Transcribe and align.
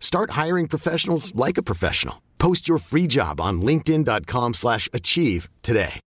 Start 0.00 0.30
hiring 0.30 0.66
professionals 0.68 1.32
like 1.34 1.58
a 1.58 1.62
professional. 1.62 2.16
Post 2.38 2.68
your 2.68 2.78
free 2.78 3.06
job 3.06 3.40
on 3.40 3.62
linkedin.com/achieve 3.62 4.54
slash 4.54 4.88
achieve 4.92 5.48
today. 5.62 6.00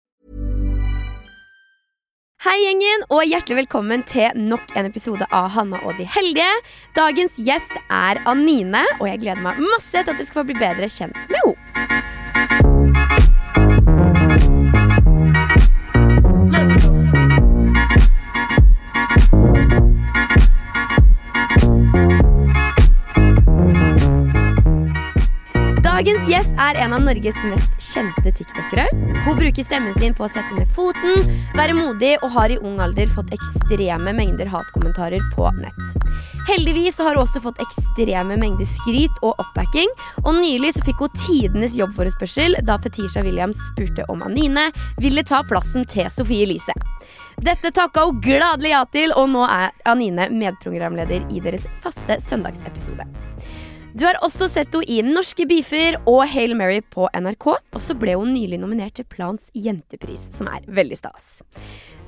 Hei 2.40 2.56
gjengen, 2.56 3.02
og 3.12 3.26
hjertelig 3.28 3.56
velkommen 3.58 4.00
til 4.08 4.30
nok 4.32 4.70
en 4.72 4.86
episode 4.88 5.26
av 5.28 5.50
Hanna 5.52 5.76
og 5.84 5.98
de 5.98 6.06
heldige. 6.08 6.48
Dagens 6.96 7.36
gjest 7.36 7.76
er 7.90 8.22
Anine, 8.24 8.80
og 8.96 9.10
jeg 9.10 9.20
gleder 9.26 9.44
meg 9.44 9.60
masse 9.60 9.92
til 9.92 10.14
at 10.14 10.16
du 10.16 10.24
skal 10.24 10.40
få 10.40 10.46
bli 10.48 10.56
bedre 10.62 10.88
kjent 10.88 11.20
med 11.28 11.44
henne. 11.44 13.29
Er 26.60 26.76
en 26.84 26.92
av 26.92 27.00
Norges 27.04 27.38
mest 27.48 27.76
kjente 27.80 28.32
tiktokere. 28.36 28.84
Hun 29.24 29.38
bruker 29.38 29.64
stemmen 29.64 29.94
sin 29.96 30.14
på 30.16 30.26
å 30.26 30.30
sette 30.30 30.56
ned 30.56 30.68
foten, 30.76 31.24
være 31.56 31.76
modig 31.76 32.12
og 32.20 32.34
har 32.34 32.52
i 32.52 32.58
ung 32.60 32.80
alder 32.84 33.08
fått 33.10 33.32
ekstreme 33.36 34.12
mengder 34.16 34.50
hatkommentarer 34.50 35.24
på 35.34 35.48
nett. 35.56 35.94
Heldigvis 36.50 37.00
har 37.00 37.16
hun 37.16 37.22
også 37.22 37.42
fått 37.44 37.62
ekstreme 37.64 38.36
mengder 38.40 38.68
skryt 38.68 39.22
og 39.22 39.40
oppbacking, 39.40 39.88
og 40.24 40.36
nylig 40.40 40.74
så 40.76 40.84
fikk 40.84 41.00
hun 41.04 41.16
tidenes 41.16 41.78
jobbforespørsel 41.78 42.58
da 42.68 42.76
Fetisha 42.82 43.24
Williams 43.24 43.60
spurte 43.70 44.04
om 44.12 44.24
Anine 44.26 44.68
ville 45.00 45.24
ta 45.24 45.42
plassen 45.48 45.88
til 45.88 46.10
Sofie 46.12 46.44
Elise. 46.48 46.76
Dette 47.40 47.72
takka 47.72 48.04
hun 48.04 48.20
gladelig 48.20 48.74
ja 48.74 48.84
til, 48.92 49.14
og 49.16 49.30
nå 49.32 49.46
er 49.48 49.72
Anine 49.88 50.28
medprogramleder 50.34 51.24
i 51.32 51.40
deres 51.40 51.64
faste 51.80 52.20
søndagsepisode. 52.20 53.08
Du 53.92 54.04
har 54.06 54.14
også 54.22 54.46
sett 54.46 54.70
henne 54.70 54.86
i 54.86 55.00
Norske 55.02 55.42
beefer 55.50 55.96
og 56.08 56.20
Hail 56.30 56.52
Mary 56.54 56.78
på 56.94 57.08
NRK. 57.10 57.46
Og 57.74 57.80
så 57.82 57.96
ble 57.98 58.14
hun 58.20 58.30
nylig 58.36 58.60
nominert 58.62 58.94
til 59.00 59.06
Plans 59.10 59.48
jentepris, 59.56 60.28
som 60.36 60.46
er 60.50 60.62
veldig 60.70 60.98
stas. 61.00 61.40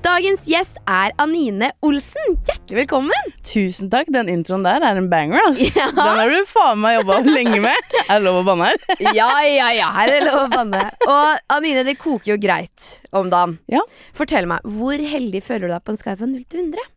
Dagens 0.03 0.47
gjest 0.50 0.78
er 0.91 1.10
Anine 1.22 1.72
Olsen. 1.86 2.36
Hjertelig 2.47 2.84
velkommen! 2.84 3.34
Tusen 3.47 3.91
takk. 3.91 4.10
Den 4.14 4.30
introen 4.30 4.62
der 4.66 4.83
er 4.86 4.98
en 4.98 5.10
banger, 5.10 5.42
ass. 5.50 5.60
Ja. 5.78 5.88
Den 5.91 6.22
har 6.22 6.31
du 6.31 6.47
faen 6.50 6.81
meg 6.82 7.00
jobba 7.00 7.19
lenge 7.26 7.59
med. 7.66 7.92
Er 8.06 8.15
det 8.15 8.22
lov 8.28 8.41
å 8.42 8.47
banne 8.47 8.71
her? 8.71 8.81
Ja, 9.19 9.28
ja, 9.47 9.69
ja, 9.75 9.91
her 9.98 10.15
er 10.15 10.19
det 10.21 10.31
lov 10.31 10.47
å 10.47 10.50
banne. 10.54 10.87
Og 11.09 11.54
Anine, 11.59 11.82
det 11.88 11.98
koker 11.98 12.37
jo 12.37 12.41
greit 12.42 12.92
om 13.10 13.31
dagen. 13.32 13.59
Ja. 13.71 13.82
Fortell 14.15 14.47
meg, 14.50 14.62
hvor 14.78 15.03
heldig 15.03 15.42
føler 15.47 15.66
du 15.71 15.75
deg 15.76 15.87
på 15.87 15.94
en 15.97 16.03
skala 16.03 16.19
fra 16.22 16.31
0 16.31 16.47
til 16.47 16.66
100? 16.69 16.91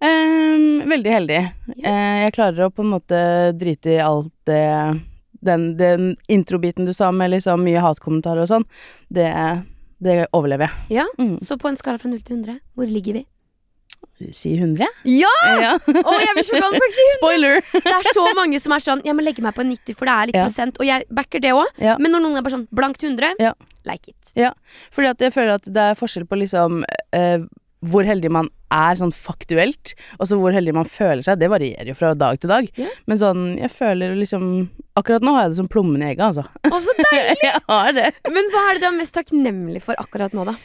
Ehm, 0.00 0.88
veldig 0.88 1.12
heldig. 1.12 1.40
Eh, 1.84 2.18
jeg 2.24 2.32
klarer 2.36 2.66
å 2.68 2.72
på 2.72 2.84
en 2.84 2.92
måte 2.94 3.18
drite 3.58 3.96
i 3.96 4.00
alt 4.04 4.32
det 4.48 4.62
Den, 5.42 5.74
den 5.78 6.16
introbiten 6.28 6.84
du 6.84 6.92
sa 6.92 7.10
med 7.16 7.30
liksom 7.32 7.62
mye 7.64 7.80
hatkommentarer 7.80 8.42
og 8.44 8.48
sånn, 8.50 8.64
det, 9.08 9.30
det 10.04 10.26
overlever 10.36 10.66
jeg. 10.68 10.98
Ja, 11.00 11.06
Mm. 11.16 11.38
Så 11.40 11.56
på 11.56 11.68
en 11.70 11.76
skala 11.80 11.96
fra 11.98 12.10
0 12.10 12.20
til 12.20 12.36
100, 12.42 12.58
hvor 12.76 12.84
ligger 12.88 13.14
vi? 13.14 13.22
Si 14.36 14.52
100? 14.58 14.84
Ja! 15.08 15.30
Ja. 15.64 15.70
Å, 15.80 16.12
jeg 16.20 16.34
blir 16.36 16.44
så 16.44 16.58
glad 16.60 16.74
når 16.76 16.84
folk 16.84 16.92
sier 16.92 17.08
100! 17.08 17.16
Spoiler! 17.16 17.56
Det 17.88 17.94
er 17.96 18.10
så 18.12 18.26
mange 18.36 18.60
som 18.60 18.72
er 18.76 18.84
sånn 18.84 19.00
Jeg 19.08 19.16
må 19.16 19.24
legge 19.24 19.40
meg 19.44 19.56
på 19.56 19.64
90, 19.64 19.96
for 19.96 20.04
det 20.10 20.12
er 20.18 20.28
litt 20.28 20.36
Ja. 20.36 20.44
prosent. 20.44 20.76
Og 20.76 20.84
jeg 20.90 21.06
backer 21.08 21.40
det 21.40 21.54
òg. 21.56 21.72
Ja. 21.80 21.96
Men 21.96 22.12
når 22.12 22.20
noen 22.26 22.36
er 22.36 22.44
bare 22.44 22.58
sånn 22.58 22.68
blankt 22.68 23.00
100, 23.02 23.32
Ja. 23.40 23.54
like 23.88 24.12
it. 24.12 24.34
Ja, 24.36 24.52
fordi 24.92 25.08
at 25.14 25.24
jeg 25.24 25.32
føler 25.32 25.54
at 25.56 25.64
det 25.72 25.86
er 25.88 25.96
forskjell 25.96 26.28
på 26.28 26.36
liksom 26.36 26.82
eh, 27.16 27.38
hvor 27.86 28.04
heldig 28.04 28.30
man 28.32 28.50
er 28.70 28.98
sånn 28.98 29.12
faktuelt, 29.14 29.94
og 30.18 30.28
så 30.28 30.36
hvor 30.38 30.54
heldig 30.54 30.74
man 30.76 30.88
føler 30.88 31.24
seg. 31.26 31.40
Det 31.40 31.48
varierer 31.50 31.88
jo 31.90 31.96
fra 31.96 32.12
dag 32.18 32.38
til 32.40 32.52
dag. 32.52 32.68
Yeah. 32.78 32.92
Men 33.10 33.20
sånn, 33.20 33.44
jeg 33.60 33.72
føler 33.72 34.18
liksom 34.18 34.46
Akkurat 34.98 35.22
nå 35.24 35.32
har 35.32 35.46
jeg 35.46 35.52
det 35.52 35.60
som 35.60 35.68
plommen 35.70 36.02
i 36.02 36.10
egget, 36.10 36.26
altså. 36.26 36.42
Å, 36.44 36.78
så 36.84 36.92
deilig! 36.98 37.38
jeg 37.46 37.60
har 37.70 37.92
det. 37.96 38.08
Men 38.28 38.50
hva 38.52 38.64
er 38.66 38.76
det 38.76 38.82
du 38.82 38.88
er 38.90 38.96
mest 38.98 39.14
takknemlig 39.16 39.80
for 39.84 39.96
akkurat 40.02 40.34
nå, 40.36 40.44
da? 40.50 40.56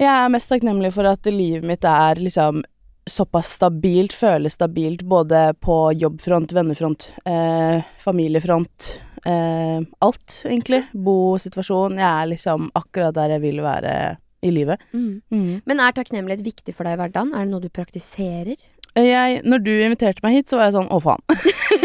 Jeg 0.00 0.08
er 0.08 0.30
mest 0.32 0.48
takknemlig 0.48 0.92
for 0.94 1.10
at 1.10 1.26
livet 1.28 1.66
mitt 1.68 1.84
er 1.84 2.22
liksom 2.22 2.62
såpass 3.10 3.50
stabilt, 3.58 4.14
føles 4.16 4.56
stabilt 4.56 5.02
både 5.02 5.50
på 5.60 5.76
jobbfront, 6.00 6.54
vennefront, 6.56 7.10
eh, 7.28 7.82
familiefront. 8.00 9.02
Eh, 9.26 9.82
alt, 9.98 10.42
egentlig. 10.44 10.86
Bosituasjon. 10.92 11.98
Jeg 11.98 12.08
er 12.08 12.30
liksom 12.32 12.70
akkurat 12.74 13.14
der 13.14 13.36
jeg 13.36 13.44
vil 13.44 13.60
være 13.64 13.94
i 14.44 14.52
livet. 14.52 14.82
Mm. 14.92 15.62
Men 15.64 15.82
er 15.82 15.96
takknemlighet 15.96 16.44
viktig 16.44 16.74
for 16.76 16.86
deg 16.86 16.96
i 16.96 17.00
hverdagen? 17.02 17.32
Er 17.34 17.46
det 17.46 17.52
noe 17.52 17.64
du 17.64 17.72
praktiserer? 17.72 18.60
Jeg, 18.94 19.40
når 19.42 19.62
du 19.64 19.72
inviterte 19.72 20.22
meg 20.22 20.36
hit, 20.36 20.50
så 20.50 20.60
var 20.60 20.68
jeg 20.68 20.76
sånn 20.76 20.92
å 20.94 21.00
faen. 21.02 21.22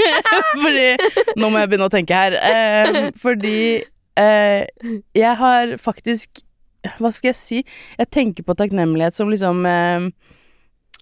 fordi 0.64 0.92
Nå 1.42 1.50
må 1.50 1.62
jeg 1.62 1.72
begynne 1.72 1.88
å 1.90 1.94
tenke 1.94 2.20
her. 2.20 2.36
Eh, 2.38 3.00
fordi 3.18 3.82
eh, 4.20 4.92
jeg 5.18 5.40
har 5.40 5.74
faktisk 5.82 6.44
Hva 7.00 7.10
skal 7.12 7.32
jeg 7.32 7.40
si? 7.40 7.64
Jeg 7.98 8.12
tenker 8.14 8.46
på 8.46 8.56
takknemlighet 8.60 9.18
som 9.18 9.32
liksom 9.34 9.66
eh, 9.68 10.06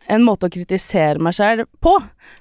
en 0.07 0.23
måte 0.23 0.47
å 0.47 0.53
kritisere 0.53 1.19
meg 1.21 1.35
selv 1.35 1.67
på. 1.83 1.93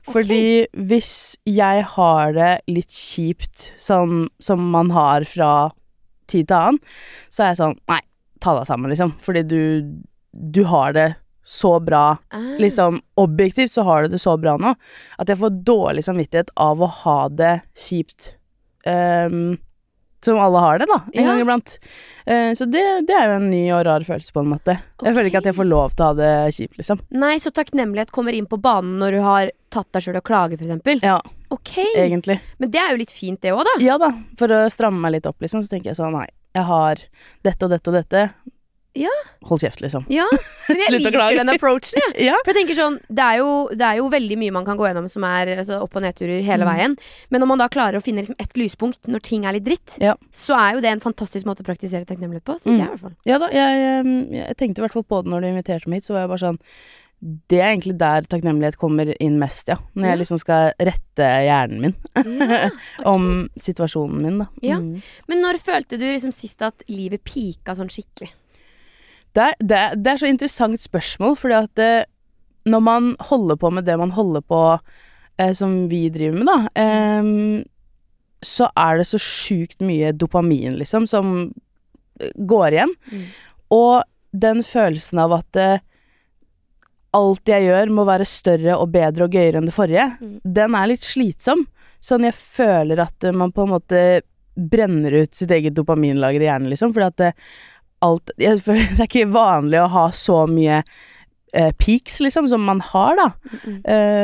Fordi 0.07 0.67
hvis 0.71 1.35
jeg 1.51 1.83
har 1.97 2.37
det 2.37 2.53
litt 2.71 2.95
kjipt 2.95 3.73
sånn 3.83 4.29
som 4.43 4.63
man 4.73 4.93
har 4.95 5.27
fra 5.29 5.53
tid 6.31 6.49
til 6.51 6.57
annen, 6.57 6.79
så 7.31 7.45
er 7.45 7.53
jeg 7.53 7.61
sånn 7.63 7.77
Nei, 7.91 8.01
ta 8.41 8.55
deg 8.59 8.67
sammen, 8.69 8.91
liksom. 8.93 9.15
Fordi 9.23 9.43
du, 9.49 9.61
du 10.33 10.65
har 10.71 10.93
det 10.97 11.15
så 11.47 11.77
bra 11.79 12.17
Ah. 12.35 12.57
liksom 12.59 12.97
objektivt 13.23 13.71
så 13.71 13.85
har 13.87 14.03
du 14.03 14.09
det 14.17 14.19
så 14.19 14.33
bra 14.41 14.57
nå 14.59 14.73
at 15.23 15.29
jeg 15.31 15.39
får 15.39 15.61
dårlig 15.63 16.03
samvittighet 16.03 16.51
av 16.59 16.81
å 16.83 16.89
ha 17.05 17.29
det 17.29 17.61
kjipt. 17.79 18.33
Um, 18.87 19.57
som 20.25 20.39
alle 20.43 20.59
har 20.59 20.79
det, 20.81 20.87
da, 20.91 20.97
en 21.15 21.23
Ja. 21.25 21.31
gang 21.31 21.41
iblant. 21.45 21.77
Uh, 22.27 22.51
så 22.59 22.67
det, 22.67 22.83
det 23.07 23.15
er 23.15 23.29
jo 23.29 23.35
en 23.37 23.51
ny 23.51 23.61
og 23.77 23.85
rar 23.87 24.01
følelse, 24.03 24.33
på 24.35 24.43
en 24.43 24.49
måte. 24.51 24.75
Jeg 25.05 25.15
føler 25.15 25.29
ikke 25.31 25.39
at 25.39 25.49
jeg 25.53 25.55
får 25.55 25.69
lov 25.71 25.95
til 25.95 26.03
å 26.03 26.09
ha 26.09 26.15
det 26.19 26.31
kjipt, 26.57 26.79
liksom. 26.81 26.99
Nei, 27.15 27.37
så 27.39 27.53
takknemlighet 27.55 28.11
kommer 28.11 28.35
inn 28.35 28.49
på 28.51 28.59
banen 28.59 28.99
når 28.99 29.13
du 29.13 29.21
har 29.23 29.53
tatt 29.71 29.87
deg 29.95 30.03
sjøl 30.03 30.19
og 30.19 30.25
klager, 30.27 30.59
f.eks. 30.59 31.03
Ja, 31.07 31.21
Ok, 31.55 31.77
egentlig. 31.95 32.41
men 32.59 32.73
det 32.75 32.81
er 32.83 32.91
jo 32.91 32.99
litt 33.05 33.13
fint, 33.15 33.39
det 33.45 33.53
òg, 33.55 33.63
da. 33.69 33.77
Ja 33.85 33.99
da, 34.03 34.11
for 34.41 34.51
å 34.51 34.65
stramme 34.73 34.99
meg 34.99 35.13
litt 35.21 35.27
opp, 35.31 35.39
liksom, 35.45 35.63
så 35.63 35.71
tenker 35.77 35.93
jeg 35.93 36.01
sånn, 36.01 36.17
nei, 36.19 36.27
jeg 36.57 36.65
har 36.73 37.07
dette 37.47 37.63
og 37.69 37.71
dette 37.77 37.93
og 37.93 37.99
dette. 38.01 38.27
Ja. 38.97 39.11
Hold 39.45 39.61
kjeft, 39.61 39.83
liksom. 39.85 40.07
Ja, 40.09 40.25
men 40.71 40.79
jeg 40.81 40.95
liker 41.03 41.35
den 41.37 41.51
approachen, 41.53 41.99
jeg. 42.01 42.15
Ja. 42.31 42.39
For 42.47 42.55
jeg 42.55 42.63
tenker 42.63 42.79
sånn, 42.79 42.95
det 43.13 43.21
er, 43.27 43.43
jo, 43.43 43.51
det 43.77 43.85
er 43.85 43.99
jo 44.01 44.07
veldig 44.09 44.39
mye 44.41 44.55
man 44.57 44.65
kan 44.65 44.79
gå 44.81 44.87
gjennom 44.89 45.05
som 45.13 45.27
er 45.29 45.51
altså, 45.59 45.83
opp- 45.85 45.99
og 46.01 46.07
nedturer 46.07 46.41
hele 46.47 46.65
Mm. 46.65 46.71
veien. 46.73 46.95
Men 47.29 47.45
når 47.45 47.51
man 47.53 47.61
da 47.61 47.67
klarer 47.69 48.01
å 48.01 48.05
finne 48.07 48.25
liksom, 48.25 48.39
ett 48.41 48.57
lyspunkt 48.57 49.05
når 49.13 49.21
ting 49.29 49.45
er 49.45 49.53
litt 49.59 49.67
dritt, 49.69 49.99
Ja. 50.01 50.15
så 50.33 50.57
er 50.57 50.79
jo 50.79 50.81
det 50.87 50.95
en 50.95 51.05
fantastisk 51.05 51.45
måte 51.45 51.61
å 51.61 51.69
praktisere 51.69 52.09
takknemlighet 52.09 52.47
på. 52.49 52.57
Syns 52.57 52.73
Mm. 52.73 52.79
jeg 52.81 52.87
i 52.87 52.93
hvert 52.95 53.05
fall. 53.05 53.17
Ja 53.29 53.37
da, 53.45 53.51
jeg, 53.53 53.83
jeg, 53.85 54.17
jeg 54.41 54.57
tenkte 54.65 54.81
i 54.81 54.87
hvert 54.87 54.97
fall 54.97 55.05
på 55.13 55.21
det 55.23 55.31
når 55.35 55.45
du 55.45 55.49
inviterte 55.53 55.93
meg 55.93 56.01
hit, 56.01 56.09
så 56.09 56.17
var 56.17 56.25
jeg 56.25 56.33
bare 56.33 56.45
sånn 56.49 56.61
Det 57.21 57.59
er 57.63 57.71
egentlig 57.71 57.95
der 57.99 58.27
takknemlighet 58.29 58.77
kommer 58.79 59.09
inn 59.23 59.39
mest, 59.41 59.71
ja. 59.73 59.79
Når 59.97 60.11
jeg 60.11 60.19
liksom 60.21 60.41
skal 60.41 60.75
rette 60.77 61.29
hjernen 61.47 61.87
min 61.87 61.95
Ja, 62.45 62.69
om 63.13 63.47
situasjonen 63.61 64.21
min, 64.21 64.43
da. 64.43 64.49
Ja. 64.65 64.81
Mm. 64.83 65.01
Men 65.31 65.41
når 65.45 65.61
følte 65.65 65.99
du 66.01 66.05
liksom 66.05 66.35
sist 66.35 66.61
at 66.67 66.85
livet 66.93 67.25
pika 67.27 67.75
sånn 67.79 67.91
skikkelig? 67.93 68.29
Det, 69.37 69.47
er, 69.47 69.57
det, 69.61 69.79
er, 69.79 69.97
det 70.01 70.13
er 70.13 70.21
så 70.21 70.29
interessant 70.29 70.81
spørsmål, 70.81 71.35
fordi 71.41 71.57
at 71.57 71.73
det, 71.81 71.91
når 72.69 72.85
man 72.85 73.09
holder 73.31 73.59
på 73.61 73.73
med 73.73 73.89
det 73.89 73.97
man 74.01 74.15
holder 74.17 74.45
på 74.45 74.61
eh, 75.41 75.53
som 75.57 75.75
vi 75.91 76.07
driver 76.13 76.39
med, 76.39 76.53
da, 76.53 76.85
eh, 76.85 77.65
så 78.45 78.69
er 78.77 79.01
det 79.01 79.09
så 79.09 79.21
sjukt 79.21 79.81
mye 79.85 80.13
dopamin, 80.13 80.77
liksom, 80.81 81.09
som 81.09 81.35
eh, 82.21 82.33
går 82.37 82.77
igjen. 82.77 82.97
Mm. 83.13 83.27
Og 83.77 84.05
den 84.37 84.63
følelsen 84.67 85.21
av 85.25 85.37
at 85.41 85.61
eh, 85.61 85.85
alt 87.17 87.49
jeg 87.51 87.67
gjør 87.67 87.93
må 87.97 88.05
være 88.09 88.27
større 88.29 88.77
og 88.77 88.91
bedre 88.95 89.27
og 89.27 89.35
gøyere 89.37 89.61
enn 89.63 89.69
det 89.71 89.75
forrige, 89.77 90.07
Mm. 90.21 90.37
den 90.61 90.77
er 90.79 90.91
litt 90.93 91.05
slitsom. 91.07 91.67
Sånn 92.05 92.27
jeg 92.29 92.37
føler 92.37 93.01
at 93.07 93.25
eh, 93.25 93.33
man 93.35 93.53
på 93.57 93.65
en 93.65 93.73
måte 93.75 94.03
brenner 94.57 95.13
ut 95.23 95.35
sitt 95.37 95.51
eget 95.53 95.75
dopaminlager 95.77 96.41
i 96.45 96.49
hjernen, 96.49 96.71
liksom. 96.73 96.95
Fordi 96.95 97.07
at 97.11 97.19
det, 97.21 97.33
alt 98.07 98.31
jeg 98.41 98.61
føler, 98.67 98.89
Det 98.97 99.05
er 99.05 99.11
ikke 99.11 99.35
vanlig 99.35 99.83
å 99.83 99.91
ha 99.97 100.07
så 100.17 100.43
mye 100.51 100.83
eh, 101.53 101.73
peaks, 101.77 102.21
liksom, 102.25 102.49
som 102.53 102.65
man 102.65 102.81
har, 102.93 103.17
da. 103.21 103.29
Mm. 103.67 103.79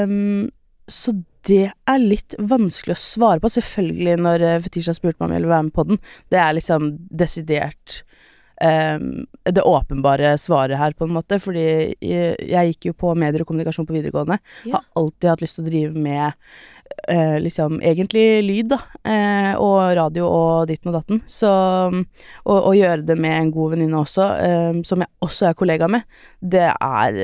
Um, 0.08 0.50
så 0.88 1.14
det 1.48 1.72
er 1.90 1.98
litt 1.98 2.36
vanskelig 2.38 2.94
å 2.94 3.02
svare 3.02 3.42
på. 3.42 3.50
Selvfølgelig 3.50 4.16
når 4.22 4.44
uh, 4.46 4.58
Fetisha 4.62 4.94
spurte 4.94 5.18
meg 5.18 5.26
om 5.26 5.32
jeg 5.34 5.40
ville 5.42 5.52
være 5.52 5.66
med 5.68 5.74
på 5.74 5.84
den. 5.88 6.00
Det 6.30 6.38
er 6.38 6.54
liksom 6.54 6.90
desidert 7.10 8.02
ehm, 8.64 9.24
det 9.44 9.64
åpenbare 9.66 10.34
svaret 10.38 10.78
her, 10.78 10.94
på 10.96 11.08
en 11.08 11.16
måte. 11.16 11.38
Fordi 11.42 11.64
jeg, 12.00 12.36
jeg 12.38 12.72
gikk 12.72 12.90
jo 12.90 12.98
på 13.04 13.16
medier 13.18 13.44
og 13.44 13.50
kommunikasjon 13.50 13.88
på 13.88 13.96
videregående. 13.96 14.38
Ja. 14.68 14.80
Har 14.80 15.02
alltid 15.02 15.32
hatt 15.32 15.44
lyst 15.44 15.58
til 15.58 15.66
å 15.66 15.70
drive 15.70 16.04
med 16.06 16.32
eh, 17.08 17.38
liksom 17.42 17.80
egentlig 17.82 18.26
lyd, 18.46 18.72
da. 18.74 18.80
eh, 19.04 19.52
og 19.60 19.94
radio 19.98 20.28
og 20.28 20.68
ditten 20.70 20.92
og 20.92 21.00
datten. 21.00 21.22
Så 21.30 21.52
å, 21.52 22.52
og, 22.52 22.74
gjøre 22.78 23.02
det 23.08 23.18
med 23.20 23.38
en 23.38 23.54
god 23.54 23.76
venninne 23.76 24.02
også, 24.02 24.28
eh, 24.42 24.82
som 24.88 25.04
jeg 25.04 25.12
også 25.24 25.50
er 25.50 25.58
kollega 25.58 25.90
med, 25.90 26.06
det 26.40 26.68
er 26.72 27.22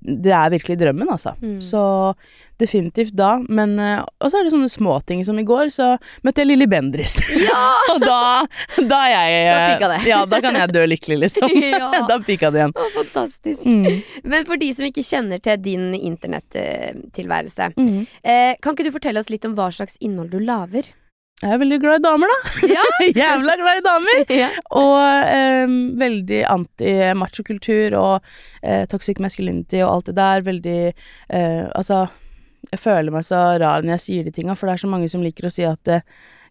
det 0.00 0.30
er 0.32 0.50
virkelig 0.54 0.76
drømmen, 0.80 1.08
altså. 1.10 1.32
Mm. 1.42 1.56
Så 1.64 1.80
definitivt 2.58 3.12
da. 3.18 3.36
Men 3.48 3.76
eh, 3.78 4.00
Og 4.22 4.30
så 4.32 4.38
er 4.40 4.46
det 4.46 4.52
sånne 4.52 4.68
småting 4.70 5.20
som 5.26 5.38
i 5.38 5.44
går, 5.46 5.70
så 5.74 5.92
møtte 6.26 6.42
jeg 6.42 6.48
Lilly 6.50 6.66
Bendriss. 6.70 7.18
og 7.92 8.00
da, 8.02 8.18
da 8.78 9.00
jeg 9.10 9.44
Da 9.48 9.58
pika 9.74 9.90
det. 9.92 9.98
Ja, 10.10 10.20
da 10.26 10.40
kan 10.44 10.58
jeg 10.58 10.72
dø 10.74 10.84
lykkelig, 10.90 11.18
liksom. 11.26 11.50
Ja. 11.78 11.90
da 12.08 12.18
pika 12.26 12.50
det 12.54 12.62
igjen. 12.64 12.74
Å, 12.78 12.88
fantastisk. 12.96 13.66
Mm. 13.66 14.02
Men 14.26 14.46
for 14.48 14.58
de 14.60 14.70
som 14.74 14.86
ikke 14.88 15.04
kjenner 15.06 15.42
til 15.42 15.58
din 15.66 15.90
internettilværelse, 15.98 17.72
Mm. 17.78 18.06
eh, 18.22 18.54
kan 18.62 18.74
ikke 18.74 18.84
du 18.88 18.92
fortelle 18.94 19.20
oss 19.20 19.30
litt 19.30 19.44
om 19.44 19.54
hva 19.58 19.68
slags 19.74 19.96
innhold 20.00 20.30
du 20.30 20.38
lager? 20.40 20.86
Jeg 21.38 21.54
er 21.54 21.60
veldig 21.62 21.76
glad 21.78 22.00
i 22.00 22.02
damer, 22.02 22.32
da. 22.32 22.66
Ja. 22.66 22.84
Jævla 23.20 23.52
glad 23.60 23.78
i 23.78 23.82
damer! 23.86 24.22
ja. 24.42 24.48
Og 24.74 24.94
eh, 25.30 25.74
veldig 26.00 26.40
anti-machokultur 26.50 27.94
og 27.94 28.32
eh, 28.62 28.88
toxic 28.90 29.20
masculinity 29.22 29.78
og 29.84 29.92
alt 29.92 30.08
det 30.10 30.16
der. 30.18 30.42
Veldig 30.48 30.80
eh, 30.88 31.62
Altså, 31.78 32.08
jeg 32.72 32.82
føler 32.82 33.14
meg 33.14 33.26
så 33.28 33.44
rar 33.62 33.86
når 33.86 33.94
jeg 33.94 34.04
sier 34.08 34.26
de 34.26 34.34
tinga, 34.34 34.56
for 34.58 34.66
det 34.66 34.74
er 34.74 34.82
så 34.82 34.90
mange 34.90 35.10
som 35.12 35.22
liker 35.22 35.46
å 35.46 35.52
si 35.54 35.62
at 35.68 35.92
eh, 35.94 36.02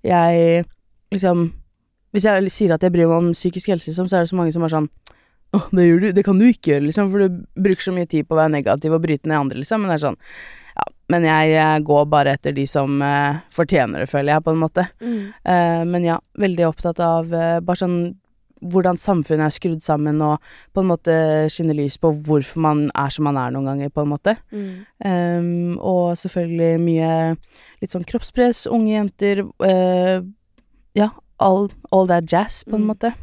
jeg 0.08 0.64
liksom 1.12 1.50
Hvis 2.16 2.24
jeg 2.24 2.52
sier 2.54 2.72
at 2.74 2.84
jeg 2.84 2.94
bryr 2.96 3.10
meg 3.10 3.18
om 3.18 3.34
psykisk 3.36 3.74
helse, 3.74 3.90
liksom, 3.92 4.08
så 4.08 4.18
er 4.18 4.24
det 4.24 4.32
så 4.32 4.40
mange 4.40 4.56
som 4.56 4.64
er 4.64 4.72
sånn 4.72 4.88
Å, 5.52 5.66
det 5.76 5.84
gjør 5.84 6.00
du, 6.00 6.08
det 6.16 6.24
kan 6.24 6.40
du 6.40 6.48
ikke 6.48 6.78
gjøre, 6.78 6.88
liksom, 6.88 7.12
for 7.12 7.26
du 7.26 7.44
bruker 7.60 7.90
så 7.90 7.96
mye 7.96 8.08
tid 8.08 8.28
på 8.28 8.38
å 8.38 8.40
være 8.40 8.56
negativ 8.56 8.96
og 8.96 9.04
bryte 9.04 9.28
ned 9.28 9.42
andre, 9.42 9.60
liksom. 9.66 9.84
Men 9.84 9.92
det 9.92 10.00
er 10.00 10.06
sånn 10.08 10.20
men 11.10 11.24
jeg, 11.24 11.84
går 11.88 12.06
bare 12.12 12.34
etter 12.36 12.52
de 12.52 12.66
som 12.68 13.02
uh, 13.02 13.40
fortjener 13.56 14.04
det, 14.04 14.10
føler 14.12 14.34
jeg, 14.34 14.44
på 14.44 14.52
en 14.52 14.60
måte. 14.60 14.84
Mm. 15.00 15.20
Uh, 15.48 15.84
men 15.88 16.04
ja, 16.04 16.18
veldig 16.38 16.66
opptatt 16.68 17.00
av 17.00 17.32
uh, 17.32 17.60
bare 17.64 17.80
sånn 17.80 18.00
hvordan 18.58 18.98
samfunnet 18.98 19.46
er 19.46 19.54
skrudd 19.54 19.84
sammen, 19.86 20.18
og 20.26 20.42
på 20.74 20.82
en 20.82 20.90
måte 20.90 21.14
skinne 21.54 21.76
lys 21.78 22.00
på 22.02 22.10
hvorfor 22.26 22.64
man 22.66 22.80
er 22.98 23.14
som 23.14 23.28
man 23.30 23.38
er 23.38 23.54
noen 23.54 23.70
ganger, 23.70 23.92
på 23.94 24.02
en 24.02 24.10
måte. 24.10 24.34
Mm. 24.50 24.72
Um, 25.06 25.76
og 25.78 26.16
selvfølgelig 26.18 26.80
mye 26.82 27.12
litt 27.84 27.94
sånn 27.94 28.08
kroppspress, 28.10 28.66
unge 28.74 28.96
jenter 28.96 29.44
Ja, 30.98 31.12
all, 31.38 31.68
all 31.94 32.08
that 32.10 32.26
jazz, 32.26 32.64
på 32.66 32.74
en 32.76 32.82
Mm. 32.88 32.90
måte. 32.90 33.14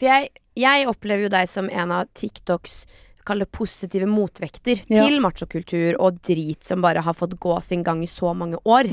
For 0.00 0.06
jeg, 0.08 0.30
jeg 0.56 0.88
opplever 0.88 1.26
jo 1.28 1.34
deg 1.36 1.48
som 1.52 1.68
en 1.68 1.92
av 1.92 2.08
TikToks 2.16 2.86
Kall 3.28 3.44
det 3.44 3.50
positive 3.54 4.08
motvekter 4.10 4.80
Ja. 4.88 5.04
til 5.04 5.20
machokultur 5.24 5.98
og 6.00 6.18
drit 6.24 6.64
som 6.66 6.80
bare 6.84 7.04
har 7.04 7.14
fått 7.18 7.36
gå 7.40 7.58
sin 7.64 7.84
gang 7.86 8.00
i 8.02 8.08
så 8.10 8.32
mange 8.36 8.58
år. 8.64 8.88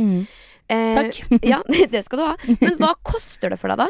Eh, 0.68 0.96
Takk. 1.00 1.22
ja, 1.54 1.62
det 1.94 2.04
skal 2.06 2.20
du 2.22 2.26
ha. 2.28 2.36
Men 2.60 2.76
hva 2.82 2.94
koster 3.06 3.54
det 3.56 3.60
for 3.62 3.72
deg, 3.74 3.86
da? 3.86 3.90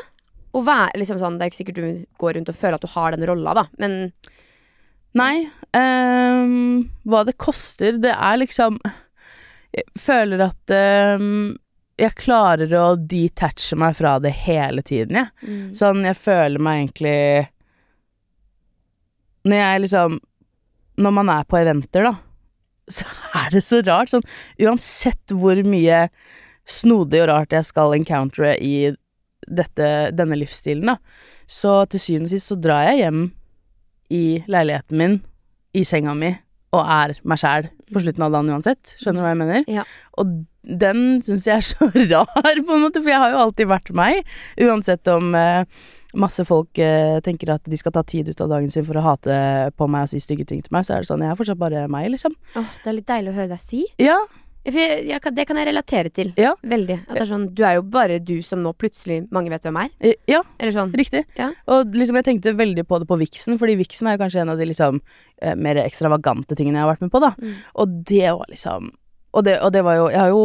Å 0.56 0.62
være 0.64 1.02
liksom 1.02 1.18
sånn, 1.20 1.36
Det 1.40 1.44
er 1.46 1.52
ikke 1.52 1.62
sikkert 1.66 1.82
du 1.82 2.06
går 2.22 2.38
rundt 2.38 2.50
og 2.54 2.56
føler 2.56 2.78
at 2.80 2.86
du 2.86 2.92
har 2.94 3.12
den 3.18 3.26
rolla, 3.28 3.54
da, 3.64 3.66
men 3.82 4.00
Nei, 5.16 5.50
Um, 5.76 6.86
hva 7.04 7.26
det 7.28 7.34
koster, 7.40 7.98
det 8.00 8.14
er 8.16 8.38
liksom 8.40 8.78
Jeg 9.76 9.84
føler 10.00 10.40
at 10.46 10.72
um, 11.20 11.58
jeg 12.00 12.16
klarer 12.20 12.72
å 12.80 12.86
detache 12.96 13.76
meg 13.80 13.98
fra 13.98 14.14
det 14.24 14.32
hele 14.46 14.84
tiden, 14.88 15.16
jeg. 15.20 15.28
mm. 15.44 15.66
Sånn, 15.76 16.00
jeg 16.08 16.16
føler 16.16 16.64
meg 16.64 16.82
egentlig 16.86 17.18
Når 19.48 19.60
jeg 19.62 19.84
liksom 19.86 20.16
Når 21.02 21.16
man 21.18 21.32
er 21.34 21.48
på 21.48 21.60
eventer, 21.60 22.08
da, 22.08 22.16
så 22.92 23.08
er 23.42 23.54
det 23.56 23.64
så 23.68 23.82
rart. 23.86 24.14
Sånn, 24.14 24.26
uansett 24.62 25.36
hvor 25.36 25.60
mye 25.68 26.06
snodig 26.66 27.22
og 27.24 27.30
rart 27.30 27.54
jeg 27.54 27.68
skal 27.68 27.94
encountere 27.98 28.56
i 28.58 28.76
dette, 29.46 29.90
denne 30.18 30.38
livsstilen, 30.40 30.96
da, 30.96 30.98
så 31.46 31.84
til 31.90 32.02
syvende 32.02 32.32
og 32.32 32.34
sist 32.34 32.50
så 32.50 32.58
drar 32.58 32.88
jeg 32.90 33.04
hjem 33.04 33.22
i 34.14 34.26
leiligheten 34.50 34.98
min, 34.98 35.20
i 35.78 35.84
senga 35.86 36.16
mi, 36.18 36.32
og 36.76 36.82
er 36.92 37.14
meg 37.28 37.40
sjæl 37.40 37.70
på 37.94 38.02
slutten 38.02 38.26
av 38.26 38.34
dagen 38.34 38.52
uansett. 38.56 38.96
Skjønner 39.00 39.22
du 39.22 39.26
hva 39.26 39.34
jeg 39.34 39.42
mener? 39.42 39.68
Ja. 39.72 39.86
Og 40.20 40.34
den 40.66 41.22
syns 41.26 41.46
jeg 41.48 41.62
er 41.62 41.68
så 41.68 41.88
rar, 42.14 42.62
på 42.66 42.76
en 42.78 42.84
måte, 42.84 43.02
for 43.02 43.12
jeg 43.14 43.22
har 43.22 43.36
jo 43.36 43.44
alltid 43.44 43.70
vært 43.70 43.94
meg. 43.98 44.34
Uansett 44.66 45.14
om 45.14 45.36
eh, 45.38 45.86
masse 46.16 46.46
folk 46.48 46.80
eh, 46.82 47.20
tenker 47.26 47.54
at 47.56 47.68
de 47.70 47.78
skal 47.78 47.92
ta 47.96 48.04
tid 48.08 48.30
ut 48.32 48.42
av 48.42 48.50
dagen 48.56 48.72
sin 48.74 48.86
for 48.88 48.98
å 49.00 49.04
hate 49.06 49.36
på 49.78 49.88
meg 49.92 50.08
og 50.08 50.10
si 50.14 50.20
stygge 50.24 50.48
ting 50.50 50.64
til 50.66 50.74
meg, 50.76 50.86
så 50.88 50.96
er 50.96 51.04
det 51.06 51.10
sånn, 51.12 51.22
jeg 51.26 51.34
er 51.34 51.38
fortsatt 51.40 51.60
bare 51.62 51.86
meg, 51.92 52.10
liksom. 52.16 52.34
åh, 52.56 52.74
det 52.84 52.90
er 52.92 52.98
litt 53.00 53.08
deilig 53.12 53.32
å 53.34 53.38
høre 53.42 53.54
deg 53.56 53.62
si. 53.64 53.84
Ja, 54.02 54.18
For 54.66 54.80
jeg, 54.82 55.04
jeg, 55.12 55.22
det 55.38 55.44
kan 55.46 55.60
jeg 55.62 55.68
relatere 55.70 56.10
til. 56.10 56.32
Ja. 56.42 56.56
Veldig. 56.66 56.96
At 57.06 57.14
det 57.14 57.22
er 57.22 57.28
sånn, 57.30 57.44
Du 57.54 57.62
er 57.68 57.76
jo 57.78 57.84
bare 57.86 58.18
du 58.18 58.40
som 58.42 58.64
nå 58.66 58.72
plutselig 58.74 59.20
mange 59.30 59.52
vet 59.54 59.62
hvem 59.68 59.78
er. 59.84 59.92
eh, 60.02 60.16
ja, 60.28 60.40
Eller 60.58 60.74
sånn. 60.74 60.92
riktig. 60.98 61.22
Ja. 61.38 61.52
Og 61.70 61.94
liksom 61.94 62.18
jeg 62.18 62.26
tenkte 62.26 62.56
veldig 62.58 62.88
på 62.90 62.98
det 63.00 63.06
på 63.08 63.18
Vixen, 63.22 63.60
fordi 63.62 63.76
Vixen 63.78 64.08
er 64.10 64.18
jo 64.18 64.24
kanskje 64.24 64.42
en 64.42 64.50
av 64.50 64.58
de 64.58 64.66
liksom 64.66 65.02
eh, 65.44 65.54
mer 65.56 65.78
ekstravagante 65.84 66.58
tingene 66.58 66.80
jeg 66.80 66.88
har 66.88 66.96
vært 66.96 67.06
med 67.06 67.12
på, 67.14 67.22
da. 67.22 67.36
Mm. 67.38 67.54
Og 67.76 67.94
det 68.10 68.32
var 68.32 68.50
liksom 68.50 68.90
og 69.36 69.44
det, 69.44 69.60
og 69.62 69.72
det 69.76 69.82
var 69.84 69.96
jo 70.00 70.10
Jeg 70.10 70.20
har 70.20 70.30
jo 70.32 70.44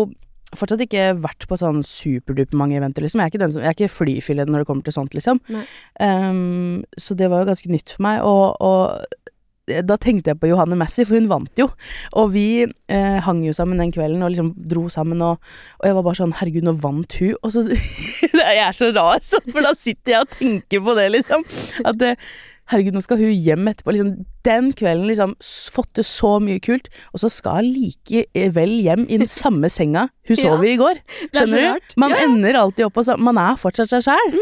fortsatt 0.57 0.83
ikke 0.85 1.11
vært 1.23 1.47
på 1.49 1.59
sånn 1.61 1.83
superduper 1.87 2.59
mange 2.59 2.79
eventer, 2.81 3.05
liksom. 3.05 3.23
Jeg 3.23 3.31
er 3.31 3.35
ikke, 3.35 3.43
den 3.45 3.55
som, 3.55 3.63
jeg 3.63 3.71
er 3.71 3.79
ikke 3.79 3.95
flyfillet 3.95 4.51
når 4.51 4.63
det 4.63 4.71
kommer 4.71 4.87
til 4.87 4.97
sånt, 4.97 5.15
liksom. 5.17 5.43
Ehm, 6.03 6.83
så 6.99 7.17
det 7.19 7.31
var 7.31 7.45
jo 7.45 7.51
ganske 7.53 7.71
nytt 7.71 7.95
for 7.97 8.07
meg, 8.09 8.25
og, 8.27 8.57
og 8.65 9.21
da 9.87 9.97
tenkte 10.01 10.33
jeg 10.33 10.41
på 10.41 10.49
Johanne 10.51 10.75
Massey, 10.79 11.07
for 11.07 11.19
hun 11.19 11.29
vant 11.31 11.61
jo. 11.61 11.69
Og 12.19 12.33
vi 12.35 12.65
eh, 12.65 13.19
hang 13.23 13.43
jo 13.47 13.55
sammen 13.55 13.79
den 13.79 13.93
kvelden 13.95 14.25
og 14.27 14.33
liksom 14.33 14.53
dro 14.71 14.89
sammen, 14.93 15.23
og, 15.23 15.39
og 15.79 15.87
jeg 15.87 15.97
var 15.97 16.07
bare 16.07 16.19
sånn 16.19 16.37
Herregud, 16.41 16.67
nå 16.67 16.75
vant 16.83 17.19
hun. 17.21 17.37
Og 17.41 17.55
så 17.55 17.67
Jeg 18.41 18.63
er 18.65 18.75
så 18.77 18.91
rar, 18.97 19.21
så, 19.27 19.39
for 19.47 19.63
da 19.65 19.75
sitter 19.79 20.15
jeg 20.17 20.25
og 20.25 20.35
tenker 20.39 20.83
på 20.87 20.97
det, 20.99 21.07
liksom. 21.15 21.47
At 21.87 22.01
det, 22.01 22.15
Herregud, 22.71 22.95
nå 22.95 23.03
skal 23.03 23.19
hun 23.19 23.33
hjem 23.35 23.67
etterpå. 23.67 23.91
Liksom, 23.97 24.11
den 24.47 24.69
kvelden 24.79 25.09
liksom 25.11 25.33
fått 25.75 25.91
til 25.99 26.05
så 26.07 26.37
mye 26.43 26.61
kult, 26.63 26.87
og 27.13 27.19
så 27.25 27.31
skal 27.33 27.65
hun 27.65 27.73
likevel 27.75 28.77
hjem 28.85 29.07
i 29.11 29.19
den 29.19 29.31
samme 29.31 29.67
senga 29.73 30.07
hun 30.31 30.37
Ja. 30.39 30.53
sov 30.53 30.63
i 30.65 30.75
i 30.75 30.79
går. 30.79 31.01
er 31.03 31.35
Skjønner 31.35 31.81
du? 31.83 31.95
Man 32.01 32.15
ender 32.15 32.55
alltid 32.63 32.87
opp 32.87 32.97
og 33.03 33.09
sånn, 33.09 33.21
Man 33.27 33.39
er 33.43 33.59
fortsatt 33.59 33.91
seg 33.91 34.07
sjæl. 34.07 34.37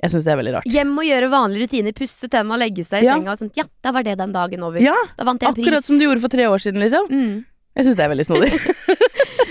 Jeg 0.00 0.14
syns 0.14 0.24
det 0.24 0.32
er 0.32 0.38
veldig 0.40 0.52
rart. 0.54 0.64
Hjem 0.72 0.94
og 0.96 1.04
gjøre 1.04 1.26
vanlige 1.28 1.66
rutiner, 1.66 1.92
pusse 1.92 2.28
tenna, 2.32 2.56
legge 2.56 2.86
seg 2.88 3.02
i 3.02 3.06
Ja. 3.10 3.18
senga. 3.18 3.34
Og 3.34 3.38
sånt. 3.42 3.52
Ja, 3.58 3.64
da 3.84 3.92
var 3.92 4.02
det 4.06 4.14
den 4.16 4.32
dagen 4.32 4.62
over. 4.64 4.80
Ja, 4.80 4.94
Da 5.18 5.24
vant 5.28 5.42
jeg 5.42 5.52
pris. 5.54 5.66
akkurat 5.66 5.84
som 5.84 5.98
du 5.98 6.06
gjorde 6.06 6.22
for 6.22 6.28
tre 6.32 6.46
år 6.48 6.56
siden, 6.62 6.80
liksom. 6.80 7.10
Mm. 7.10 7.44
Jeg 7.76 7.84
syns 7.84 7.96
det 7.98 8.04
er 8.06 8.14
veldig 8.14 8.26
snodig. 8.26 8.50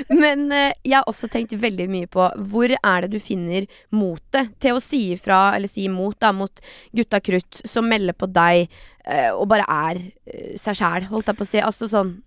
Men 0.10 0.48
eh, 0.56 0.74
jeg 0.84 0.98
har 0.98 1.10
også 1.10 1.30
tenkt 1.32 1.54
veldig 1.62 1.88
mye 1.92 2.10
på 2.10 2.26
hvor 2.52 2.74
er 2.74 3.06
det 3.06 3.12
du 3.14 3.20
finner 3.22 3.68
motet 3.94 4.54
til 4.62 4.78
å 4.78 4.84
si 4.84 5.04
ifra, 5.14 5.56
eller 5.56 5.70
si 5.70 5.86
imot, 5.90 6.18
da, 6.22 6.34
mot 6.36 6.64
gutta 6.96 7.22
krutt 7.22 7.62
som 7.70 7.90
melder 7.90 8.18
på 8.18 8.30
deg 8.34 8.66
eh, 9.06 9.30
og 9.30 9.46
bare 9.52 9.68
er 9.70 10.02
eh, 10.02 10.56
seg 10.60 10.80
sjæl, 10.82 11.10
holdt 11.12 11.30
jeg 11.30 11.40
på 11.40 11.46
å 11.46 11.52
si. 11.54 11.62
Altså 11.64 11.90
sånn 11.92 12.18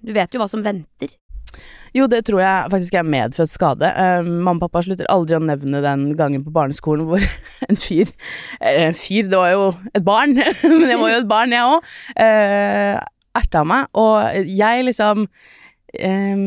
Du 0.00 0.14
vet 0.16 0.32
jo 0.32 0.40
hva 0.40 0.48
som 0.48 0.64
venter. 0.64 1.12
Jo, 1.92 2.06
det 2.06 2.22
tror 2.28 2.40
jeg 2.42 2.70
faktisk 2.72 2.96
er 2.96 3.08
medfødt 3.10 3.50
skade. 3.50 3.88
Uh, 3.96 4.22
mamma 4.22 4.60
og 4.60 4.68
pappa 4.68 4.84
slutter 4.86 5.08
aldri 5.10 5.36
å 5.36 5.42
nevne 5.42 5.80
den 5.82 6.04
gangen 6.18 6.44
på 6.46 6.52
barneskolen 6.54 7.08
hvor 7.08 7.24
en 7.68 7.80
fyr 7.80 8.06
eh, 8.60 8.86
En 8.86 8.94
fyr, 8.96 9.26
det 9.30 9.40
var 9.40 9.50
jo 9.54 9.64
et 9.90 10.04
barn, 10.06 10.36
men 10.62 10.86
jeg 10.86 11.00
var 11.00 11.14
jo 11.14 11.22
et 11.24 11.30
barn, 11.30 11.56
jeg 11.56 11.72
òg. 11.74 11.90
Uh, 12.14 13.00
erta 13.40 13.64
meg, 13.66 13.90
og 13.98 14.46
jeg 14.46 14.86
liksom 14.86 15.26
eh, 15.98 16.46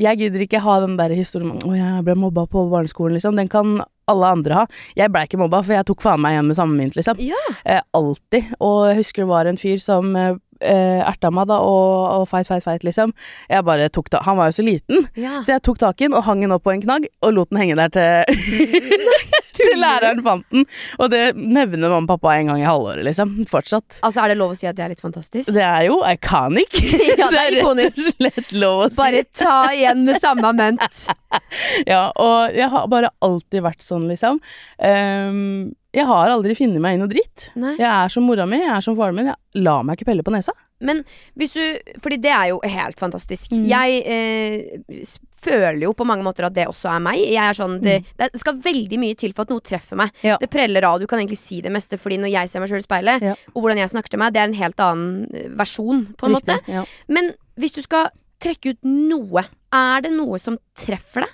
Jeg 0.00 0.18
gidder 0.18 0.42
ikke 0.42 0.62
ha 0.64 0.78
den 0.82 0.96
der 0.98 1.14
historien 1.14 1.52
om 1.54 1.58
'Å, 1.58 1.74
jeg 1.78 2.04
ble 2.04 2.14
mobba 2.18 2.46
på 2.50 2.64
barneskolen', 2.70 3.14
liksom. 3.18 3.36
Den 3.36 3.48
kan 3.48 3.80
alle 4.08 4.26
andre 4.26 4.54
ha. 4.54 4.66
Jeg 4.96 5.12
blei 5.12 5.24
ikke 5.24 5.38
mobba, 5.38 5.62
for 5.62 5.72
jeg 5.76 5.86
tok 5.86 6.02
faen 6.02 6.20
meg 6.20 6.34
hjem 6.36 6.50
med 6.50 6.56
samme 6.56 6.76
mynt, 6.76 6.96
liksom. 6.96 7.20
Ja. 7.22 7.40
Eh, 7.64 7.80
alltid. 7.94 8.54
Og 8.60 8.88
jeg 8.90 8.96
husker 9.02 9.22
det 9.22 9.28
var 9.28 9.46
en 9.46 9.60
fyr 9.60 9.78
som 9.78 10.16
eh, 10.16 10.34
eh, 10.60 11.00
erta 11.04 11.30
meg, 11.30 11.46
da, 11.48 11.60
og, 11.62 12.20
og 12.20 12.28
fight, 12.28 12.46
fight, 12.46 12.64
fight, 12.64 12.84
liksom. 12.84 13.14
Jeg 13.50 13.64
bare 13.64 13.88
tok 13.88 14.10
ta 14.10 14.22
Han 14.26 14.36
var 14.36 14.50
jo 14.50 14.58
så 14.58 14.66
liten, 14.66 15.08
ja. 15.16 15.40
så 15.40 15.56
jeg 15.56 15.62
tok 15.62 15.78
tak 15.78 16.00
i 16.00 16.08
den 16.08 16.14
og 16.14 16.24
hang 16.24 16.42
den 16.42 16.52
opp 16.52 16.64
på 16.64 16.74
en 16.74 16.82
knagg, 16.84 17.08
og 17.22 17.32
lot 17.32 17.50
den 17.50 17.62
henge 17.62 17.76
der 17.76 17.88
til 17.94 18.24
til 19.58 19.78
læreren 19.80 20.22
fant 20.24 20.46
den. 20.54 20.66
Og 20.98 21.10
det 21.12 21.22
nevner 21.36 21.92
mamma 21.92 22.04
og 22.04 22.10
pappa 22.14 22.34
en 22.38 22.52
gang 22.52 22.62
i 22.62 22.66
halvåret, 22.66 23.04
liksom. 23.06 23.36
Fortsatt. 23.50 24.00
Altså, 24.06 24.24
er 24.24 24.32
det 24.34 24.38
lov 24.40 24.54
å 24.54 24.58
si 24.58 24.68
at 24.70 24.78
det 24.78 24.86
er 24.86 24.94
litt 24.94 25.04
fantastisk? 25.04 25.52
Det 25.54 25.64
er 25.64 25.88
jo 25.90 26.00
iconic. 26.08 26.80
Ja, 27.14 27.28
det 27.34 27.38
er 27.38 27.52
rett 27.52 27.60
og 27.60 27.60
ikonisk. 27.60 28.00
slett 28.18 28.52
lov 28.58 28.84
å 28.86 28.88
si. 28.90 28.98
Bare 28.98 29.22
ta 29.36 29.56
igjen 29.74 30.04
med 30.08 30.20
samme 30.22 30.54
mønt. 30.56 31.00
Ja, 31.90 32.08
og 32.20 32.54
jeg 32.54 32.68
har 32.70 32.86
bare 32.90 33.10
alltid 33.24 33.64
vært 33.64 33.82
sånn, 33.84 34.06
liksom. 34.10 34.38
Um, 34.78 35.72
jeg 35.94 36.06
har 36.08 36.30
aldri 36.32 36.56
funnet 36.58 36.82
meg 36.82 36.96
i 36.96 37.00
noe 37.00 37.10
dritt. 37.10 37.48
Nei. 37.58 37.76
Jeg 37.78 37.86
er 37.88 38.10
som 38.10 38.26
mora 38.26 38.46
mi, 38.50 38.58
jeg 38.62 38.72
er 38.74 38.84
som 38.84 38.96
faren 38.98 39.18
min. 39.18 39.30
Jeg 39.30 39.64
lar 39.66 39.84
meg 39.86 39.98
ikke 39.98 40.08
pelle 40.10 40.26
på 40.26 40.34
nesa. 40.34 40.54
Men 40.84 41.04
hvis 41.38 41.54
du 41.54 41.62
Fordi 42.02 42.18
det 42.22 42.32
er 42.34 42.50
jo 42.50 42.60
helt 42.66 42.98
fantastisk. 42.98 43.54
Mm. 43.54 43.66
Jeg 43.70 44.00
eh, 44.10 45.14
føler 45.44 45.82
jo 45.84 45.92
på 45.96 46.06
mange 46.08 46.24
måter 46.26 46.46
at 46.48 46.54
det 46.56 46.64
også 46.70 46.88
er 46.94 47.02
meg. 47.04 47.20
Jeg 47.22 47.40
er 47.44 47.56
sånn, 47.58 47.76
det, 47.84 47.98
det 48.20 48.30
skal 48.40 48.58
veldig 48.64 48.98
mye 49.02 49.18
til 49.20 49.34
for 49.36 49.44
at 49.46 49.52
noe 49.54 49.64
treffer 49.64 50.00
meg. 50.00 50.12
Mm. 50.22 50.26
Ja. 50.30 50.38
Det 50.40 50.50
preller 50.52 50.86
av. 50.88 50.98
Du 51.02 51.06
kan 51.10 51.20
egentlig 51.22 51.38
si 51.40 51.60
det 51.64 51.72
meste, 51.74 51.98
Fordi 52.00 52.18
når 52.22 52.32
jeg 52.32 52.50
ser 52.52 52.64
meg 52.64 52.72
sjøl 52.72 52.82
i 52.82 52.86
speilet, 52.88 53.22
Ja. 53.30 53.34
og 53.52 53.62
hvordan 53.62 53.80
jeg 53.82 53.92
snakker 53.92 54.14
til 54.14 54.22
meg, 54.24 54.34
det 54.34 54.42
er 54.42 54.48
en 54.50 54.58
helt 54.58 54.80
annen 54.84 55.26
eh, 55.34 55.48
versjon, 55.60 56.06
på 56.18 56.28
en 56.28 56.36
måte. 56.38 56.58
Ja. 56.70 56.84
Men 57.08 57.32
hvis 57.60 57.76
du 57.76 57.82
skal 57.84 58.10
trekke 58.42 58.74
ut 58.74 58.82
noe, 58.88 59.44
er 59.74 60.04
det 60.04 60.12
noe 60.14 60.38
som 60.42 60.58
treffer 60.78 61.24
deg? 61.24 61.32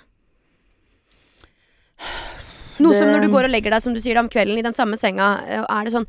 Noe 2.81 2.97
som 2.97 3.11
når 3.11 3.25
du 3.25 3.31
går 3.33 3.45
og 3.45 3.53
legger 3.53 3.73
deg 3.75 3.83
som 3.83 3.93
du 3.93 3.99
sier 4.01 4.17
da, 4.17 4.23
om 4.25 4.29
kvelden 4.31 4.57
i 4.57 4.63
den 4.65 4.73
samme 4.77 4.97
senga, 4.97 5.33
eh, 5.45 5.65
er 5.65 5.85
det 5.85 5.93
sånn 5.93 6.07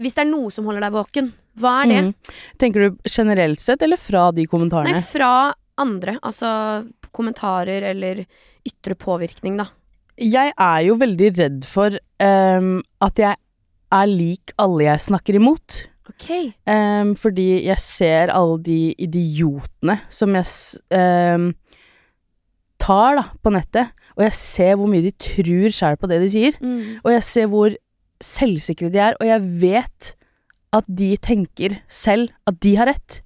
Hvis 0.00 0.14
det 0.16 0.24
er 0.24 0.30
noe 0.30 0.50
som 0.54 0.66
holder 0.70 0.84
deg 0.86 0.94
våken, 0.94 1.32
hva 1.58 1.80
er 1.82 1.90
det? 1.90 2.00
Mm. 2.06 2.34
Tenker 2.62 2.84
du 2.84 2.98
generelt 3.10 3.60
sett, 3.62 3.82
eller 3.82 3.98
fra 3.98 4.28
de 4.34 4.44
kommentarene? 4.46 4.92
Nei, 4.94 5.02
fra 5.02 5.52
andre. 5.82 6.14
Altså 6.22 6.50
kommentarer 7.16 7.84
eller 7.90 8.24
ytre 8.66 8.96
påvirkning, 8.98 9.58
da. 9.60 9.70
Jeg 10.20 10.52
er 10.52 10.80
jo 10.84 10.98
veldig 11.00 11.30
redd 11.38 11.62
for 11.64 11.96
um, 11.96 12.74
at 13.00 13.22
jeg 13.22 13.38
er 13.90 14.10
lik 14.10 14.52
alle 14.60 14.86
jeg 14.90 15.06
snakker 15.08 15.38
imot. 15.38 15.78
Ok. 16.10 16.28
Um, 16.68 17.14
fordi 17.16 17.64
jeg 17.64 17.80
ser 17.82 18.32
alle 18.34 18.58
de 18.66 18.80
idiotene 19.00 20.00
som 20.12 20.34
jeg 20.36 20.48
ehm, 20.96 21.52
tar 22.80 23.18
da, 23.20 23.24
på 23.42 23.52
nettet, 23.54 23.92
og 24.16 24.24
jeg 24.26 24.36
ser 24.36 24.74
hvor 24.76 24.90
mye 24.90 25.04
de 25.06 25.14
tror 25.16 25.76
sjæl 25.76 25.98
på 26.00 26.10
det 26.10 26.20
de 26.24 26.30
sier. 26.32 26.58
Mm. 26.60 26.98
Og 27.04 27.14
jeg 27.14 27.26
ser 27.28 27.50
hvor 27.52 27.76
selvsikre 28.20 28.90
de 28.92 29.00
er, 29.00 29.16
og 29.20 29.28
jeg 29.28 29.46
vet 29.62 30.10
at 30.76 30.86
de 30.86 31.14
tenker 31.22 31.78
selv 31.88 32.30
at 32.46 32.58
de 32.62 32.74
har 32.78 32.90
rett. 32.90 33.20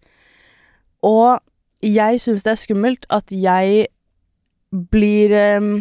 Og 1.04 1.40
jeg 1.84 2.22
syns 2.22 2.44
det 2.46 2.54
er 2.54 2.60
skummelt 2.60 3.08
at 3.12 3.32
jeg 3.32 3.88
blir 4.90 5.34
um, 5.60 5.74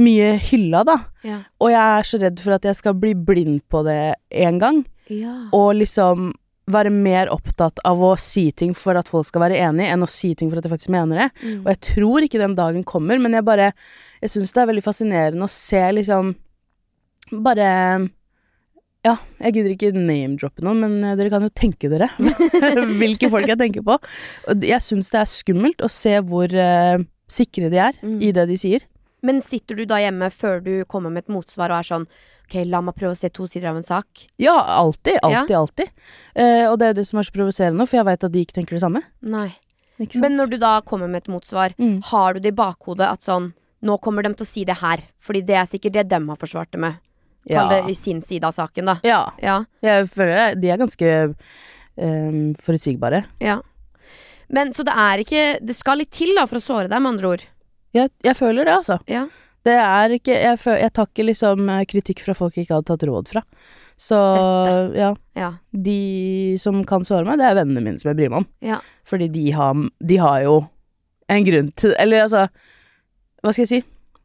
mye 0.00 0.30
hylla, 0.42 0.84
da. 0.86 0.96
Ja. 1.26 1.40
Og 1.62 1.70
jeg 1.72 1.98
er 1.98 2.08
så 2.08 2.20
redd 2.22 2.40
for 2.42 2.56
at 2.56 2.64
jeg 2.66 2.78
skal 2.78 2.96
bli 2.98 3.14
blind 3.14 3.60
på 3.70 3.84
det 3.86 4.16
en 4.44 4.58
gang, 4.62 4.80
ja. 5.12 5.36
og 5.54 5.76
liksom 5.78 6.32
være 6.70 6.88
mer 6.94 7.28
opptatt 7.28 7.82
av 7.84 8.00
å 8.00 8.14
si 8.20 8.46
ting 8.56 8.72
for 8.76 8.96
at 8.96 9.10
folk 9.12 9.28
skal 9.28 9.44
være 9.44 9.58
enig, 9.66 9.84
enn 9.92 10.04
å 10.04 10.08
si 10.08 10.32
ting 10.32 10.48
for 10.48 10.58
at 10.58 10.64
jeg 10.64 10.72
faktisk 10.72 10.94
mener 10.94 11.24
det. 11.24 11.28
Mm. 11.42 11.58
Og 11.60 11.70
jeg 11.74 11.80
tror 11.90 12.24
ikke 12.24 12.40
den 12.40 12.56
dagen 12.56 12.86
kommer, 12.88 13.20
men 13.20 13.36
jeg 13.36 13.44
bare 13.44 13.72
Jeg 14.24 14.30
syns 14.32 14.54
det 14.56 14.62
er 14.62 14.68
veldig 14.70 14.84
fascinerende 14.84 15.44
å 15.44 15.52
se 15.52 15.82
liksom 15.92 16.30
Bare 17.44 17.66
Ja, 19.04 19.16
jeg 19.44 19.52
gidder 19.58 19.72
ikke 19.74 19.90
name-droppe 19.92 20.64
noe, 20.64 20.74
men 20.78 20.94
eh, 21.04 21.14
dere 21.18 21.28
kan 21.32 21.44
jo 21.44 21.50
tenke 21.52 21.90
dere 21.92 22.08
hvilke 23.00 23.28
folk 23.32 23.48
jeg 23.50 23.58
tenker 23.60 23.84
på. 23.84 23.98
Jeg 24.64 24.80
syns 24.84 25.10
det 25.12 25.20
er 25.20 25.28
skummelt 25.30 25.84
å 25.84 25.90
se 25.92 26.14
hvor 26.24 26.48
uh, 26.56 27.02
sikre 27.30 27.68
de 27.72 27.80
er 27.84 27.98
Mm. 28.00 28.20
i 28.24 28.30
det 28.32 28.46
de 28.48 28.56
sier. 28.60 28.86
Men 29.24 29.40
sitter 29.44 29.76
du 29.76 29.84
da 29.88 29.96
hjemme 30.02 30.28
før 30.32 30.58
du 30.64 30.72
kommer 30.88 31.12
med 31.12 31.24
et 31.24 31.32
motsvar 31.32 31.72
og 31.72 31.78
er 31.82 31.90
sånn 31.94 32.06
Ok, 32.44 32.58
la 32.68 32.82
meg 32.84 32.92
prøve 32.98 33.14
å 33.14 33.16
se 33.16 33.30
to 33.32 33.46
sider 33.48 33.70
av 33.70 33.78
en 33.78 33.86
sak. 33.86 34.26
Ja, 34.36 34.52
alltid. 34.76 35.16
Alltid, 35.24 35.54
alltid. 35.56 35.92
Uh, 36.36 36.66
og 36.68 36.74
det 36.80 36.90
er 36.90 36.96
det 36.98 37.06
som 37.08 37.16
er 37.22 37.24
så 37.24 37.32
provoserende, 37.32 37.86
for 37.88 37.96
jeg 37.96 38.04
veit 38.04 38.26
at 38.28 38.34
de 38.34 38.42
ikke 38.44 38.56
tenker 38.58 38.76
det 38.76 38.82
samme. 38.84 39.00
Nei. 39.24 39.46
Men 40.20 40.36
når 40.36 40.50
du 40.52 40.58
da 40.60 40.74
kommer 40.84 41.08
med 41.08 41.22
et 41.22 41.30
motsvar, 41.32 41.72
Mm. 41.80 42.02
har 42.10 42.34
du 42.36 42.40
det 42.44 42.52
i 42.52 42.56
bakhodet 42.58 43.08
at 43.08 43.24
sånn 43.24 43.52
Nå 43.84 43.98
kommer 44.00 44.22
de 44.24 44.30
til 44.34 44.44
å 44.44 44.48
si 44.48 44.62
det 44.64 44.78
her, 44.80 45.02
fordi 45.20 45.42
det 45.44 45.56
er 45.60 45.66
sikkert 45.68 45.92
det 45.92 46.04
dem 46.08 46.28
har 46.32 46.36
forsvart 46.40 46.70
det 46.72 46.80
med. 46.80 46.94
Kall 47.50 47.68
det 47.68 47.80
i 47.92 47.94
sin 47.98 48.22
side 48.24 48.44
av 48.48 48.52
saken, 48.56 48.86
da. 48.88 48.96
ja. 49.04 49.20
Ja. 49.42 49.58
Jeg 49.84 50.08
føler 50.08 50.34
det. 50.38 50.60
De 50.62 50.70
er 50.72 50.78
ganske 50.80 51.10
um, 51.96 52.54
forutsigbare. 52.60 53.24
ja. 53.40 53.60
Men 54.54 54.72
så 54.76 54.84
det 54.84 54.92
er 54.92 55.22
ikke 55.22 55.42
Det 55.64 55.74
skal 55.74 55.96
litt 56.02 56.10
til 56.12 56.34
da 56.36 56.44
for 56.46 56.60
å 56.60 56.62
såre 56.62 56.86
deg, 56.88 57.00
med 57.00 57.14
andre 57.14 57.28
ord. 57.32 57.44
Jeg, 57.96 58.10
jeg 58.22 58.36
føler 58.36 58.68
det, 58.68 58.74
altså. 58.76 58.98
Ja. 59.08 59.22
Det 59.64 59.72
er 59.80 60.12
ikke 60.18 60.34
Jeg, 60.36 60.58
føler, 60.60 60.78
jeg 60.84 60.92
tar 60.92 61.06
ikke 61.08 61.24
liksom 61.30 61.70
eh, 61.72 61.84
kritikk 61.88 62.20
fra 62.20 62.34
folk 62.36 62.56
jeg 62.58 62.66
ikke 62.66 62.76
hadde 62.76 62.90
tatt 62.92 63.06
råd 63.08 63.30
fra. 63.32 63.42
Så 63.96 64.18
ja, 64.98 65.14
Ja. 65.38 65.48
de 65.72 66.56
som 66.60 66.82
kan 66.84 67.04
såre 67.08 67.24
meg, 67.24 67.38
det 67.40 67.46
er 67.48 67.56
vennene 67.62 67.80
mine 67.86 67.98
som 68.02 68.10
jeg 68.12 68.18
bryr 68.20 68.30
meg 68.34 68.42
om. 68.44 68.46
Ja. 68.60 68.78
Fordi 69.08 69.30
de 69.32 69.46
har, 69.56 69.80
de 70.12 70.16
har 70.20 70.42
jo 70.44 70.58
en 71.32 71.44
grunn 71.48 71.72
til 71.80 71.94
Eller 71.98 72.26
altså, 72.26 72.44
hva 73.42 73.52
skal 73.54 73.64
jeg 73.64 73.70
si? 73.72 73.82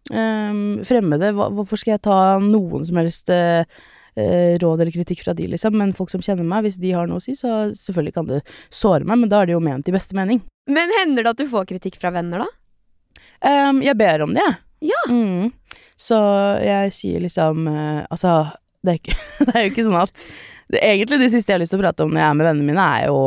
Ehm, 0.09 0.81
fremmede, 0.87 1.31
hvorfor 1.33 1.79
skal 1.79 1.95
jeg 1.95 2.03
ta 2.07 2.19
noen 2.41 2.85
som 2.87 2.99
helst 3.01 3.29
eh, 3.33 3.61
eh, 4.17 4.55
råd 4.61 4.81
eller 4.81 4.93
kritikk 4.93 5.23
fra 5.25 5.35
de, 5.37 5.47
liksom? 5.53 5.77
Men 5.77 5.93
folk 5.97 6.11
som 6.13 6.23
kjenner 6.25 6.47
meg, 6.47 6.65
hvis 6.65 6.79
de 6.81 6.93
har 6.95 7.09
noe 7.09 7.21
å 7.21 7.23
si, 7.23 7.35
så 7.37 7.69
selvfølgelig 7.77 8.15
kan 8.15 8.29
det 8.29 8.41
såre 8.73 9.05
meg, 9.05 9.21
men 9.21 9.31
da 9.31 9.41
er 9.41 9.49
det 9.49 9.57
jo 9.57 9.63
ment 9.63 9.89
i 9.89 9.95
beste 9.95 10.17
mening. 10.17 10.41
Men 10.69 10.95
hender 10.99 11.25
det 11.25 11.35
at 11.35 11.43
du 11.43 11.49
får 11.49 11.69
kritikk 11.69 11.99
fra 12.01 12.13
venner, 12.15 12.45
da? 12.45 12.49
Um, 13.39 13.79
jeg 13.85 13.95
ber 13.95 14.25
om 14.25 14.33
det, 14.35 14.43
jeg. 14.43 14.59
Ja. 14.89 15.03
Mm. 15.11 15.51
Så 15.99 16.17
jeg 16.63 16.91
sier 16.95 17.19
liksom 17.19 17.65
uh, 17.67 18.05
Altså, 18.07 18.45
det 18.79 18.93
er, 18.93 18.99
ikke, 19.01 19.15
det 19.45 19.53
er 19.53 19.65
jo 19.65 19.71
ikke 19.73 19.83
sånn 19.83 19.97
at 19.99 20.21
det, 20.71 20.79
Egentlig 20.79 21.17
det 21.19 21.27
siste 21.33 21.51
jeg 21.51 21.57
har 21.57 21.63
lyst 21.65 21.73
til 21.73 21.81
å 21.81 21.83
prate 21.83 22.05
om 22.05 22.13
når 22.13 22.21
jeg 22.21 22.29
er 22.29 22.37
med 22.39 22.47
vennene 22.47 22.69
mine, 22.69 22.85
er 22.85 23.09
jo 23.09 23.19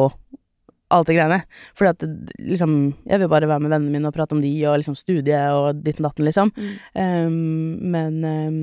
alt 0.92 1.08
det 1.11 1.16
greiene. 1.18 1.40
Fordi 1.78 1.90
at 1.94 2.04
liksom 2.52 2.76
Jeg 3.08 3.22
vil 3.22 3.32
bare 3.32 3.49
være 3.50 3.64
med 3.64 3.72
vennene 3.75 3.96
mine 3.96 4.12
og 4.12 4.14
prate 4.16 4.37
om 4.37 4.42
de 4.44 4.52
og 4.68 4.78
liksom 4.82 4.96
studie 4.99 5.42
og 5.56 5.82
ditten 5.82 6.06
datten, 6.06 6.28
liksom. 6.28 6.52
Mm. 6.56 6.78
Um, 7.02 7.90
men 7.92 8.22
um, 8.25 8.62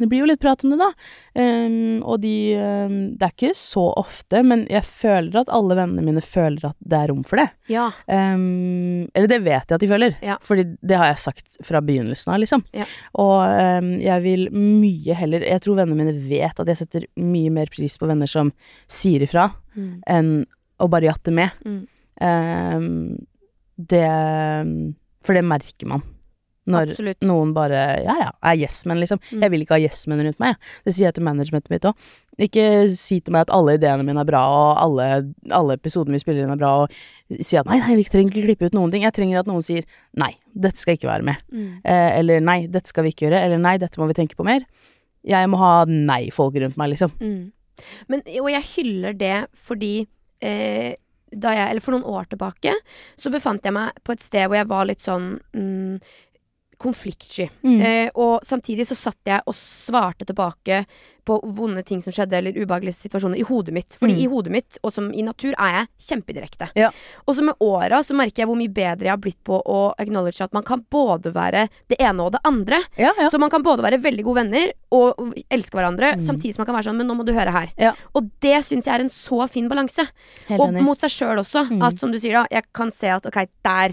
det 0.00 0.06
blir 0.08 0.22
jo 0.22 0.26
litt 0.30 0.40
prat 0.40 0.62
om 0.64 0.70
det, 0.72 0.78
da. 0.80 0.86
Um, 1.36 1.98
og 2.08 2.22
de 2.22 2.30
um, 2.56 2.94
Det 3.20 3.26
er 3.26 3.34
ikke 3.34 3.50
så 3.58 3.82
ofte, 4.00 4.40
men 4.46 4.62
jeg 4.72 4.86
føler 4.88 5.42
at 5.42 5.50
alle 5.52 5.76
vennene 5.76 6.04
mine 6.06 6.22
føler 6.24 6.70
at 6.70 6.76
det 6.80 6.96
er 6.96 7.10
rom 7.12 7.20
for 7.28 7.42
det. 7.42 7.44
Ja. 7.68 7.90
Um, 8.08 9.04
eller 9.12 9.28
det 9.28 9.40
vet 9.44 9.66
jeg 9.68 9.76
at 9.76 9.84
de 9.84 9.90
føler, 9.90 10.16
Ja. 10.24 10.38
Fordi 10.40 10.64
det 10.80 10.96
har 10.96 11.10
jeg 11.12 11.20
sagt 11.26 11.60
fra 11.68 11.82
begynnelsen 11.84 12.32
av, 12.32 12.40
liksom. 12.40 12.64
Ja. 12.72 12.88
Og 13.20 14.00
jeg 14.00 14.24
vil 14.24 14.48
mye 14.56 15.14
heller 15.18 15.44
Jeg 15.44 15.60
tror 15.66 15.76
vennene 15.82 16.00
mine 16.06 16.16
vet 16.24 16.64
at 16.64 16.72
jeg 16.72 16.80
setter 16.80 17.06
mye 17.20 17.52
mer 17.52 17.68
pris 17.72 17.98
på 18.00 18.08
venner 18.08 18.30
som 18.30 18.52
sier 18.88 19.28
ifra, 19.28 19.50
Mm. 19.72 20.02
enn 20.06 20.32
å 20.82 20.90
bare 20.90 21.10
jatte 21.10 21.34
med. 21.34 21.54
Mm. 21.64 21.82
Um, 22.22 22.88
det 23.78 24.06
For 25.24 25.38
det 25.38 25.46
merker 25.46 25.88
man. 25.90 26.02
Når 26.70 26.92
Absolutt. 26.92 27.24
noen 27.26 27.50
bare 27.56 27.78
Ja 28.04 28.14
ja, 28.20 28.28
er 28.46 28.58
yes-men, 28.60 29.00
liksom. 29.02 29.18
Mm. 29.32 29.40
Jeg 29.42 29.50
vil 29.50 29.64
ikke 29.64 29.74
ha 29.74 29.82
yes-men 29.82 30.20
rundt 30.22 30.38
meg. 30.42 30.52
jeg. 30.54 30.82
Det 30.86 30.94
sier 30.94 31.06
jeg 31.08 31.16
til 31.16 31.24
managementet 31.26 31.72
mitt 31.72 31.88
òg. 31.88 32.10
Ikke 32.46 32.66
si 32.94 33.18
til 33.18 33.34
meg 33.34 33.48
at 33.48 33.54
alle 33.56 33.74
ideene 33.78 34.06
mine 34.06 34.22
er 34.22 34.28
bra, 34.28 34.42
og 34.46 34.78
alle, 34.84 35.08
alle 35.50 35.74
episodene 35.74 36.14
vi 36.14 36.22
spiller 36.22 36.46
inn 36.46 36.54
er 36.54 36.60
bra, 36.60 36.84
og 36.84 37.42
si 37.42 37.58
at 37.58 37.66
nei, 37.66 37.80
nei, 37.82 37.96
vi 37.98 38.06
trenger 38.06 38.30
ikke 38.30 38.46
klippe 38.46 38.70
ut 38.70 38.78
noen 38.78 38.94
ting. 38.94 39.02
Jeg 39.02 39.16
trenger 39.16 39.42
at 39.42 39.50
noen 39.50 39.64
sier 39.66 39.88
nei, 40.14 40.30
dette 40.54 40.78
skal 40.78 40.98
ikke 40.98 41.10
være 41.10 41.26
med. 41.32 41.42
Mm. 41.50 41.66
Eh, 41.82 42.10
eller 42.20 42.46
nei, 42.46 42.60
dette 42.70 42.94
skal 42.94 43.08
vi 43.08 43.14
ikke 43.14 43.26
gjøre. 43.26 43.42
Eller 43.42 43.62
nei, 43.62 43.74
dette 43.82 43.98
må 43.98 44.06
vi 44.10 44.18
tenke 44.20 44.38
på 44.38 44.46
mer. 44.46 44.62
Jeg 45.26 45.50
må 45.50 45.58
ha 45.58 45.74
nei-folk 45.90 46.62
rundt 46.62 46.78
meg, 46.78 46.94
liksom. 46.94 47.10
Mm. 47.18 47.50
Men, 48.12 48.22
og 48.38 48.50
jeg 48.54 48.68
hyller 48.76 49.18
det 49.18 49.36
fordi 49.66 50.06
eh, 50.42 50.98
da 51.32 51.54
jeg, 51.56 51.70
eller 51.70 51.84
for 51.84 51.96
noen 51.96 52.08
år 52.12 52.28
tilbake, 52.28 52.74
så 53.16 53.32
befant 53.32 53.64
jeg 53.64 53.74
meg 53.74 53.96
på 54.04 54.12
et 54.12 54.24
sted 54.24 54.44
hvor 54.46 54.58
jeg 54.58 54.68
var 54.68 54.88
litt 54.88 55.04
sånn 55.04 55.30
mm, 55.56 55.96
konfliktsky. 56.82 57.48
Mm. 57.64 57.78
Eh, 57.80 58.08
og 58.20 58.44
samtidig 58.46 58.86
så 58.88 58.98
satt 58.98 59.30
jeg 59.30 59.44
og 59.46 59.56
svarte 59.56 60.26
tilbake 60.28 60.82
på 61.24 61.38
vonde 61.54 61.82
ting 61.86 62.00
som 62.02 62.12
skjedde, 62.12 62.34
eller 62.38 62.52
ubehagelige 62.56 62.96
situasjoner, 62.98 63.38
i 63.38 63.44
hodet 63.46 63.72
mitt. 63.74 63.96
Fordi 64.00 64.14
Mm. 64.16 64.22
i 64.22 64.26
hodet 64.26 64.50
mitt, 64.52 64.78
og 64.82 64.92
som 64.92 65.12
i 65.14 65.22
natur, 65.22 65.52
er 65.58 65.72
jeg 65.76 65.88
kjempedirekte. 66.08 66.70
Ja. 66.74 66.90
Og 67.26 67.36
så 67.36 67.42
med 67.44 67.54
åra 67.60 68.02
så 68.02 68.14
merker 68.14 68.42
jeg 68.42 68.46
hvor 68.48 68.56
mye 68.58 68.72
bedre 68.72 69.04
jeg 69.06 69.10
har 69.12 69.18
blitt 69.22 69.38
på 69.44 69.60
å 69.64 69.94
acknowledge 69.98 70.40
at 70.42 70.52
man 70.52 70.62
kan 70.64 70.84
både 70.90 71.32
være 71.32 71.68
det 71.88 71.98
ene 72.00 72.20
og 72.26 72.32
det 72.32 72.40
andre. 72.44 72.82
Ja, 72.98 73.12
ja. 73.18 73.28
Så 73.28 73.38
man 73.38 73.50
kan 73.50 73.62
både 73.62 73.82
være 73.82 74.00
veldig 74.02 74.24
gode 74.24 74.42
venner 74.42 74.72
og 74.90 75.34
elske 75.50 75.78
hverandre, 75.78 76.14
Mm. 76.16 76.20
samtidig 76.20 76.54
som 76.54 76.62
man 76.62 76.66
kan 76.66 76.74
være 76.76 76.90
sånn 76.90 76.96
Men 76.96 77.06
nå 77.08 77.14
må 77.16 77.24
du 77.24 77.32
høre 77.32 77.50
her. 77.52 77.94
Og 78.14 78.30
det 78.40 78.64
syns 78.64 78.84
jeg 78.84 78.94
er 78.94 79.00
en 79.00 79.08
så 79.08 79.48
fin 79.48 79.68
balanse. 79.68 80.06
Og 80.50 80.72
mot 80.82 80.98
seg 80.98 81.10
sjøl 81.10 81.38
også. 81.38 81.68
Mm. 81.70 81.82
At 81.82 81.98
som 81.98 82.10
du 82.12 82.18
sier, 82.18 82.32
da, 82.32 82.46
jeg 82.50 82.64
kan 82.72 82.90
se 82.90 83.06
at 83.08 83.24
ok, 83.26 83.46
der 83.64 83.88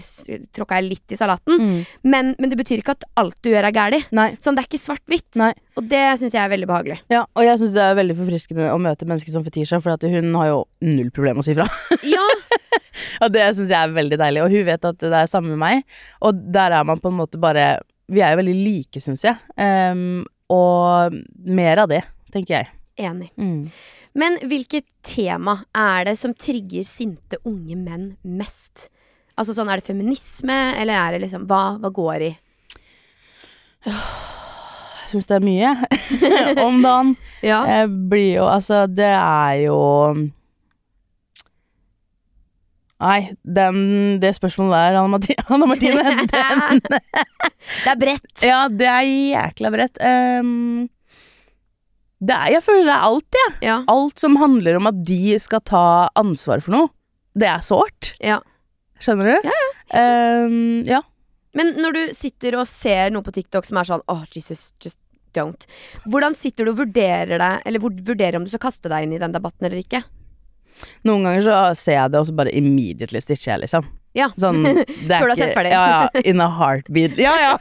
tråkka 0.52 0.80
jeg 0.80 0.88
litt 0.90 1.12
i 1.12 1.16
salaten. 1.16 1.58
Mm. 1.58 1.86
Men, 2.04 2.34
men 2.38 2.50
det 2.50 2.58
betyr 2.58 2.78
ikke 2.82 2.90
at 2.98 3.04
alt 3.16 3.36
du 3.42 3.50
gjør 3.50 3.64
er. 3.70 4.04
Nei. 4.12 4.36
Sånn, 4.36 4.54
det 4.56 4.64
er 4.64 4.68
ikke 4.68 4.82
svart-hvitt. 4.82 5.36
Og 5.76 5.88
det 5.88 6.18
syns 6.20 6.32
jeg 6.34 6.42
er 6.44 6.50
veldig 6.52 6.66
behagelig. 6.68 6.98
Ja, 7.10 7.19
og 7.28 7.44
jeg 7.44 7.60
syns 7.60 7.74
det 7.74 7.82
er 7.84 7.98
veldig 7.98 8.16
forfriskende 8.18 8.70
å 8.72 8.80
møte 8.82 9.08
mennesker 9.08 9.34
som 9.34 9.44
Fetisha, 9.46 9.80
for 9.82 10.10
hun 10.10 10.34
har 10.38 10.50
jo 10.50 10.60
null 10.86 11.10
problem 11.14 11.42
å 11.42 11.46
si 11.46 11.56
fra. 11.58 11.66
Ja, 12.06 12.24
Og 13.24 13.32
det 13.32 13.46
syns 13.56 13.70
jeg 13.72 13.78
er 13.78 13.94
veldig 13.94 14.18
deilig. 14.20 14.42
Og 14.44 14.52
hun 14.52 14.66
vet 14.68 14.84
at 14.88 15.00
det 15.02 15.14
er 15.16 15.30
samme 15.30 15.52
med 15.54 15.60
meg. 15.60 15.96
Og 16.26 16.36
der 16.54 16.76
er 16.76 16.86
man 16.86 17.00
på 17.02 17.12
en 17.12 17.18
måte 17.20 17.40
bare 17.40 17.80
Vi 18.10 18.22
er 18.24 18.34
jo 18.34 18.40
veldig 18.40 18.56
like, 18.58 19.00
syns 19.02 19.24
jeg. 19.26 19.38
Um, 19.54 20.24
og 20.50 21.14
mer 21.46 21.84
av 21.84 21.90
det, 21.92 22.00
tenker 22.34 22.56
jeg. 22.56 22.70
Enig. 23.00 23.30
Men 24.18 24.40
hvilket 24.50 24.88
tema 25.06 25.60
er 25.76 26.08
det 26.08 26.16
som 26.18 26.34
trigger 26.34 26.82
sinte 26.88 27.38
unge 27.46 27.78
menn 27.78 28.08
mest? 28.26 28.88
Altså 29.38 29.54
sånn, 29.54 29.70
Er 29.70 29.78
det 29.78 29.86
feminisme, 29.86 30.58
eller 30.76 30.98
er 30.98 31.14
det 31.14 31.22
liksom 31.28 31.46
Hva, 31.48 31.78
hva 31.80 31.92
går 31.94 32.26
i? 32.26 32.34
Jeg 35.10 35.16
syns 35.16 35.26
det 35.26 35.40
er 35.40 35.42
mye 35.42 35.70
om 36.68 36.76
dagen. 36.84 37.08
Ja. 37.42 37.64
Jeg 37.66 37.88
blir 38.12 38.36
jo 38.36 38.44
Altså, 38.46 38.84
det 38.86 39.08
er 39.10 39.56
jo 39.64 39.78
Nei, 43.00 43.32
den, 43.42 43.80
det 44.22 44.34
spørsmålet 44.36 44.76
der, 44.76 44.98
Anne 45.00 45.10
Martine, 45.16 45.44
Anna 45.56 45.66
Martine 45.66 46.02
den, 46.30 46.82
Det 46.84 47.90
er 47.90 47.98
bredt. 47.98 48.44
Ja, 48.44 48.60
det 48.68 48.86
er 48.86 49.08
jækla 49.08 49.72
bredt. 49.72 49.98
Um, 49.98 50.84
det 52.20 52.36
er, 52.36 52.52
jeg 52.54 52.62
føler 52.62 52.84
det 52.86 52.94
er 52.94 53.06
alt, 53.08 53.38
jeg. 53.40 53.54
Ja. 53.64 53.78
Alt 53.90 54.20
som 54.20 54.36
handler 54.38 54.76
om 54.78 54.90
at 54.92 55.00
de 55.08 55.34
skal 55.40 55.64
ta 55.66 55.84
ansvar 56.20 56.62
for 56.62 56.76
noe. 56.76 56.92
Det 57.34 57.48
er 57.50 57.64
sårt. 57.66 58.12
ja. 58.22 58.38
Skjønner 59.00 59.30
du? 59.30 59.48
Ja, 59.48 59.60
ja. 59.96 60.00
ja. 60.84 60.98
Men 61.56 61.74
når 61.82 61.96
du 61.96 62.02
sitter 62.14 62.58
og 62.60 62.68
ser 62.70 63.10
noe 63.14 63.26
på 63.26 63.34
TikTok 63.34 63.66
som 63.66 63.80
er 63.80 63.88
sånn 63.88 64.04
Åh, 64.12 64.22
Jesus, 64.34 64.70
just 64.82 65.00
don't. 65.36 65.66
Hvordan 66.06 66.34
sitter 66.38 66.66
du 66.66 66.74
og 66.74 66.80
vurderer 66.84 67.38
deg 67.42 67.66
Eller 67.66 67.82
vurderer 67.82 68.38
om 68.38 68.46
du 68.46 68.52
skal 68.52 68.62
kaste 68.68 68.90
deg 68.90 69.06
inn 69.06 69.16
i 69.16 69.22
den 69.22 69.34
debatten 69.34 69.66
eller 69.66 69.82
ikke? 69.82 70.02
Noen 71.04 71.26
ganger 71.26 71.44
så 71.44 71.56
ser 71.76 71.98
jeg 71.98 72.12
det, 72.12 72.20
og 72.22 72.28
så 72.28 72.34
bare 72.38 72.52
immediately 72.56 73.20
stitcher 73.20 73.50
jeg, 73.52 73.66
liksom. 73.66 73.88
Ja. 74.16 74.30
Sånn, 74.40 74.62
det 75.08 75.18
Før 75.18 75.28
du 75.28 75.34
har 75.34 75.38
sett 75.38 75.52
ferdig. 75.54 75.72
Ja, 75.74 75.82
ja. 75.92 76.22
In 76.26 76.42
a 76.42 76.48
heartbeat. 76.56 77.18
Ja, 77.20 77.34
ja. 77.38 77.52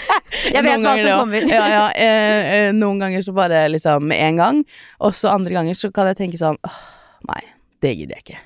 Jeg 0.54 0.64
vet 0.66 0.74
Noen 0.74 0.88
hva 0.88 0.96
som 0.98 1.08
ja. 1.08 1.20
kommer. 1.20 1.46
Ja, 1.48 1.62
ja. 1.70 1.84
Eh, 1.94 2.50
eh, 2.56 2.72
noen 2.76 3.00
ganger 3.00 3.22
så 3.24 3.32
bare 3.36 3.64
liksom 3.70 4.08
med 4.10 4.20
en 4.20 4.40
gang, 4.42 4.64
og 5.00 5.14
så 5.16 5.32
andre 5.32 5.54
ganger 5.56 5.78
så 5.78 5.92
kan 5.94 6.10
jeg 6.10 6.18
tenke 6.18 6.40
sånn 6.40 6.58
åh, 6.66 6.82
Nei, 7.30 7.40
det 7.80 7.94
gidder 7.96 8.18
jeg 8.18 8.26
ikke. 8.26 8.42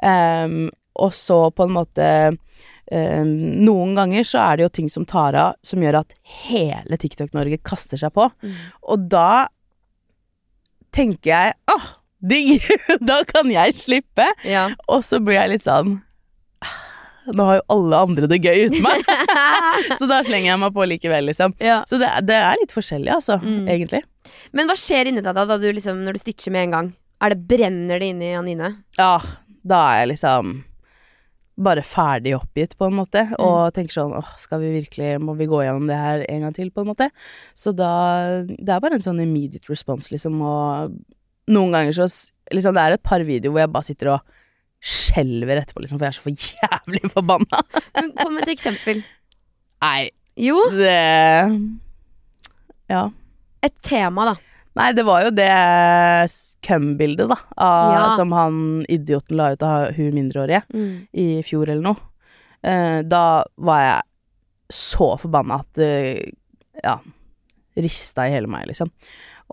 Um, 0.00 0.70
og 0.96 1.12
så 1.16 1.36
på 1.52 1.66
en 1.66 1.74
måte 1.74 2.06
ehm, 2.92 3.64
Noen 3.64 3.94
ganger 3.96 4.24
så 4.28 4.40
er 4.44 4.56
det 4.56 4.66
jo 4.66 4.72
ting 4.80 4.88
som 4.92 5.04
tar 5.08 5.34
av, 5.38 5.54
som 5.64 5.80
gjør 5.82 6.00
at 6.02 6.12
hele 6.48 6.98
TikTok-Norge 7.00 7.58
kaster 7.64 7.96
seg 8.00 8.12
på. 8.16 8.28
Mm. 8.44 8.56
Og 8.92 9.08
da 9.12 9.46
tenker 10.94 11.30
jeg 11.32 11.54
åh, 11.74 11.86
digg! 12.24 12.64
da 13.10 13.22
kan 13.28 13.50
jeg 13.52 13.74
slippe. 13.78 14.26
Ja. 14.46 14.68
Og 14.88 15.04
så 15.06 15.20
blir 15.22 15.40
jeg 15.40 15.54
litt 15.56 15.66
sånn 15.66 15.96
«Ah, 16.64 16.74
Nå 17.34 17.46
har 17.48 17.58
jo 17.60 17.64
alle 17.72 18.00
andre 18.06 18.28
det 18.28 18.38
gøy 18.44 18.66
uten 18.68 18.82
meg. 18.84 19.00
så 19.98 20.08
da 20.10 20.18
slenger 20.26 20.50
jeg 20.52 20.60
meg 20.60 20.74
på 20.76 20.84
likevel, 20.90 21.24
liksom. 21.30 21.54
ja. 21.64 21.78
Så 21.88 21.96
det, 22.02 22.10
det 22.28 22.36
er 22.36 22.58
litt 22.60 22.74
forskjellig, 22.74 23.14
altså, 23.16 23.38
Mm. 23.40 23.64
egentlig. 23.72 24.02
Men 24.52 24.68
hva 24.68 24.76
skjer 24.78 25.08
inni 25.10 25.22
deg 25.24 25.32
da, 25.36 25.44
da 25.48 25.56
du 25.60 25.66
liksom, 25.72 26.02
når 26.04 26.16
du 26.18 26.20
stitcher 26.20 26.52
med 26.54 26.66
en 26.68 26.74
gang? 26.76 26.90
Er 27.24 27.32
det 27.32 27.46
Brenner 27.48 28.00
det 28.02 28.10
inni 28.12 28.30
Anine? 28.36 28.70
Ja, 28.98 29.14
da 29.64 29.80
er 29.94 30.02
jeg 30.02 30.10
liksom 30.14 30.52
bare 31.56 31.82
ferdig 31.86 32.32
oppgitt, 32.34 32.72
på 32.78 32.88
en 32.88 32.96
måte, 32.98 33.20
og 33.38 33.72
tenker 33.76 33.94
sånn 33.94 34.14
åh, 34.18 34.30
skal 34.42 34.58
vi 34.64 34.72
virkelig, 34.80 35.20
må 35.22 35.36
vi 35.38 35.46
gå 35.46 35.60
gjennom 35.62 35.86
det 35.86 35.94
her 36.00 36.24
en 36.28 36.40
gang 36.48 36.54
til, 36.56 36.70
på 36.74 36.82
en 36.82 36.88
måte? 36.90 37.10
Så 37.54 37.70
da 37.76 38.42
Det 38.48 38.68
er 38.74 38.80
bare 38.82 38.98
en 38.98 39.04
sånn 39.06 39.20
immediate 39.22 39.70
response, 39.70 40.10
liksom, 40.10 40.40
og 40.42 40.96
noen 41.48 41.70
ganger 41.76 41.92
så 41.94 42.08
Liksom, 42.52 42.74
det 42.76 42.82
er 42.82 42.92
et 42.98 43.02
par 43.02 43.22
videoer 43.24 43.54
hvor 43.54 43.62
jeg 43.62 43.70
bare 43.72 43.86
sitter 43.86 44.10
og 44.12 44.34
skjelver 44.84 45.56
etterpå, 45.62 45.80
liksom, 45.80 45.96
for 45.96 46.04
jeg 46.04 46.12
er 46.12 46.18
så 46.18 46.24
for 46.26 46.34
jævlig 46.60 47.10
forbanna. 47.14 47.60
Men 47.96 48.10
Kom 48.18 48.34
med 48.36 48.44
et 48.44 48.52
eksempel. 48.52 49.00
Nei, 49.80 50.10
Jo, 50.36 50.58
det 50.74 50.90
Ja. 52.90 53.06
et 53.62 53.74
tema, 53.82 54.26
da. 54.28 54.34
Nei, 54.74 54.88
det 54.96 55.04
var 55.06 55.22
jo 55.22 55.30
det 55.30 55.50
cum-bildet, 56.66 57.28
da, 57.30 57.36
av, 57.56 57.92
Ja. 57.94 58.16
som 58.18 58.32
han 58.34 58.84
idioten 58.90 59.36
la 59.38 59.52
ut 59.52 59.62
av 59.62 59.92
hun 59.94 60.14
mindreårige 60.16 60.64
i 61.12 61.42
fjor 61.46 61.68
eller 61.68 61.82
noe. 61.82 61.96
Eh, 62.64 63.02
da 63.06 63.44
var 63.56 63.80
jeg 63.84 64.02
så 64.74 65.12
forbanna 65.20 65.60
at 65.60 65.78
det 65.78 66.34
ja, 66.82 66.98
rista 67.76 68.26
i 68.26 68.32
hele 68.34 68.50
meg, 68.50 68.66
liksom. 68.70 68.90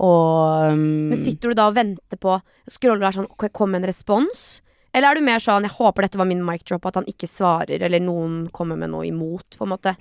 Og 0.02 0.72
um, 0.72 1.10
Men 1.12 1.20
sitter 1.20 1.52
du 1.52 1.58
da 1.60 1.68
og 1.68 1.76
venter 1.76 2.18
på 2.18 2.38
Scroller 2.72 3.02
du 3.02 3.06
her 3.10 3.18
sånn 3.18 3.52
kom 3.52 3.76
en 3.76 3.86
respons? 3.86 4.62
Eller 4.94 5.08
er 5.08 5.20
du 5.20 5.24
mer 5.24 5.40
sånn 5.40 5.64
Jeg 5.64 5.74
håper 5.78 6.06
dette 6.06 6.20
var 6.20 6.28
min 6.28 6.42
mic 6.46 6.66
drop, 6.68 6.86
at 6.90 6.98
han 7.00 7.08
ikke 7.10 7.30
svarer, 7.30 7.82
eller 7.86 8.02
noen 8.04 8.50
kommer 8.52 8.80
med 8.80 8.92
noe 8.92 9.06
imot, 9.08 9.56
på 9.58 9.66
en 9.66 9.72
måte. 9.72 9.94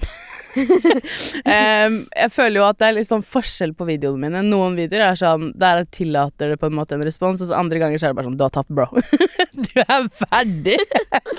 um, 0.57 1.98
jeg 2.11 2.33
føler 2.35 2.59
jo 2.59 2.64
at 2.66 2.81
det 2.81 2.88
er 2.88 2.96
litt 2.96 3.11
sånn 3.11 3.22
forskjell 3.26 3.74
på 3.79 3.87
videoene 3.87 4.26
mine. 4.26 4.42
Noen 4.48 4.74
videoer 4.79 5.12
er 5.12 5.20
sånn 5.20 5.53
Der 5.59 5.83
jeg 5.83 5.90
tillater 6.00 6.55
det 6.55 6.59
på 6.61 6.66
en 6.70 6.74
måte 6.74 6.96
en 6.96 7.05
respons, 7.07 7.42
og 7.42 7.50
så 7.50 7.59
andre 7.59 7.83
ganger 7.83 8.03
så 8.03 8.09
er 8.09 8.14
det 8.14 8.18
bare 8.20 8.31
sånn 8.31 8.38
Du 8.40 8.44
har 8.46 8.55
tapt, 8.55 8.72
bro. 8.74 8.88
du 9.68 9.72
er 9.85 10.09
ferdig. 10.24 10.79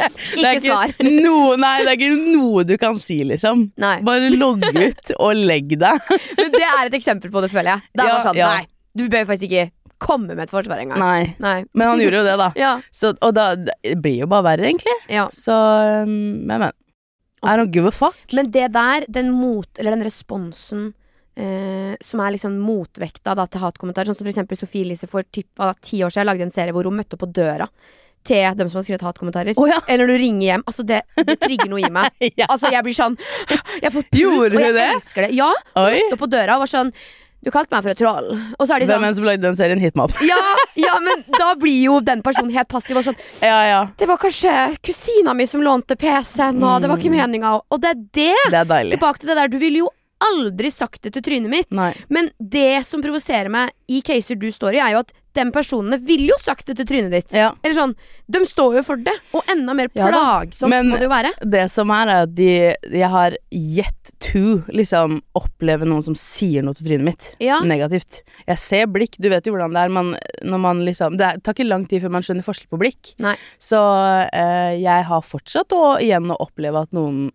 Er 0.01 0.55
Ikke 0.55 0.71
svar. 0.71 0.93
Noe, 1.03 1.57
nei, 1.59 1.75
det 1.83 1.91
er 1.91 1.97
ikke 1.97 2.15
noe 2.15 2.63
du 2.65 2.73
kan 2.81 2.97
si, 3.03 3.19
liksom. 3.27 3.67
Nei. 3.81 3.97
Bare 4.05 4.31
logg 4.33 4.63
ut 4.65 5.11
og 5.19 5.37
legg 5.37 5.75
deg. 5.81 6.09
Men 6.39 6.55
det 6.55 6.63
er 6.65 6.87
et 6.87 6.97
eksempel 6.97 7.33
på 7.33 7.43
det, 7.43 7.51
føler 7.53 7.75
jeg. 7.75 7.91
Det 7.93 8.03
er 8.03 8.09
Ja, 8.09 8.15
bare 8.15 8.25
sånn 8.25 8.39
ja. 8.39 8.49
Nei, 8.55 8.65
du 8.97 9.05
bør 9.11 9.27
faktisk 9.29 9.51
ikke 9.51 9.67
komme 10.01 10.33
med 10.35 10.43
et 10.47 10.53
forsvar 10.53 10.81
engang. 10.83 10.99
Nei. 11.01 11.35
Nei. 11.43 11.57
Men 11.77 11.93
han 11.93 12.01
gjorde 12.03 12.21
jo 12.23 12.27
det, 12.27 12.37
da. 12.41 12.49
Ja. 12.61 12.73
Så, 12.91 13.13
og 13.21 13.35
da 13.37 13.51
det 13.59 13.95
blir 14.01 14.23
jo 14.23 14.29
bare 14.31 14.47
verre, 14.51 14.69
egentlig. 14.71 14.95
ja. 15.11 15.27
Så 15.33 15.53
um, 16.03 16.15
Men, 16.49 16.67
men. 16.67 16.71
I 17.41 17.55
don't 17.57 17.71
give 17.73 17.87
a 17.89 17.93
fuck. 17.95 18.17
Men 18.37 18.51
det 18.53 18.67
der, 18.75 19.05
den 19.09 19.31
mot, 19.33 19.69
eller 19.81 19.95
den 19.95 20.03
responsen 20.05 20.91
eh, 21.33 21.95
som 22.05 22.21
er 22.21 22.35
liksom 22.35 22.59
motvekta 22.61 23.33
da, 23.39 23.47
til 23.49 23.63
hatkommentarer, 23.63 24.11
sånn 24.11 24.19
som 24.19 24.27
for 24.27 24.33
eksempel 24.33 24.59
Sofie 24.59 24.85
Elise 24.85 25.09
for 25.09 25.25
typ, 25.33 25.47
da, 25.57 25.71
ti 25.81 26.03
år 26.05 26.13
siden 26.13 26.29
lagde 26.29 26.45
en 26.45 26.53
serie 26.53 26.75
hvor 26.75 26.85
hun 26.85 26.99
møtte 26.99 27.17
opp 27.17 27.23
på 27.25 27.31
døra 27.33 27.65
til 28.29 28.53
dem 28.59 28.69
som 28.69 28.77
har 28.77 28.85
skrevet 28.85 29.01
hatkommentarer. 29.07 29.57
Oh, 29.57 29.65
ja. 29.65 29.79
Eller 29.89 30.05
når 30.05 30.13
du 30.13 30.21
ringer 30.21 30.45
hjem. 30.51 30.63
Altså, 30.69 30.83
det, 30.85 30.99
det 31.25 31.39
trigger 31.41 31.71
noe 31.71 31.81
i 31.81 31.89
meg. 31.89 32.13
ja. 32.43 32.45
Altså, 32.45 32.69
jeg 32.69 32.85
blir 32.85 32.93
sånn 32.93 33.17
Jeg 33.87 33.89
får 33.95 34.05
puls, 34.11 34.21
Gjorde 34.21 34.59
og 34.59 34.65
jeg 34.67 34.75
det? 34.77 34.85
elsker 34.99 35.25
det. 35.25 35.31
Ja. 35.39 35.49
Oi. 35.81 35.95
Møtte 35.97 36.19
opp 36.19 36.21
på 36.27 36.29
døra 36.35 36.59
og 36.59 36.67
var 36.67 36.69
sånn 36.75 36.93
Du 37.41 37.49
kalte 37.49 37.73
meg 37.73 37.81
for 37.85 37.91
et 37.95 37.97
troll. 37.97 38.27
Og 38.59 38.67
så 38.67 38.75
er 38.75 38.83
de 38.83 38.85
Hvem 38.85 38.99
sånn 38.99 39.05
er 39.05 39.09
det 39.13 39.17
som 39.17 39.25
lagde 39.25 39.41
den 39.47 39.55
serien? 39.57 39.79
Hit 39.81 39.95
meg 39.97 40.09
opp. 40.11 40.19
ja, 40.25 40.37
ja, 40.87 40.97
men 41.01 41.23
da 41.33 41.53
blir 41.57 41.79
jo 41.87 41.99
den 42.05 42.21
personen 42.21 42.51
helt 42.53 42.69
passiv 42.69 42.99
og 43.01 43.07
sånn 43.07 43.17
Ja, 43.41 43.61
ja. 43.65 43.79
Det 43.97 44.05
var 44.09 44.19
kanskje 44.21 44.53
kusina 44.85 45.33
mi 45.37 45.47
som 45.49 45.63
lånte 45.65 45.97
PC-en, 45.97 46.61
og 46.63 46.81
det 46.83 46.91
var 46.91 46.97
Mm. 46.97 47.01
ikke 47.01 47.15
meninga. 47.15 47.55
Og 47.71 47.81
det 47.81 47.89
er 47.95 48.03
det! 48.13 48.35
Det 48.53 48.61
er. 48.61 48.91
Tilbake 48.93 49.19
til 49.23 49.31
det 49.33 49.37
der. 49.41 49.47
Du 49.49 49.57
ville 49.57 49.81
jo 49.85 49.89
aldri 50.21 50.69
sagt 50.69 51.01
det 51.01 51.13
til 51.15 51.23
trynet 51.25 51.49
mitt. 51.49 51.71
Nei. 51.73 51.93
Men 52.13 52.29
det 52.37 52.85
som 52.85 53.01
provoserer 53.01 53.49
meg 53.49 53.71
i 53.89 54.03
caser 54.05 54.37
du 54.37 54.51
står 54.53 54.77
i, 54.77 54.81
er 54.85 54.93
jo 54.93 54.99
at 55.01 55.11
de 55.37 55.45
personene 55.53 55.99
ville 56.03 56.31
jo 56.31 56.37
sagt 56.41 56.67
det 56.67 56.77
til 56.79 56.87
trynet 56.89 57.13
ditt. 57.13 57.35
Ja. 57.35 57.51
Eller 57.63 57.77
sånn, 57.77 57.95
De 58.31 58.41
står 58.47 58.77
jo 58.79 58.83
for 58.87 59.01
det, 59.03 59.13
og 59.35 59.47
enda 59.51 59.73
mer 59.75 59.89
plagsomt 59.91 60.71
ja, 60.71 60.83
må 60.87 60.99
det 60.99 61.07
jo 61.07 61.11
være. 61.11 61.31
Det 61.53 61.65
som 61.71 61.91
er, 61.91 62.11
er 62.11 62.27
at 62.27 62.35
de, 62.37 62.51
jeg 62.87 63.09
har 63.11 63.35
yet 63.51 64.13
to 64.23 64.61
liksom 64.71 65.19
oppleve 65.37 65.87
noen 65.89 66.05
som 66.05 66.15
sier 66.17 66.63
noe 66.63 66.77
til 66.77 66.87
trynet 66.87 67.07
mitt. 67.07 67.29
Ja. 67.43 67.59
Negativt. 67.67 68.21
Jeg 68.47 68.61
ser 68.61 68.87
blikk, 68.91 69.19
du 69.19 69.27
vet 69.33 69.47
jo 69.47 69.55
hvordan 69.55 69.75
det 69.75 69.83
er. 69.83 69.91
Man, 69.91 70.13
når 70.47 70.63
man 70.63 70.85
liksom, 70.87 71.19
det 71.19 71.33
tar 71.43 71.57
ikke 71.57 71.67
lang 71.67 71.87
tid 71.91 72.05
før 72.05 72.15
man 72.15 72.25
skjønner 72.25 72.47
forskjell 72.47 72.71
på 72.71 72.79
blikk. 72.81 73.13
Nei. 73.23 73.35
Så 73.61 73.81
eh, 74.31 74.79
jeg 74.79 75.07
har 75.11 75.27
fortsatt 75.27 75.75
å, 75.75 75.83
igjen 76.03 76.31
å 76.31 76.39
oppleve 76.43 76.85
at 76.85 76.95
noen 76.95 77.29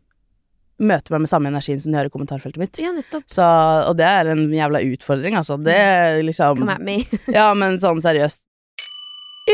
møter 0.83 1.15
meg 1.15 1.25
med 1.25 1.31
samme 1.31 1.51
energien 1.53 1.81
som 1.83 1.93
de 1.93 1.99
har 2.01 2.09
i 2.09 2.12
kommentarfeltet 2.12 2.61
mitt. 2.61 2.81
Ja, 2.83 2.93
nettopp. 2.95 3.25
Så, 3.31 3.45
og 3.89 3.97
det 3.99 4.07
er 4.09 4.33
en 4.33 4.47
jævla 4.53 4.83
utfordring, 4.93 5.39
altså. 5.39 5.57
Det 5.61 5.79
liksom 6.27 6.61
Come 6.61 6.77
at 6.77 6.85
me. 6.85 7.01
Ja, 7.39 7.49
men 7.57 7.81
sånn 7.83 8.03
seriøst. 8.05 8.43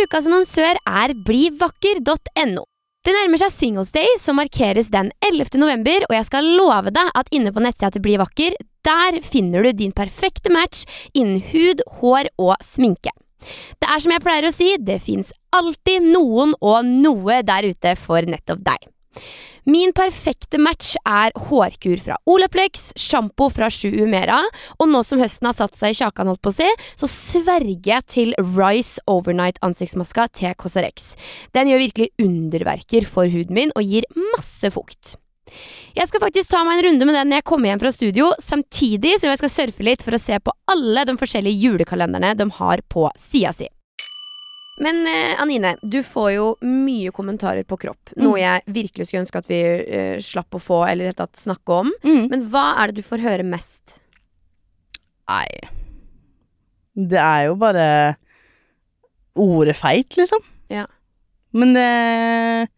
Ukas 0.03 0.27
annonsør 0.27 0.79
er 0.89 1.13
blivakker.no. 1.27 2.65
Det 3.03 3.13
nærmer 3.17 3.41
seg 3.43 3.51
Singles 3.51 3.91
Day, 3.93 4.07
som 4.23 4.39
markeres 4.39 4.93
den 4.95 5.11
11. 5.27 5.59
november, 5.59 6.05
og 6.07 6.15
jeg 6.15 6.27
skal 6.29 6.47
love 6.55 6.93
deg 6.95 7.11
at 7.19 7.33
inne 7.35 7.51
på 7.53 7.63
nettsida 7.65 7.91
til 7.93 8.05
Bli 8.05 8.15
vakker, 8.21 8.55
der 8.87 9.19
finner 9.27 9.67
du 9.67 9.73
din 9.75 9.95
perfekte 9.95 10.53
match 10.55 10.87
innen 11.13 11.43
hud, 11.51 11.83
hår 11.99 12.31
og 12.39 12.55
sminke. 12.63 13.11
Det 13.83 13.91
er 13.91 14.03
som 14.03 14.15
jeg 14.15 14.23
pleier 14.23 14.47
å 14.47 14.55
si, 14.55 14.69
det 14.79 15.01
fins 15.03 15.33
alltid 15.55 16.07
noen 16.13 16.55
og 16.61 16.87
noe 16.87 17.41
der 17.47 17.67
ute 17.67 17.97
for 17.99 18.23
nettopp 18.23 18.63
deg. 18.71 18.87
Min 19.65 19.93
perfekte 19.95 20.59
match 20.59 20.97
er 21.07 21.31
hårkur 21.39 22.01
fra 22.03 22.17
Olaplex, 22.27 22.89
sjampo 22.99 23.47
fra 23.55 23.69
Sju 23.71 23.93
Umera, 24.03 24.41
og 24.83 24.89
nå 24.91 25.05
som 25.07 25.21
høsten 25.23 25.47
har 25.47 25.55
satt 25.55 25.79
seg 25.79 25.95
i 25.95 25.99
kjakan, 26.01 26.33
holdt 26.33 26.43
på 26.43 26.51
å 26.51 26.57
si, 26.57 26.67
så 26.99 27.07
sverger 27.07 27.93
jeg 27.93 28.09
til 28.11 28.33
Rise 28.43 28.99
Overnight 29.07 29.61
ansiktsmaska 29.63 30.27
til 30.35 30.57
Cosarex. 30.59 31.13
Den 31.55 31.71
gjør 31.71 31.85
virkelig 31.85 32.11
underverker 32.25 33.07
for 33.07 33.31
huden 33.31 33.55
min 33.55 33.75
og 33.79 33.87
gir 33.87 34.09
masse 34.33 34.73
fukt. 34.75 35.15
Jeg 35.95 36.09
skal 36.11 36.25
faktisk 36.25 36.51
ta 36.51 36.65
meg 36.67 36.81
en 36.81 36.89
runde 36.89 37.07
med 37.07 37.19
den 37.21 37.31
når 37.31 37.43
jeg 37.43 37.47
kommer 37.53 37.71
hjem 37.71 37.85
fra 37.85 37.93
studio, 37.95 38.33
samtidig 38.43 39.15
som 39.21 39.31
jeg 39.31 39.43
skal 39.45 39.55
surfe 39.61 39.87
litt 39.87 40.03
for 40.03 40.19
å 40.19 40.23
se 40.23 40.43
på 40.43 40.57
alle 40.75 41.07
de 41.07 41.15
forskjellige 41.21 41.69
julekalenderne 41.69 42.35
de 42.39 42.49
har 42.59 42.83
på 42.91 43.07
sida 43.21 43.55
si. 43.55 43.71
Men 44.81 45.03
eh, 45.07 45.35
Anine, 45.43 45.75
du 45.83 45.99
får 46.07 46.31
jo 46.33 46.47
mye 46.65 47.13
kommentarer 47.13 47.67
på 47.69 47.77
kropp. 47.83 48.15
Noe 48.17 48.39
jeg 48.41 48.63
virkelig 48.73 49.09
skulle 49.09 49.25
ønske 49.27 49.43
at 49.43 49.51
vi 49.51 49.61
eh, 49.61 50.17
slapp 50.25 50.57
å 50.57 50.63
få, 50.63 50.81
eller 50.89 51.11
rett 51.11 51.21
og 51.21 51.29
slett 51.29 51.45
snakke 51.45 51.77
om. 51.83 51.91
Mm. 52.07 52.25
Men 52.33 52.47
hva 52.53 52.65
er 52.81 52.91
det 52.91 53.03
du 53.03 53.07
får 53.07 53.25
høre 53.25 53.45
mest? 53.47 53.99
Nei. 55.29 55.47
Det 56.97 57.21
er 57.21 57.47
jo 57.51 57.59
bare 57.61 57.87
ordet 59.39 59.77
feit, 59.77 60.17
liksom. 60.19 60.41
Ja. 60.73 60.87
Men 61.53 61.75
det 61.77 62.69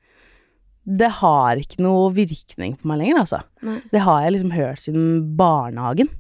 Det 0.85 1.09
har 1.23 1.57
ikke 1.57 1.81
noe 1.81 2.11
virkning 2.13 2.75
på 2.77 2.91
meg 2.91 2.99
lenger, 3.01 3.23
altså. 3.23 3.39
Nei. 3.65 3.79
Det 3.91 4.03
har 4.05 4.21
jeg 4.21 4.35
liksom 4.35 4.51
hørt 4.53 4.83
siden 4.83 5.07
barnehagen. 5.39 6.11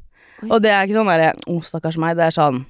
Oi. 0.40 0.48
Og 0.48 0.62
det 0.64 0.70
er 0.72 0.86
ikke 0.86 0.96
sånn 0.96 1.10
derre 1.10 1.34
Å, 1.50 1.58
stakkars 1.60 1.98
meg. 2.00 2.16
Det 2.16 2.24
er 2.30 2.34
sånn 2.34 2.62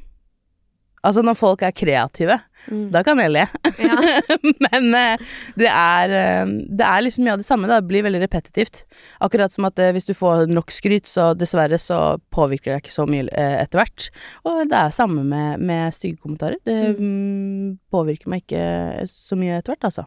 Altså, 1.04 1.22
når 1.24 1.36
folk 1.38 1.62
er 1.66 1.76
kreative, 1.76 2.40
Mm. 2.64 2.86
da 2.94 3.02
kan 3.04 3.20
jeg 3.20 3.32
le. 3.34 3.42
Ja. 3.76 3.96
Men 4.64 4.86
eh, 4.96 5.24
det 5.60 5.68
er 5.68 6.14
eh, 6.16 6.52
Det 6.72 6.86
er 6.86 7.04
liksom 7.04 7.26
mye 7.26 7.34
av 7.36 7.42
det 7.42 7.44
samme. 7.48 7.68
Da. 7.68 7.80
Det 7.82 7.90
blir 7.90 8.06
veldig 8.06 8.22
repetitivt. 8.22 8.82
Akkurat 9.24 9.52
som 9.52 9.66
at 9.68 9.80
eh, 9.82 9.92
hvis 9.92 10.08
du 10.08 10.14
får 10.16 10.46
nok 10.48 10.72
skryt, 10.72 11.08
så 11.10 11.32
dessverre 11.36 11.76
så 11.80 12.16
påvirker 12.34 12.72
det 12.74 12.82
ikke 12.84 12.94
så 12.96 13.06
mye 13.10 13.28
etter 13.34 13.82
hvert. 13.82 14.08
Og 14.48 14.64
det 14.70 14.80
er 14.80 14.96
samme 14.96 15.26
med, 15.28 15.60
med 15.60 15.92
stygge 15.96 16.22
kommentarer. 16.22 16.56
Det 16.64 16.94
mm, 16.96 17.76
påvirker 17.92 18.32
meg 18.32 18.44
ikke 18.46 19.04
så 19.10 19.38
mye 19.40 19.58
etter 19.60 19.74
hvert, 19.74 19.90
altså. 19.90 20.06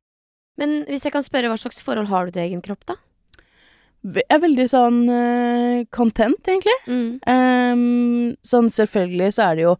Men 0.57 0.79
hvis 0.89 1.05
jeg 1.05 1.13
kan 1.13 1.25
spørre, 1.25 1.51
hva 1.51 1.59
slags 1.61 1.83
forhold 1.85 2.09
har 2.09 2.25
du 2.25 2.33
til 2.33 2.47
egen 2.47 2.63
kropp, 2.65 2.87
da? 2.89 2.97
Er 4.07 4.39
veldig 4.39 4.65
sånn 4.71 4.99
uh, 5.09 5.83
content, 5.91 6.39
egentlig. 6.47 6.75
Mm. 6.87 7.07
Um, 7.27 8.35
sånn 8.45 8.69
selvfølgelig 8.71 9.33
så 9.35 9.47
er 9.49 9.57
det 9.57 9.65
jo 9.65 9.73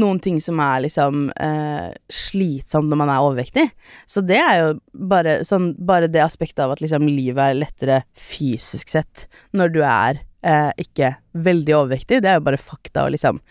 noen 0.00 0.20
ting 0.24 0.38
som 0.40 0.60
er 0.64 0.84
liksom 0.86 1.26
uh, 1.34 1.90
slitsomt 2.08 2.88
når 2.92 3.00
man 3.02 3.12
er 3.12 3.24
overvektig. 3.24 3.66
Så 4.08 4.22
det 4.24 4.38
er 4.40 4.60
jo 4.62 4.70
bare 5.10 5.40
sånn 5.44 5.72
Bare 5.84 6.08
det 6.08 6.22
aspektet 6.22 6.62
av 6.64 6.74
at 6.74 6.80
liksom 6.84 7.04
livet 7.08 7.42
er 7.42 7.58
lettere 7.58 7.98
fysisk 8.16 8.92
sett 8.92 9.26
når 9.56 9.74
du 9.74 9.80
er 9.82 10.22
uh, 10.46 10.72
ikke 10.80 11.14
veldig 11.44 11.76
overvektig, 11.82 12.22
det 12.24 12.30
er 12.30 12.38
jo 12.38 12.46
bare 12.46 12.60
fakta 12.60 13.06
og 13.08 13.14
liksom 13.16 13.42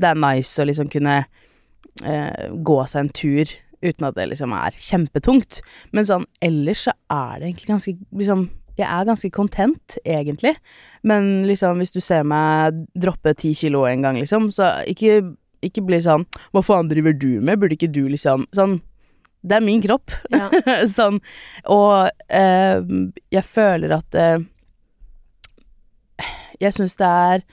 Det 0.00 0.08
er 0.08 0.24
nice 0.24 0.62
å 0.62 0.68
liksom 0.68 0.92
kunne 0.92 1.22
gå 2.02 2.76
seg 2.88 3.02
en 3.02 3.10
tur 3.12 3.50
uten 3.82 4.06
at 4.08 4.16
det 4.16 4.24
liksom 4.30 4.54
er 4.56 4.76
kjempetungt. 4.80 5.58
Men 5.92 6.06
sånn 6.08 6.24
ellers 6.40 6.86
så 6.86 6.94
er 7.12 7.42
det 7.42 7.50
egentlig 7.50 7.68
ganske 7.68 7.94
liksom 8.22 8.46
jeg 8.78 8.86
er 8.88 9.08
ganske 9.08 9.30
content, 9.34 9.98
egentlig. 10.04 10.54
Men 11.06 11.42
liksom, 11.48 11.80
hvis 11.82 11.92
du 11.94 12.00
ser 12.00 12.24
meg 12.28 12.78
droppe 12.98 13.34
ti 13.38 13.52
kilo 13.58 13.84
en 13.88 14.04
gang, 14.04 14.20
liksom, 14.20 14.50
så 14.54 14.70
ikke, 14.88 15.20
ikke 15.62 15.84
bli 15.86 16.00
sånn 16.02 16.24
Hva 16.54 16.62
faen 16.64 16.88
driver 16.90 17.14
du 17.14 17.40
med? 17.40 17.60
Burde 17.60 17.76
ikke 17.76 17.92
du 17.92 18.04
liksom 18.10 18.46
Sånn. 18.56 18.80
Det 19.42 19.56
er 19.58 19.64
min 19.66 19.82
kropp. 19.82 20.14
Ja. 20.30 20.46
sånn. 20.98 21.18
Og 21.70 22.10
eh, 22.30 22.82
jeg 23.34 23.44
føler 23.46 23.96
at 23.98 24.18
eh, 24.18 24.44
Jeg 26.62 26.76
syns 26.78 26.94
det 27.00 27.08
er 27.08 27.44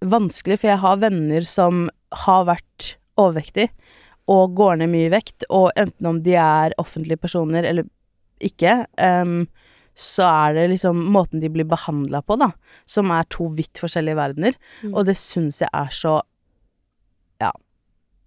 vanskelig, 0.00 0.60
for 0.60 0.72
jeg 0.72 0.80
har 0.80 1.00
venner 1.00 1.44
som 1.48 1.88
har 2.24 2.46
vært 2.48 2.94
overvektig 3.20 3.66
og 4.30 4.54
går 4.56 4.78
ned 4.80 4.92
mye 4.92 5.10
vekt, 5.12 5.44
og 5.50 5.72
enten 5.80 6.08
om 6.08 6.20
de 6.24 6.36
er 6.38 6.74
offentlige 6.80 7.20
personer 7.20 7.66
eller 7.66 7.88
ikke, 8.40 8.84
em, 8.96 9.42
så 9.96 10.26
er 10.28 10.56
det 10.56 10.68
liksom 10.72 11.00
måten 11.12 11.42
de 11.42 11.50
blir 11.52 11.68
behandla 11.68 12.22
på, 12.24 12.38
da, 12.40 12.50
som 12.88 13.10
er 13.14 13.28
to 13.32 13.50
vidt 13.56 13.80
forskjellige 13.82 14.18
verdener. 14.18 14.56
Mm. 14.84 14.94
Og 14.94 15.04
det 15.08 15.18
syns 15.20 15.62
jeg 15.64 15.70
er 15.72 15.94
så 15.94 16.20
Ja. 17.40 17.52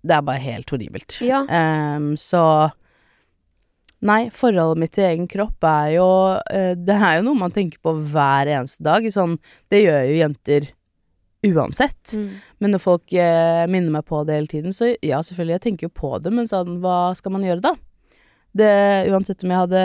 Det 0.04 0.16
er 0.18 0.24
bare 0.28 0.44
helt 0.44 0.70
horribelt. 0.70 1.22
Ja. 1.24 1.46
Um, 1.48 2.16
så 2.20 2.72
Nei, 4.04 4.28
forholdet 4.36 4.82
mitt 4.82 4.92
til 4.98 5.06
egen 5.08 5.30
kropp 5.32 5.64
er 5.64 5.94
jo 5.94 6.08
uh, 6.36 6.74
Det 6.76 6.96
er 6.98 7.22
jo 7.22 7.28
noe 7.30 7.40
man 7.40 7.54
tenker 7.56 7.80
på 7.80 7.94
hver 8.12 8.52
eneste 8.52 8.84
dag. 8.84 9.06
Sånn, 9.16 9.38
det 9.72 9.86
gjør 9.86 10.10
jo 10.10 10.18
jenter 10.18 10.68
uansett. 11.44 12.16
Mm. 12.16 12.28
Men 12.60 12.76
når 12.76 12.84
folk 12.84 13.16
uh, 13.16 13.64
minner 13.72 13.96
meg 13.96 14.06
på 14.10 14.20
det 14.28 14.36
hele 14.36 14.52
tiden, 14.52 14.76
så 14.76 14.92
ja, 15.00 15.22
selvfølgelig, 15.24 15.56
jeg 15.56 15.66
tenker 15.70 15.88
jo 15.88 15.96
på 15.96 16.18
det, 16.24 16.34
men 16.36 16.52
sånn, 16.52 16.82
hva 16.84 17.14
skal 17.16 17.36
man 17.36 17.48
gjøre 17.48 17.64
da? 17.64 17.74
Det, 18.54 18.74
uansett 19.10 19.44
om 19.44 19.54
jeg 19.54 19.64
hadde 19.64 19.84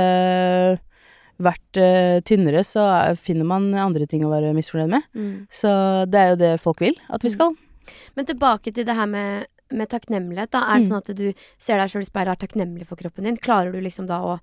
vært 1.42 1.78
uh, 1.80 2.18
tynnere, 2.26 2.64
så 2.66 2.82
er- 2.90 3.14
finner 3.20 3.44
man 3.46 3.70
andre 3.74 4.06
ting 4.10 4.24
å 4.26 4.30
være 4.32 4.54
misfornøyd 4.56 4.90
med. 4.90 5.02
Mm. 5.14 5.46
Så 5.50 5.70
det 6.10 6.18
er 6.18 6.28
jo 6.34 6.40
det 6.42 6.52
folk 6.60 6.80
vil 6.82 6.96
at 7.14 7.22
vi 7.22 7.30
skal. 7.30 7.54
Men 8.16 8.26
tilbake 8.28 8.72
til 8.74 8.84
det 8.84 8.94
her 8.98 9.06
med, 9.06 9.46
med 9.72 9.88
takknemlighet. 9.88 10.50
Da. 10.50 10.64
Er 10.66 10.78
det 10.80 10.86
Mm. 10.86 10.88
sånn 10.90 11.02
at 11.02 11.16
du 11.16 11.32
ser 11.58 11.78
deg 11.78 11.88
sjøl 11.92 12.02
i 12.02 12.10
speilet 12.10 12.32
og 12.34 12.36
er 12.42 12.46
takknemlig 12.46 12.86
for 12.86 12.96
kroppen 12.96 13.24
din? 13.24 13.36
Klarer 13.36 13.72
du 13.72 13.80
liksom 13.80 14.06
da 14.10 14.18
å 14.20 14.38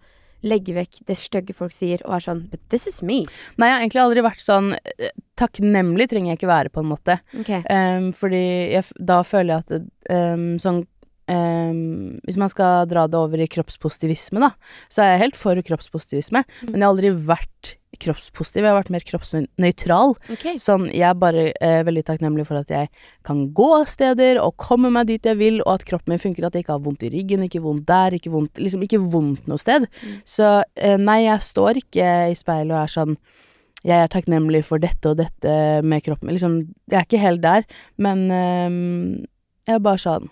legge 0.45 0.75
vekk 0.75 0.99
det 1.07 1.15
stygge 1.17 1.55
folk 1.57 1.71
sier, 1.73 2.01
og 2.05 2.13
er 2.15 2.19
sånn 2.21 2.49
But 2.51 2.59
this 2.69 2.85
is 2.87 3.01
me. 3.01 3.23
Nei, 3.57 3.67
jeg 3.69 3.73
har 3.73 3.81
egentlig 3.81 4.01
aldri 4.03 4.21
vært 4.21 4.43
sånn 4.43 4.73
eh, 4.99 5.09
Takknemlig 5.35 6.07
trenger 6.11 6.31
jeg 6.31 6.37
ikke 6.39 6.47
være, 6.51 6.69
på 6.71 6.79
en 6.83 6.87
måte. 6.91 7.17
Ok. 7.39 7.49
Um, 7.69 8.11
fordi 8.15 8.71
jeg, 8.71 8.83
da 9.03 9.17
føler 9.27 9.51
jeg 9.51 9.63
at 9.65 10.13
um, 10.15 10.45
sånn 10.61 10.83
em, 11.31 12.19
Hvis 12.25 12.37
man 12.37 12.51
skal 12.51 12.85
dra 12.89 13.07
det 13.07 13.19
over 13.19 13.41
i 13.41 13.49
kroppspositivisme, 13.51 14.41
da, 14.43 14.51
så 14.89 15.03
er 15.03 15.13
jeg 15.13 15.23
helt 15.25 15.39
for 15.39 15.65
kroppspositivisme, 15.69 16.45
men 16.69 16.77
jeg 16.77 16.85
har 16.85 16.93
aldri 16.93 17.13
vært 17.15 17.75
kroppspositiv. 18.01 18.63
Jeg 18.63 18.71
har 18.71 18.77
vært 18.79 18.91
mer 18.93 19.05
kroppsnøytral. 19.07 20.15
Okay. 20.35 20.59
Sånn, 20.61 20.87
jeg 20.91 21.05
er 21.07 21.17
bare 21.19 21.47
eh, 21.53 21.79
veldig 21.87 22.03
takknemlig 22.07 22.47
for 22.49 22.59
at 22.59 22.71
jeg 22.71 22.89
kan 23.27 23.45
gå 23.55 23.71
steder 23.89 24.39
og 24.41 24.55
komme 24.61 24.91
meg 24.93 25.09
dit 25.11 25.25
jeg 25.25 25.39
vil, 25.39 25.61
og 25.65 25.77
at 25.77 25.87
kroppen 25.87 26.15
min 26.15 26.21
funker, 26.21 26.47
at 26.47 26.55
jeg 26.55 26.65
ikke 26.65 26.75
har 26.75 26.85
vondt 26.85 27.05
i 27.07 27.11
ryggen, 27.13 27.45
ikke 27.47 27.63
vondt 27.63 27.87
der, 27.89 28.17
ikke 28.17 28.33
vondt 28.33 28.61
Liksom 28.65 28.85
ikke 28.85 29.01
vondt 29.01 29.49
noe 29.49 29.61
sted. 29.61 29.87
Så 30.27 30.59
eh, 30.75 30.99
nei, 31.01 31.23
jeg 31.25 31.43
står 31.45 31.81
ikke 31.83 32.11
i 32.31 32.37
speilet 32.37 32.73
og 32.73 32.83
er 32.83 32.95
sånn 32.99 33.19
jeg 33.85 34.01
er 34.01 34.09
takknemlig 34.09 34.63
for 34.65 34.81
dette 34.81 35.11
og 35.11 35.19
dette 35.19 35.51
med 35.85 36.01
kroppen 36.01 36.25
min. 36.25 36.39
Liksom, 36.39 36.55
jeg 36.89 36.97
er 36.97 37.05
ikke 37.05 37.21
helt 37.21 37.43
der, 37.43 37.67
men 38.01 38.23
um, 38.33 39.27
jeg 39.67 39.77
er 39.77 39.83
bare 39.85 40.01
sånn 40.01 40.25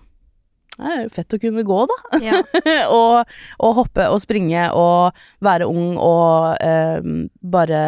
Det 0.74 0.90
er 0.90 1.10
fett 1.14 1.36
å 1.36 1.40
kunne 1.42 1.64
gå, 1.68 1.80
da. 1.90 2.20
Ja. 2.24 2.42
og, 2.98 3.30
og 3.62 3.76
hoppe 3.78 4.08
og 4.10 4.20
springe 4.24 4.66
og 4.74 5.24
være 5.46 5.70
ung 5.70 5.96
og 6.02 6.58
ehm, 6.66 7.28
bare 7.40 7.82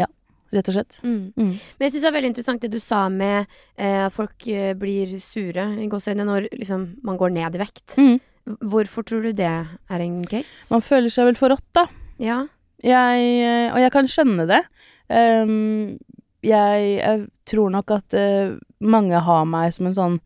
Ja, 0.00 0.08
rett 0.56 0.70
og 0.70 0.78
slett. 0.78 0.98
Mm. 1.04 1.34
Mm. 1.36 1.52
Men 1.52 1.86
jeg 1.86 1.94
syns 1.94 2.00
det 2.00 2.08
var 2.08 2.16
veldig 2.18 2.32
interessant 2.32 2.64
det 2.64 2.72
du 2.72 2.80
sa 2.82 3.04
med 3.12 3.44
eh, 3.76 4.00
at 4.06 4.16
folk 4.16 4.48
eh, 4.48 4.72
blir 4.78 5.18
sure 5.20 5.68
i 5.76 5.90
gåseøynene 5.92 6.28
når 6.30 6.48
liksom, 6.56 6.88
man 7.04 7.20
går 7.20 7.36
ned 7.36 7.58
i 7.58 7.62
vekt. 7.66 7.98
Mm. 8.00 8.16
Hvorfor 8.64 9.04
tror 9.08 9.28
du 9.28 9.36
det 9.36 9.52
er 9.52 10.04
en 10.04 10.18
case? 10.28 10.72
Man 10.72 10.84
føler 10.84 11.12
seg 11.12 11.28
vel 11.28 11.38
forrådt, 11.40 11.68
da. 11.76 11.86
Ja. 12.20 12.42
Jeg, 12.84 13.28
eh, 13.44 13.68
og 13.72 13.80
jeg 13.80 13.92
kan 13.92 14.08
skjønne 14.10 14.48
det. 14.48 14.64
Um, 15.12 15.96
jeg, 16.44 16.88
jeg 16.98 17.24
tror 17.48 17.72
nok 17.72 17.92
at 17.92 18.16
uh, 18.16 18.56
mange 18.84 19.20
har 19.20 19.46
meg 19.48 19.72
som 19.72 19.88
en 19.88 19.96
sånn 19.96 20.18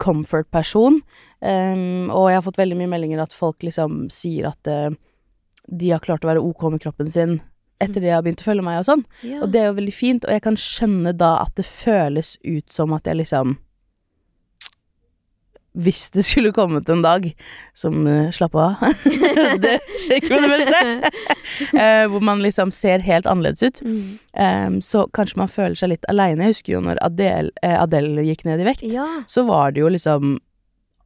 comfort-person. 0.00 1.00
Um, 1.40 2.10
og 2.12 2.30
jeg 2.30 2.38
har 2.38 2.44
fått 2.44 2.60
veldig 2.60 2.76
mye 2.80 2.90
meldinger 2.90 3.22
at 3.22 3.36
folk 3.36 3.64
liksom 3.64 4.08
sier 4.12 4.50
at 4.50 4.70
uh, 4.70 4.90
de 5.70 5.94
har 5.94 6.02
klart 6.04 6.26
å 6.26 6.32
være 6.32 6.42
ok 6.44 6.66
med 6.74 6.82
kroppen 6.82 7.08
sin 7.10 7.38
etter 7.80 8.02
det 8.02 8.10
de 8.10 8.12
har 8.12 8.24
begynt 8.24 8.42
å 8.42 8.48
følge 8.50 8.64
meg 8.66 8.82
og 8.82 8.88
sånn. 8.90 9.02
ja. 9.24 9.38
Og 9.40 9.52
det 9.52 9.62
er 9.62 9.70
jo 9.70 9.78
veldig 9.78 9.94
fint, 9.96 10.26
og 10.26 10.34
jeg 10.36 10.44
kan 10.44 10.58
skjønne 10.60 11.14
da 11.16 11.30
at 11.40 11.54
det 11.56 11.64
føles 11.64 12.34
ut 12.44 12.68
som 12.72 12.92
at 12.92 13.08
jeg 13.08 13.22
liksom 13.22 13.56
Hvis 15.78 16.08
det 16.10 16.24
skulle 16.26 16.50
kommet 16.52 16.88
en 16.90 17.02
dag 17.04 17.28
som 17.78 18.02
uh, 18.06 18.30
Slapp 18.34 18.56
av. 18.58 18.80
det 19.64 19.76
skjer 20.02 20.18
ikke 20.18 20.40
med 20.42 20.42
det 20.42 20.66
første. 20.66 21.10
uh, 21.76 22.06
hvor 22.10 22.24
man 22.26 22.42
liksom 22.42 22.72
ser 22.74 23.04
helt 23.06 23.28
annerledes 23.30 23.62
ut. 23.62 23.82
Mm. 23.86 24.02
Um, 24.34 24.80
så 24.82 25.06
kanskje 25.14 25.38
man 25.38 25.52
føler 25.52 25.78
seg 25.78 25.92
litt 25.94 26.08
aleine. 26.10 26.48
Jeg 26.48 26.56
husker 26.56 26.74
jo 26.74 26.84
når 26.88 26.98
Adele, 27.06 27.54
uh, 27.62 27.78
Adele 27.84 28.26
gikk 28.26 28.46
ned 28.48 28.64
i 28.64 28.70
vekt. 28.72 28.86
ja. 28.86 29.06
Så 29.30 29.46
var 29.46 29.76
det 29.76 29.84
jo 29.84 29.92
liksom 29.92 30.38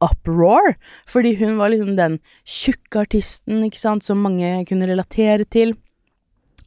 uproar. 0.03 0.75
Fordi 1.07 1.35
hun 1.35 1.57
var 1.57 1.69
liksom 1.69 1.95
den 1.95 2.19
tjukke 2.43 3.05
artisten, 3.05 3.63
ikke 3.67 3.79
sant, 3.79 4.05
som 4.05 4.23
mange 4.23 4.65
kunne 4.69 4.89
relatere 4.89 5.45
til. 5.45 5.75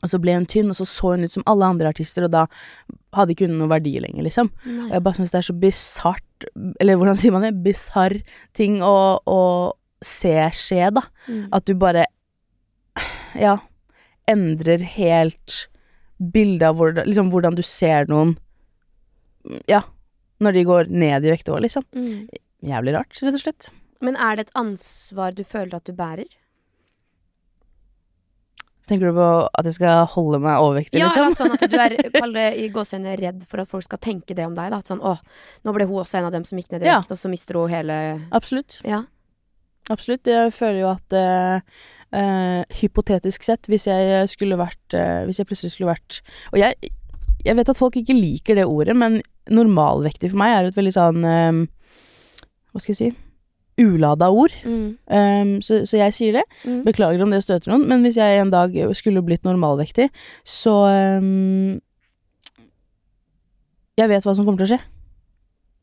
Og 0.02 0.12
så 0.12 0.20
ble 0.22 0.36
hun 0.36 0.46
tynn, 0.46 0.70
og 0.70 0.78
så 0.78 0.86
så 0.86 1.14
hun 1.16 1.26
ut 1.26 1.34
som 1.34 1.46
alle 1.50 1.66
andre 1.66 1.90
artister, 1.90 2.26
og 2.26 2.32
da 2.34 2.46
hadde 3.16 3.34
ikke 3.34 3.48
hun 3.48 3.56
noen 3.58 3.72
verdi 3.72 3.96
lenger, 3.98 4.22
liksom. 4.26 4.50
Og 4.86 4.92
jeg 4.94 5.04
bare 5.04 5.18
syns 5.18 5.34
det 5.34 5.40
er 5.40 5.48
så 5.48 5.56
bisart 5.58 6.24
Eller 6.80 6.98
hvordan 6.98 7.18
sier 7.18 7.34
man 7.34 7.46
det? 7.46 7.56
Bisarr 7.64 8.18
ting 8.56 8.80
å, 8.84 9.18
å 9.24 9.40
se 10.04 10.34
skje, 10.54 10.90
da. 10.94 11.04
Mm. 11.26 11.48
At 11.54 11.66
du 11.68 11.74
bare 11.78 12.06
Ja, 13.38 13.58
endrer 14.28 14.82
helt 14.82 15.68
bildet 16.18 16.66
av 16.66 16.78
hvordan, 16.78 17.06
liksom, 17.06 17.30
hvordan 17.30 17.54
du 17.58 17.62
ser 17.62 18.08
noen 18.10 18.36
Ja, 19.70 19.84
når 20.42 20.56
de 20.56 20.64
går 20.66 20.90
ned 20.90 21.26
i 21.26 21.32
vekt 21.32 21.50
òg, 21.50 21.62
liksom. 21.64 21.86
Mm. 21.94 22.26
Jævlig 22.68 22.94
rart, 22.96 23.14
rett 23.22 23.36
og 23.38 23.42
slett. 23.42 23.70
Men 24.04 24.18
er 24.18 24.36
det 24.36 24.48
et 24.48 24.58
ansvar 24.58 25.34
du 25.34 25.44
føler 25.46 25.78
at 25.78 25.86
du 25.86 25.94
bærer? 25.96 26.26
Tenker 28.88 29.10
du 29.10 29.18
på 29.18 29.28
at 29.60 29.68
jeg 29.68 29.76
skal 29.76 30.06
holde 30.14 30.40
meg 30.40 30.62
overvektig, 30.64 31.00
Ja, 31.02 31.10
liksom? 31.10 31.34
Ja, 31.34 31.36
sånn 31.36 31.54
at 31.56 31.64
du 31.68 31.76
er 31.76 31.96
det, 32.38 32.46
i 32.62 32.70
gåseøyne 32.72 33.16
redd 33.20 33.44
for 33.50 33.60
at 33.62 33.68
folk 33.68 33.84
skal 33.84 34.00
tenke 34.00 34.36
det 34.36 34.46
om 34.48 34.56
deg. 34.56 34.72
Da. 34.72 34.80
Sånn, 34.86 35.02
å, 35.04 35.16
nå 35.66 35.74
ble 35.76 35.86
hun 35.88 36.00
også 36.02 36.20
en 36.20 36.28
av 36.30 36.34
dem 36.34 36.46
som 36.48 36.58
gikk 36.60 36.72
ned 36.72 36.86
i 36.86 36.90
Ja. 36.90 36.98
og 37.04 37.20
så 37.20 37.30
mister 37.32 37.60
hun 37.60 37.68
hele 37.72 37.98
Absolutt. 38.32 38.80
Ja. 38.88 39.02
Absolutt. 39.92 40.28
Jeg 40.28 40.52
føler 40.56 40.80
jo 40.82 40.90
at 40.90 41.16
uh, 41.16 41.60
uh, 42.16 42.62
hypotetisk 42.80 43.46
sett, 43.46 43.68
hvis 43.68 43.86
jeg 43.88 44.26
skulle 44.32 44.58
vært 44.60 44.96
uh, 44.96 45.24
Hvis 45.28 45.40
jeg 45.40 45.48
plutselig 45.48 45.72
skulle 45.72 45.94
vært 45.94 46.18
Og 46.52 46.58
jeg, 46.60 46.90
jeg 47.46 47.56
vet 47.56 47.70
at 47.72 47.78
folk 47.78 47.96
ikke 47.96 48.16
liker 48.16 48.58
det 48.58 48.66
ordet, 48.68 48.96
men 48.96 49.22
normalvektig 49.48 50.32
for 50.34 50.42
meg 50.42 50.56
er 50.56 50.68
et 50.68 50.76
veldig 50.76 50.92
sånn 50.92 51.24
Hva 51.24 52.82
skal 52.82 52.92
jeg 52.92 53.00
si 53.00 53.08
Ulada 53.78 54.28
ord. 54.34 54.52
Mm. 54.66 54.98
Um, 55.06 55.52
så, 55.62 55.80
så 55.86 56.00
jeg 56.00 56.14
sier 56.16 56.32
det. 56.40 56.44
Mm. 56.66 56.80
Beklager 56.86 57.22
om 57.24 57.30
det 57.34 57.42
støter 57.44 57.70
noen, 57.72 57.84
men 57.90 58.02
hvis 58.06 58.16
jeg 58.18 58.40
en 58.42 58.50
dag 58.54 58.74
skulle 58.98 59.22
blitt 59.26 59.44
normalvektig, 59.46 60.08
så 60.44 60.74
um, 61.20 61.76
Jeg 63.98 64.08
vet 64.12 64.26
hva 64.26 64.34
som 64.36 64.46
kommer 64.46 64.60
til 64.62 64.68
å 64.68 64.72
skje. 64.76 64.80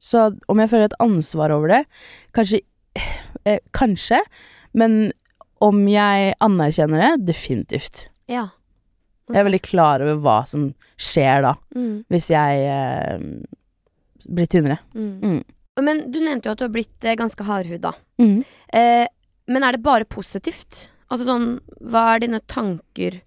Så 0.05 0.25
om 0.51 0.59
jeg 0.61 0.69
føler 0.71 0.89
et 0.89 0.97
ansvar 1.01 1.51
over 1.55 1.71
det 1.71 1.79
Kanskje 2.35 2.59
eh, 3.47 3.59
Kanskje, 3.75 4.19
men 4.77 5.11
om 5.63 5.79
jeg 5.89 6.33
anerkjenner 6.43 6.99
det, 7.01 7.11
definitivt. 7.31 8.09
Ja. 8.29 8.49
Jeg 9.31 9.39
er 9.39 9.47
veldig 9.47 9.61
klar 9.65 10.03
over 10.03 10.19
hva 10.21 10.35
som 10.45 10.67
skjer 11.01 11.41
da, 11.47 11.53
Mm. 11.75 12.03
hvis 12.11 12.27
jeg 12.29 12.65
eh, 12.69 13.23
blir 14.29 14.49
tynnere. 14.51 14.77
Mm. 14.93 15.39
Mm. 15.75 15.85
Men 15.85 16.03
du 16.11 16.19
nevnte 16.23 16.47
jo 16.47 16.55
at 16.55 16.61
du 16.61 16.65
har 16.67 16.73
blitt 16.73 17.05
eh, 17.05 17.17
ganske 17.19 17.45
hardhuda. 17.45 17.93
Eh, 18.19 19.05
men 19.51 19.63
er 19.65 19.75
det 19.75 19.83
bare 19.85 20.07
positivt? 20.07 20.87
Altså 21.11 21.27
sånn, 21.27 21.49
hva 21.85 22.15
er 22.15 22.23
dine 22.25 22.41
tanker 22.49 23.19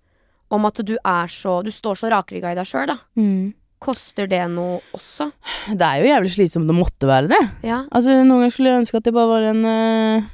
om 0.49 0.65
at 0.65 0.81
du 0.87 0.97
er 0.97 1.29
så 1.31 1.61
Du 1.63 1.71
står 1.73 1.99
så 2.01 2.11
rakrygga 2.13 2.55
i 2.55 2.59
deg 2.59 2.69
sjøl, 2.69 2.89
da. 2.91 2.97
Mm. 3.21 3.53
Koster 3.79 4.27
det 4.27 4.41
noe 4.51 4.81
også? 4.97 5.29
Det 5.71 5.87
er 5.87 6.01
jo 6.01 6.09
jævlig 6.09 6.33
slitsomt 6.35 6.73
å 6.73 6.75
måtte 6.75 7.07
være 7.07 7.31
det. 7.31 7.43
Ja. 7.69 7.85
Altså, 7.95 8.17
noen 8.17 8.41
ganger 8.41 8.55
skulle 8.55 8.73
jeg 8.73 8.83
ønske 8.83 8.99
at 8.99 9.07
jeg 9.07 9.15
bare 9.15 9.31
var 9.31 9.47
en 9.53 9.69
uh, 9.69 10.27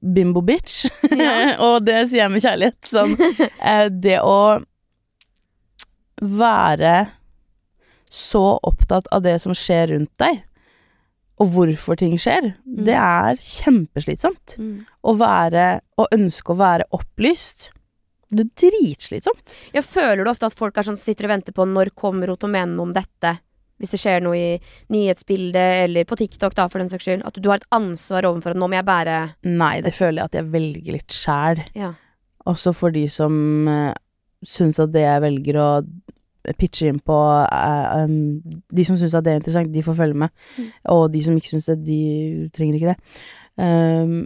bimbo-bitch. 0.00 0.78
og 1.66 1.84
det 1.84 1.98
sier 2.08 2.22
jeg 2.22 2.32
med 2.32 2.46
kjærlighet. 2.46 2.78
Sånn, 2.88 3.12
eh, 3.74 3.84
det 3.92 4.16
å 4.24 4.38
være 6.24 6.96
så 8.08 8.56
opptatt 8.64 9.10
av 9.12 9.22
det 9.26 9.36
som 9.42 9.52
skjer 9.52 9.92
rundt 9.92 10.14
deg, 10.22 10.40
og 11.38 11.50
hvorfor 11.54 11.98
ting 11.98 12.16
skjer, 12.18 12.52
det 12.66 12.94
er 12.98 13.38
kjempeslitsomt. 13.38 14.56
Mm. 14.58 14.86
Å 15.06 15.12
være, 15.18 15.66
å 15.98 16.06
ønske 16.14 16.54
å 16.54 16.58
være 16.58 16.88
opplyst, 16.96 17.70
det 18.28 18.44
er 18.44 18.48
dritslitsomt. 18.60 19.54
Jeg 19.72 19.86
føler 19.86 20.24
du 20.24 20.32
ofte 20.32 20.48
at 20.50 20.56
folk 20.56 20.76
er 20.76 20.88
sånn, 20.88 20.98
sitter 21.00 21.28
og 21.28 21.36
venter 21.36 21.54
på 21.56 21.64
når 21.68 21.94
kommer 21.96 22.28
noe 22.28 22.82
om 22.84 22.96
dette? 22.96 23.38
Hvis 23.78 23.94
det 23.94 24.00
skjer 24.02 24.24
noe 24.24 24.34
i 24.36 24.58
nyhetsbildet 24.90 25.84
eller 25.84 26.06
på 26.08 26.18
TikTok, 26.18 26.56
da, 26.58 26.66
for 26.66 26.82
den 26.82 26.90
saks 26.90 27.06
skyld. 27.06 27.22
At 27.22 27.38
du 27.38 27.46
har 27.46 27.62
et 27.62 27.70
ansvar 27.76 28.26
overfor 28.26 28.52
at 28.52 28.58
nå 28.58 28.66
må 28.66 28.74
jeg 28.74 28.88
bære 28.88 29.18
Nei, 29.46 29.76
det 29.84 29.94
føler 29.94 30.18
jeg 30.18 30.32
at 30.32 30.38
jeg 30.40 30.50
velger 30.50 30.96
litt 30.98 31.14
sjæl. 31.14 31.62
Ja. 31.78 31.92
Også 32.50 32.74
for 32.74 32.94
de 32.94 33.04
som 33.12 33.70
uh, 33.70 33.94
syns 34.42 34.82
at 34.82 34.90
det 34.92 35.06
jeg 35.06 35.22
velger 35.22 35.60
å 35.62 35.68
pitche 36.56 36.88
inn 36.88 37.00
på 37.04 37.18
uh, 37.18 38.04
um, 38.04 38.38
De 38.70 38.84
som 38.86 38.96
syns 38.98 39.16
at 39.18 39.26
det 39.26 39.34
er 39.34 39.42
interessant, 39.42 39.72
de 39.72 39.84
får 39.84 39.98
følge 39.98 40.22
med. 40.24 40.32
Mm. 40.56 40.70
Og 40.94 41.04
de 41.12 41.22
som 41.24 41.36
ikke 41.36 41.52
syns 41.52 41.68
det, 41.70 41.78
de 41.86 42.00
trenger 42.54 42.78
ikke 42.78 42.94
det. 42.94 43.22
Um, 43.58 44.16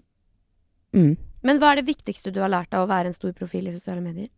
mm. 0.95 1.13
Men 1.43 1.59
hva 1.59 1.73
er 1.73 1.81
det 1.81 1.91
viktigste 1.91 2.31
du 2.35 2.41
har 2.43 2.53
lært 2.53 2.75
av 2.77 2.85
å 2.85 2.91
være 2.91 3.11
en 3.11 3.17
stor 3.17 3.35
profil 3.37 3.67
i 3.69 3.75
sosiale 3.75 4.05
medier? 4.05 4.31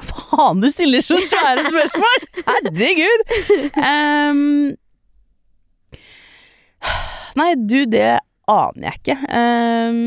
Faen, 0.00 0.60
du 0.62 0.68
stiller 0.72 1.04
så 1.04 1.18
svære 1.20 1.66
spørsmål! 1.68 2.26
Herregud! 2.48 3.24
Um, 3.76 4.72
nei, 7.38 7.50
du, 7.60 7.82
det 7.92 8.06
aner 8.50 8.88
jeg 8.88 9.02
ikke. 9.02 9.18
Um, 9.28 10.00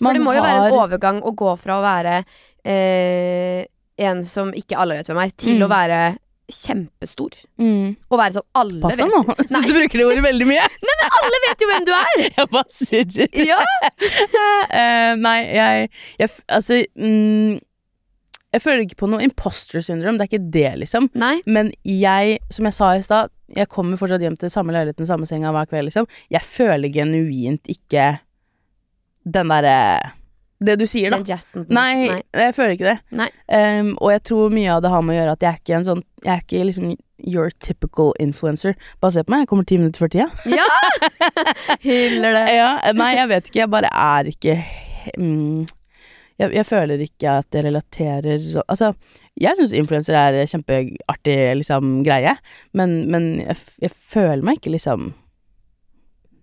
For 0.00 0.16
det 0.16 0.24
må 0.24 0.36
jo 0.36 0.44
være 0.44 0.66
en 0.66 0.76
overgang 0.76 1.22
å 1.24 1.32
gå 1.36 1.54
fra 1.60 1.78
å 1.78 1.84
være 1.84 2.18
eh, 2.66 3.64
en 3.98 4.24
som 4.28 4.52
ikke 4.56 4.76
alle 4.78 4.98
vet 4.98 5.08
hvem 5.10 5.20
er, 5.24 5.30
til 5.40 5.56
Mm. 5.58 5.62
å 5.66 5.68
være 5.72 6.00
kjempestor. 6.46 7.32
mm. 7.58 7.96
Og 8.10 8.18
være 8.20 8.36
sånn 8.36 8.44
alle 8.54 8.80
Pass 8.84 8.96
deg 9.00 9.08
nå. 9.10 9.22
Syns 9.50 9.66
du 9.66 9.72
bruker 9.74 9.98
det 9.98 10.04
ordet 10.06 10.22
veldig 10.26 10.46
mye. 10.46 10.66
nei, 10.86 10.96
men 11.00 11.14
Alle 11.18 11.40
vet 11.46 11.64
jo 11.64 11.68
hvem 11.72 11.86
du 11.88 11.92
er! 11.96 12.20
Jeg 12.36 12.50
bare 12.52 12.70
surrer. 12.70 13.40
Ja. 13.48 13.58
uh, 14.70 15.14
nei, 15.18 15.38
jeg, 15.56 15.88
jeg 16.20 16.30
Altså 16.54 16.78
mm, 16.94 17.56
Jeg 18.54 18.62
føler 18.62 18.84
ikke 18.86 19.00
på 19.02 19.08
noe 19.10 19.24
imposter 19.26 19.82
syndrom, 19.84 20.16
det 20.20 20.26
er 20.26 20.30
ikke 20.30 20.50
det, 20.54 20.68
liksom. 20.84 21.08
Nei. 21.18 21.40
Men 21.50 21.72
jeg, 21.84 22.38
som 22.52 22.68
jeg 22.70 22.76
sa 22.78 22.92
i 22.96 23.02
stad, 23.04 23.32
jeg 23.56 23.68
kommer 23.72 23.98
fortsatt 24.00 24.22
hjem 24.24 24.36
til 24.40 24.50
samme 24.52 24.72
leiligheten, 24.74 25.06
samme 25.08 25.26
senga 25.28 25.50
hver 25.54 25.66
kveld, 25.70 25.90
liksom. 25.90 26.06
Jeg 26.32 26.46
føler 26.46 26.88
genuint 26.94 27.68
ikke 27.74 28.06
den 29.26 29.50
derre 29.50 29.76
Det 30.58 30.78
du 30.80 30.86
sier, 30.88 31.12
da. 31.12 31.20
Den 31.20 31.28
jazzen. 31.28 31.66
Nei, 31.68 32.06
Nei, 32.08 32.20
jeg 32.32 32.54
føler 32.56 32.76
ikke 32.76 32.94
det. 32.94 33.26
Um, 33.52 33.90
og 34.00 34.14
jeg 34.14 34.22
tror 34.30 34.54
mye 34.54 34.76
av 34.76 34.84
det 34.84 34.92
har 34.92 35.02
med 35.04 35.16
å 35.16 35.18
gjøre 35.18 35.34
at 35.36 35.44
jeg 35.44 35.50
er 35.50 35.60
ikke 35.60 35.76
en 35.76 35.88
sånn 35.90 36.04
Jeg 36.24 36.32
er 36.32 36.44
ikke 36.44 36.68
liksom 36.70 36.94
your 37.26 37.50
typical 37.64 38.12
influencer. 38.20 38.76
Bare 39.00 39.16
se 39.16 39.24
på 39.24 39.32
meg, 39.32 39.44
jeg 39.44 39.50
kommer 39.52 39.68
ti 39.68 39.78
minutter 39.80 40.04
før 40.04 40.12
tida. 40.12 40.28
Ja! 40.48 40.66
Hyller 41.86 42.36
det. 42.36 42.44
Ja, 42.56 42.70
nei, 42.96 43.12
jeg 43.16 43.30
vet 43.32 43.50
ikke. 43.50 43.60
Jeg 43.62 43.72
bare 43.72 43.90
er 43.92 44.30
ikke 44.32 44.56
mm, 45.16 45.66
jeg, 46.36 46.52
jeg 46.52 46.66
føler 46.68 47.04
ikke 47.04 47.36
at 47.40 47.56
jeg 47.56 47.64
relaterer 47.64 48.42
så 48.52 48.64
Altså, 48.68 48.92
jeg 49.40 49.56
syns 49.58 49.72
influenser 49.76 50.18
er 50.18 50.42
kjempeartig 50.50 51.38
liksom 51.60 52.00
greie, 52.06 52.36
men, 52.76 52.98
men 53.12 53.30
jeg, 53.44 53.56
jeg 53.86 53.92
føler 53.92 54.44
meg 54.44 54.60
ikke 54.60 54.76
liksom 54.76 55.10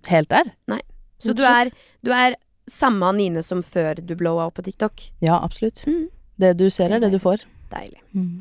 helt 0.10 0.30
der. 0.34 0.50
Nei. 0.68 0.82
Så 1.24 1.36
du 1.38 1.46
er, 1.48 1.70
du 2.04 2.12
er 2.12 2.36
samme 2.70 3.10
Anine 3.12 3.44
som 3.44 3.64
før 3.64 4.00
du 4.00 4.16
blowa 4.16 4.48
opp 4.50 4.56
på 4.60 4.64
TikTok? 4.68 5.10
Ja, 5.24 5.40
absolutt. 5.44 5.84
Mm. 5.88 6.08
Det 6.40 6.54
du 6.58 6.70
ser, 6.74 6.92
er 6.96 7.00
det 7.04 7.12
du 7.14 7.20
får. 7.22 7.44
Deilig. 7.74 8.00
Mm. 8.16 8.40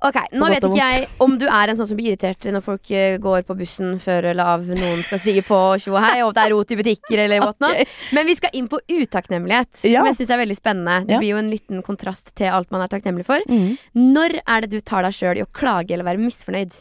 Ok, 0.00 0.16
nå 0.32 0.46
vet 0.48 0.64
ikke 0.64 0.78
jeg 0.80 1.08
om 1.20 1.34
du 1.36 1.42
er 1.44 1.68
en 1.68 1.76
sånn 1.76 1.88
som 1.90 1.98
blir 1.98 2.14
irritert 2.14 2.46
når 2.48 2.62
folk 2.64 2.88
eh, 2.96 3.18
går 3.20 3.42
på 3.44 3.52
bussen 3.58 3.98
før 4.00 4.30
eller 4.30 4.48
av 4.54 4.62
noen 4.64 5.02
skal 5.04 5.20
stige 5.20 5.42
på 5.44 5.58
tjo 5.82 5.92
og 5.92 6.00
hei, 6.06 6.22
og 6.24 6.32
det 6.38 6.46
er 6.46 6.54
rot 6.54 6.72
i 6.72 6.78
butikker 6.78 7.20
eller 7.26 7.42
whatnot. 7.44 7.82
Men 8.16 8.24
vi 8.30 8.36
skal 8.38 8.54
inn 8.56 8.68
på 8.72 8.80
utakknemlighet, 8.88 9.82
Ja. 9.84 10.00
som 10.00 10.08
jeg 10.08 10.16
syns 10.22 10.32
er 10.32 10.40
veldig 10.40 10.56
spennende. 10.56 10.94
Det 11.04 11.12
Ja. 11.12 11.20
blir 11.20 11.34
jo 11.34 11.42
en 11.42 11.50
liten 11.52 11.82
kontrast 11.84 12.32
til 12.34 12.48
alt 12.48 12.70
man 12.72 12.80
er 12.86 12.88
takknemlig 12.88 13.26
for. 13.28 13.44
Mm. 13.50 13.76
Når 14.16 14.38
er 14.46 14.64
det 14.64 14.70
du 14.72 14.80
tar 14.80 15.04
deg 15.04 15.12
sjøl 15.12 15.36
i 15.36 15.44
å 15.44 15.50
klage 15.52 15.92
eller 15.92 16.08
være 16.08 16.22
misfornøyd? 16.24 16.72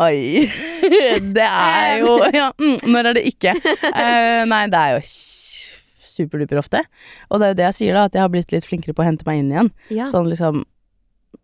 Oi. 0.00 0.48
Det 1.36 1.44
er 1.44 2.00
jo 2.00 2.16
Ja, 2.34 2.48
mm, 2.56 2.88
når 2.88 3.10
er 3.12 3.18
det 3.20 3.26
ikke? 3.30 3.52
Uh, 3.84 4.42
nei, 4.48 4.64
det 4.72 4.80
er 4.80 4.96
jo 4.96 5.04
superduper 6.14 6.60
ofte. 6.60 6.84
Og 7.30 7.40
det 7.40 7.46
er 7.46 7.52
jo 7.52 7.58
det 7.60 7.66
jeg 7.68 7.78
sier, 7.80 7.98
da, 7.98 8.06
at 8.08 8.16
jeg 8.16 8.24
har 8.24 8.32
blitt 8.32 8.54
litt 8.54 8.68
flinkere 8.68 8.94
på 8.96 9.04
å 9.04 9.08
hente 9.08 9.26
meg 9.28 9.42
inn 9.42 9.52
igjen. 9.52 9.74
Ja. 9.94 10.08
Sånn 10.10 10.30
liksom 10.30 10.64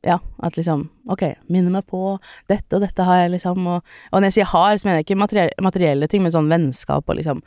Ja, 0.06 0.20
at 0.46 0.54
liksom 0.56 0.86
Ok, 1.10 1.24
minne 1.50 1.72
meg 1.74 1.88
på 1.90 2.14
dette 2.48 2.78
og 2.78 2.84
dette 2.84 3.04
har 3.04 3.24
jeg, 3.24 3.34
liksom. 3.34 3.66
Og, 3.66 3.82
og 4.12 4.20
når 4.20 4.30
jeg 4.30 4.38
sier 4.38 4.52
har, 4.52 4.78
så 4.78 4.86
mener 4.86 5.00
jeg 5.00 5.10
ikke 5.10 5.20
materielle, 5.20 5.66
materielle 5.66 6.08
ting, 6.08 6.22
men 6.24 6.34
sånn 6.34 6.50
vennskap 6.52 7.10
og 7.10 7.18
liksom 7.18 7.42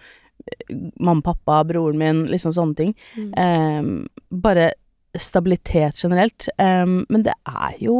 Mamma, 0.99 1.21
pappa, 1.23 1.61
broren 1.63 1.95
min, 2.01 2.23
liksom 2.27 2.51
sånne 2.51 2.75
ting. 2.75 2.89
Mm. 3.15 3.29
Um, 3.37 4.39
bare 4.43 4.73
stabilitet 5.15 6.01
generelt. 6.01 6.49
Um, 6.57 7.05
men 7.13 7.23
det 7.23 7.35
er 7.47 7.77
jo 7.79 7.95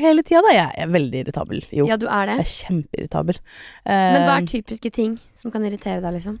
hele 0.00 0.24
tida, 0.26 0.40
da. 0.46 0.54
Jeg 0.56 0.72
er 0.82 0.90
veldig 0.90 1.20
irritabel. 1.22 1.62
Jo. 1.70 1.86
ja, 1.86 1.98
du 2.00 2.08
er 2.08 2.30
det. 2.30 2.38
Jeg 2.40 2.46
er 2.46 2.54
kjempeirritabel. 2.56 3.40
Men 3.86 4.24
hva 4.24 4.40
er 4.40 4.48
typiske 4.50 4.90
ting 4.96 5.18
som 5.38 5.54
kan 5.54 5.68
irritere 5.68 6.00
deg, 6.02 6.16
liksom? 6.18 6.40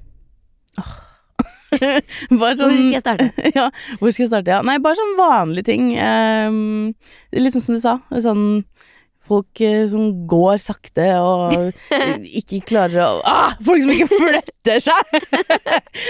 bare 2.40 2.54
Hvor 2.56 2.56
sånn, 2.60 2.76
skal 2.76 2.96
jeg 2.96 3.04
starte? 3.04 3.28
ja, 3.58 3.66
hvor 4.00 4.12
skal 4.14 4.24
jeg 4.24 4.32
starte? 4.32 4.54
Ja. 4.56 4.60
Nei, 4.66 4.78
bare 4.82 4.98
sånn 4.98 5.16
vanlige 5.18 5.68
ting. 5.70 5.90
Um, 5.98 6.94
litt 7.36 7.56
sånn 7.56 7.66
som 7.66 7.78
du 7.78 7.82
sa. 7.82 7.98
Sånn 8.24 8.46
folk 9.28 9.60
eh, 9.60 9.84
som 9.90 10.06
går 10.28 10.60
sakte 10.62 11.10
og 11.20 11.52
ikke 12.40 12.62
klarer 12.70 13.02
å 13.04 13.08
ah, 13.28 13.56
Folk 13.64 13.84
som 13.84 13.92
ikke 13.92 14.08
flytter 14.08 14.84
seg! 14.86 15.18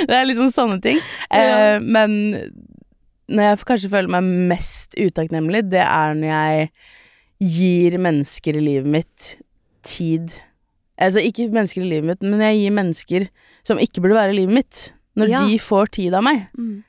det 0.07 0.15
er 0.15 0.29
liksom 0.29 0.53
sånne 0.55 0.79
ting. 0.85 1.01
Uh, 1.33 1.83
men 1.83 2.15
når 3.29 3.51
jeg 3.51 3.65
kanskje 3.69 3.91
føler 3.93 4.13
meg 4.13 4.29
mest 4.55 4.95
utakknemlig, 4.97 5.67
det 5.73 5.83
er 5.85 6.15
når 6.17 6.31
jeg 6.31 6.69
gir 7.39 7.99
mennesker 8.03 8.59
i 8.59 8.65
livet 8.65 8.91
mitt 8.91 9.33
tid 9.87 10.33
Altså 10.99 11.23
ikke 11.23 11.45
mennesker 11.55 11.85
i 11.85 11.91
livet 11.93 12.09
mitt, 12.09 12.25
men 12.27 12.41
jeg 12.43 12.57
gir 12.59 12.73
mennesker 12.75 13.27
som 13.63 13.79
ikke 13.79 14.03
burde 14.03 14.17
være 14.17 14.33
i 14.33 14.39
livet 14.41 14.57
mitt, 14.57 14.81
når 15.19 15.29
Ja. 15.33 15.41
de 15.47 15.59
får 15.59 15.91
tid 15.99 16.15
av 16.15 16.23
meg 16.25 16.47
Mm. 16.57 16.85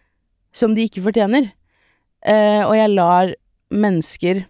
som 0.53 0.73
de 0.75 0.85
ikke 0.87 1.01
fortjener. 1.03 1.51
Eh, 2.25 2.61
og 2.65 2.75
jeg 2.75 2.89
lar 2.93 3.33
mennesker 3.71 4.45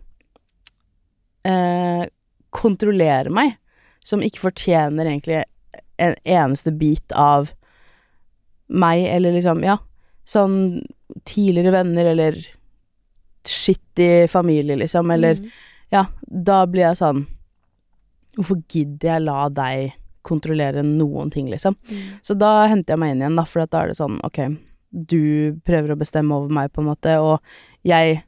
eh, 1.45 2.05
kontrollere 2.51 3.29
meg, 3.33 3.55
som 4.03 4.21
ikke 4.25 4.41
fortjener 4.49 5.05
egentlig 5.07 5.43
en 5.99 6.15
eneste 6.25 6.71
bit 6.77 7.11
av 7.15 7.51
meg, 8.69 9.05
eller 9.09 9.33
liksom, 9.35 9.63
ja, 9.65 9.77
sånn 10.29 10.85
tidligere 11.25 11.71
venner, 11.73 12.05
eller 12.13 12.37
skittig 13.49 14.29
familie, 14.29 14.75
liksom, 14.77 15.09
eller 15.11 15.35
Mm. 15.35 15.51
ja, 15.91 16.05
da 16.29 16.65
blir 16.65 16.89
jeg 16.89 16.97
sånn 16.97 17.25
Hvorfor 18.37 18.61
gidder 18.69 19.09
jeg 19.17 19.21
la 19.25 19.49
deg 19.49 19.93
kontrollere 20.29 20.83
noen 20.85 21.31
ting, 21.33 21.49
liksom? 21.51 21.75
Mm. 21.89 22.07
Så 22.23 22.37
da 22.37 22.53
henter 22.71 22.93
jeg 22.95 23.01
meg 23.03 23.15
inn 23.15 23.25
igjen, 23.25 23.35
da, 23.41 23.45
for 23.49 23.65
da 23.65 23.83
er 23.83 23.91
det 23.93 23.99
sånn, 23.99 24.19
ok, 24.23 24.39
du 25.09 25.19
prøver 25.67 25.93
å 25.93 25.99
bestemme 25.99 26.33
over 26.37 26.49
meg, 26.53 26.71
på 26.73 26.81
en 26.81 26.89
måte, 26.93 27.17
og 27.21 27.39
jeg 27.87 28.23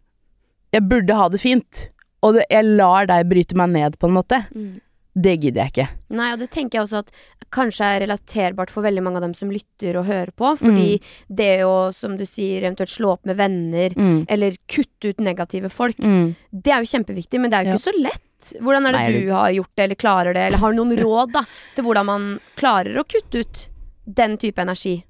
Jeg 0.73 0.85
burde 0.87 1.15
ha 1.19 1.25
det 1.27 1.39
fint, 1.41 1.89
og 2.23 2.37
det, 2.37 2.45
jeg 2.49 2.63
lar 2.63 3.05
deg 3.09 3.25
bryte 3.27 3.57
meg 3.59 3.73
ned, 3.73 3.97
på 3.99 4.07
en 4.07 4.13
måte. 4.15 4.37
Mm. 4.55 4.79
Det 5.19 5.33
gidder 5.43 5.65
jeg 5.65 5.71
ikke. 5.73 5.87
Nei, 6.15 6.29
og 6.31 6.39
det 6.39 6.47
tenker 6.53 6.77
jeg 6.79 6.85
også 6.85 7.01
at 7.03 7.09
kanskje 7.51 7.83
er 7.83 7.99
relaterbart 8.05 8.71
for 8.71 8.85
veldig 8.85 9.03
mange 9.03 9.19
av 9.19 9.25
dem 9.25 9.33
som 9.35 9.51
lytter 9.51 9.97
og 9.99 10.05
hører 10.07 10.31
på. 10.31 10.53
Fordi 10.61 11.01
det 11.27 11.49
å, 11.67 11.91
som 11.93 12.15
du 12.15 12.23
sier, 12.23 12.61
eventuelt 12.63 12.93
slå 12.93 13.17
opp 13.17 13.25
med 13.27 13.35
venner, 13.35 13.91
Mm. 13.97 14.21
eller 14.31 14.55
kutte 14.71 15.09
ut 15.11 15.19
negative 15.19 15.67
folk, 15.69 15.97
Mm. 15.99 16.37
det 16.53 16.71
er 16.71 16.79
jo 16.85 16.91
kjempeviktig, 16.93 17.41
men 17.41 17.49
det 17.51 17.59
er 17.59 17.63
jo 17.65 17.71
Ja. 17.71 17.75
ikke 17.75 17.91
så 17.91 18.01
lett. 18.01 18.21
Hvordan 18.59 18.89
er 18.89 18.95
det 18.95 19.03
Nei, 19.03 19.21
du 19.21 19.31
har 19.35 19.53
gjort 19.55 19.71
det, 19.75 19.85
eller 19.85 19.99
klarer 19.99 20.37
det, 20.37 20.47
eller 20.49 20.63
har 20.63 20.73
du 20.73 20.81
noen 20.81 20.97
råd 21.05 21.37
da, 21.37 21.45
til 21.75 21.87
hvordan 21.87 22.09
man 22.09 22.27
klarer 22.59 22.99
å 22.99 23.07
kutte 23.07 23.45
ut 23.45 23.63
den 24.05 24.37
type 24.41 24.61
energi? 24.61 25.01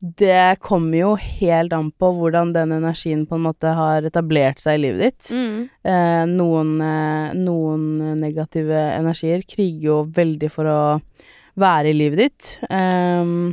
Det 0.00 0.56
kommer 0.64 0.96
jo 0.96 1.10
helt 1.20 1.74
an 1.76 1.90
på 1.92 2.08
hvordan 2.16 2.54
den 2.54 2.72
energien 2.72 3.26
på 3.28 3.36
en 3.36 3.44
måte 3.44 3.74
har 3.76 4.06
etablert 4.08 4.62
seg 4.62 4.78
i 4.78 4.82
livet 4.86 5.02
ditt. 5.04 5.32
Mm. 5.36 5.58
Eh, 5.84 6.22
noen, 6.30 6.70
eh, 6.80 7.34
noen 7.36 8.16
negative 8.22 8.78
energier 8.94 9.44
kriger 9.44 9.90
jo 9.90 9.98
veldig 10.16 10.50
for 10.54 10.70
å 10.72 10.80
være 11.60 11.92
i 11.92 11.98
livet 11.98 12.22
ditt. 12.24 12.48
Ehm, 12.72 13.52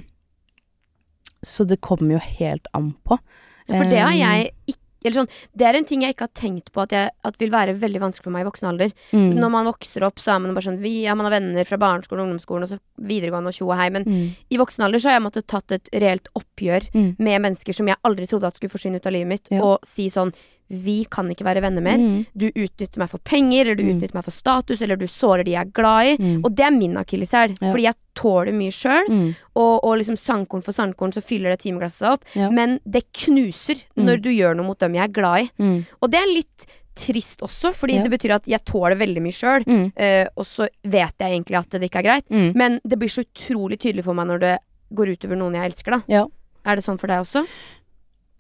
så 1.44 1.68
det 1.68 1.82
kommer 1.84 2.16
jo 2.16 2.24
helt 2.40 2.72
an 2.78 2.94
på. 3.04 3.20
For 3.68 3.92
det 3.92 4.00
har 4.00 4.14
Ehm, 4.14 4.22
jeg 4.24 4.52
ikke 4.72 4.87
eller 5.08 5.22
sånn, 5.24 5.30
Det 5.58 5.66
er 5.68 5.76
en 5.80 5.86
ting 5.86 6.02
jeg 6.04 6.14
ikke 6.16 6.28
har 6.28 6.34
tenkt 6.36 6.72
på 6.72 6.82
at, 6.84 6.90
jeg, 6.92 7.10
at 7.26 7.38
vil 7.40 7.50
være 7.52 7.74
veldig 7.80 8.00
vanskelig 8.04 8.24
for 8.24 8.32
meg 8.36 8.46
i 8.46 8.50
voksen 8.50 8.68
alder. 8.70 8.92
mm, 9.12 9.34
Når 9.36 9.52
man 9.52 9.66
vokser 9.66 10.04
opp, 10.04 10.16
så 10.20 10.36
er 10.36 10.40
man 10.40 10.54
bare 10.54 10.68
sånn 10.70 10.80
vi, 10.82 11.04
ja, 11.04 11.16
Man 11.16 11.26
har 11.32 11.40
venner 11.40 11.64
fra 11.66 11.78
barneskolen, 11.78 12.28
ungdomsskolen 12.28 12.64
og 12.64 12.70
så 12.70 12.80
videregående 13.02 13.48
og 13.50 13.54
tjo 13.58 13.70
og 13.72 13.78
hei. 13.78 13.90
Men 13.90 14.04
mm, 14.06 14.36
i 14.52 14.58
voksen 14.58 14.84
alder 14.86 15.00
så 15.00 15.10
har 15.10 15.20
jeg 15.20 15.26
måttet 15.32 15.48
tatt 15.48 15.72
et 15.72 15.90
reelt 15.94 16.28
oppgjør 16.36 16.90
mm, 16.94 17.16
med 17.20 17.42
mennesker 17.42 17.74
som 17.74 17.88
jeg 17.88 17.98
aldri 18.04 18.28
trodde 18.28 18.48
at 18.48 18.56
skulle 18.56 18.72
forsvinne 18.72 18.98
ut 19.02 19.06
av 19.08 19.14
livet 19.14 19.28
mitt, 19.28 19.48
Ja. 19.52 19.62
og 19.64 19.80
si 19.84 20.10
sånn 20.10 20.34
Vi 20.70 21.06
kan 21.10 21.30
ikke 21.32 21.46
være 21.46 21.62
venner 21.64 21.80
mer. 21.82 21.96
mm, 21.98 22.26
Du 22.36 22.52
utnytter 22.52 22.98
meg 23.00 23.10
for 23.10 23.20
penger, 23.20 23.62
eller 23.62 23.76
du 23.76 23.84
Mm. 23.84 23.96
utnytter 24.02 24.16
meg 24.16 24.26
for 24.26 24.32
status, 24.32 24.82
eller 24.82 24.98
du 24.98 25.06
sårer 25.08 25.46
de 25.46 25.52
jeg 25.52 25.62
er 25.66 25.72
glad 25.72 26.06
i. 26.06 26.18
mm, 26.18 26.42
Og 26.44 26.54
det 26.56 26.66
er 26.66 26.72
min 26.72 26.96
akilleshæl, 26.98 27.56
Ja. 27.62 27.72
fordi 27.72 27.84
jeg 27.84 27.96
tåler 28.18 28.56
mye 28.58 28.74
sjøl. 28.74 29.06
mm, 29.12 29.30
Og, 29.58 29.76
og 29.86 29.94
liksom 30.02 30.18
sandkorn 30.18 30.64
for 30.66 30.74
sandkorn 30.76 31.14
så 31.16 31.22
fyller 31.24 31.54
det 31.54 31.62
timeglasset 31.66 32.10
opp. 32.16 32.26
Ja. 32.38 32.50
Men 32.54 32.80
det 32.86 33.06
knuser 33.14 33.84
Mm. 33.98 34.06
når 34.10 34.22
du 34.26 34.30
gjør 34.34 34.56
noe 34.58 34.66
mot 34.72 34.80
dem 34.80 34.94
jeg 34.98 35.04
er 35.10 35.14
glad 35.14 35.46
i. 35.46 35.50
mm, 35.62 35.86
Og 36.02 36.12
det 36.12 36.20
er 36.24 36.34
litt 36.34 36.66
trist 36.98 37.42
også, 37.46 37.74
fordi 37.78 37.98
Ja. 38.00 38.04
det 38.04 38.12
betyr 38.12 38.34
at 38.36 38.46
jeg 38.50 38.66
tåler 38.66 38.96
veldig 38.98 39.22
mye 39.22 39.38
sjøl. 39.38 39.64
mm, 39.68 39.92
eh, 39.96 40.28
og 40.36 40.46
så 40.46 40.68
vet 40.84 41.14
jeg 41.20 41.30
egentlig 41.32 41.58
at 41.60 41.70
det 41.70 41.90
ikke 41.92 42.00
er 42.00 42.08
greit. 42.10 42.26
mm. 42.30 42.56
Men 42.56 42.80
det 42.88 42.98
blir 43.00 43.10
så 43.14 43.24
utrolig 43.24 43.78
tydelig 43.80 44.04
for 44.04 44.14
meg 44.18 44.26
når 44.28 44.40
det 44.40 44.58
går 44.94 45.14
utover 45.18 45.38
noen 45.38 45.54
jeg 45.54 45.72
elsker, 45.72 45.92
da. 45.92 46.02
Ja. 46.08 46.26
Er 46.66 46.76
det 46.76 46.84
sånn 46.84 46.98
for 47.00 47.08
deg 47.08 47.20
også? 47.22 47.46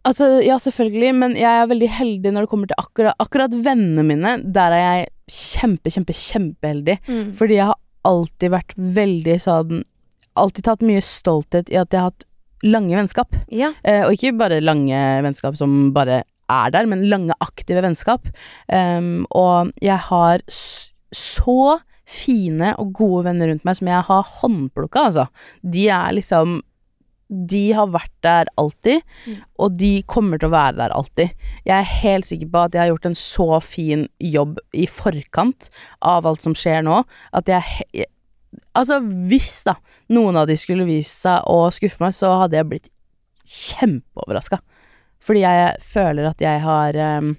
Altså, 0.07 0.41
ja, 0.45 0.55
selvfølgelig, 0.57 1.13
men 1.19 1.33
jeg 1.35 1.43
er 1.43 1.67
veldig 1.67 1.89
heldig 1.89 2.31
når 2.31 2.45
det 2.45 2.49
kommer 2.49 2.67
til 2.69 2.77
akkurat, 2.79 3.15
akkurat 3.19 3.51
vennene 3.51 4.05
mine. 4.07 4.37
Der 4.53 4.71
er 4.71 4.83
jeg 4.85 5.07
kjempe, 5.29 5.91
kjempe, 5.91 6.13
kjempeheldig. 6.15 6.95
Mm. 7.09 7.33
Fordi 7.35 7.57
jeg 7.57 7.65
har 7.67 7.75
alltid 8.07 8.53
vært 8.53 8.73
veldig 8.77 9.37
sånn 9.41 9.85
Alltid 10.37 10.67
tatt 10.67 10.83
mye 10.85 11.01
stolthet 11.01 11.71
i 11.73 11.79
at 11.81 11.89
jeg 11.89 11.97
har 11.97 12.11
hatt 12.11 12.27
lange 12.61 12.93
vennskap. 12.93 13.33
Ja. 13.49 13.71
Eh, 13.81 14.03
og 14.05 14.13
ikke 14.13 14.35
bare 14.37 14.59
lange 14.61 14.99
vennskap 15.25 15.57
som 15.57 15.87
bare 15.95 16.19
er 16.45 16.73
der, 16.75 16.85
men 16.85 17.07
lange, 17.09 17.33
aktive 17.41 17.81
vennskap. 17.81 18.29
Um, 18.69 19.25
og 19.33 19.73
jeg 19.81 19.97
har 20.07 20.43
så 20.53 21.79
fine 22.07 22.71
og 22.79 22.93
gode 22.95 23.25
venner 23.27 23.51
rundt 23.51 23.65
meg 23.67 23.79
som 23.79 23.89
jeg 23.91 24.05
har 24.07 24.31
håndplukka, 24.39 25.09
altså. 25.09 25.27
De 25.63 25.87
er 25.91 26.15
liksom 26.15 26.61
De 27.29 27.71
har 27.75 27.87
vært 27.91 28.11
der 28.23 28.47
alltid, 28.57 29.01
Mm. 29.27 29.39
og 29.59 29.77
de 29.77 30.03
kommer 30.07 30.39
til 30.39 30.47
å 30.47 30.55
være 30.55 30.77
der 30.77 30.93
alltid. 30.95 31.29
Jeg 31.65 31.75
er 31.79 31.89
helt 32.01 32.25
sikker 32.25 32.47
på 32.53 32.61
at 32.65 32.71
jeg 32.73 32.81
har 32.81 32.91
gjort 32.93 33.05
en 33.09 33.17
så 33.19 33.61
fin 33.61 34.07
jobb 34.19 34.59
i 34.73 34.85
forkant 34.87 35.69
av 36.01 36.25
alt 36.25 36.41
som 36.41 36.53
skjer 36.55 36.83
nå, 36.87 37.03
at 37.33 37.45
jeg 37.47 38.05
Altså, 38.73 39.01
hvis 39.27 39.63
da 39.67 39.73
noen 40.09 40.37
av 40.39 40.47
de 40.47 40.55
skulle 40.57 40.85
vise 40.87 41.11
seg 41.11 41.43
å 41.51 41.67
skuffe 41.69 41.99
meg, 42.01 42.13
så 42.15 42.29
hadde 42.39 42.55
jeg 42.55 42.65
blitt 42.69 42.89
kjempeoverraska. 43.45 44.61
Fordi 45.19 45.41
jeg 45.43 45.75
føler 45.83 46.29
at 46.29 46.41
jeg 46.41 46.61
har 46.63 46.95
um, 47.19 47.33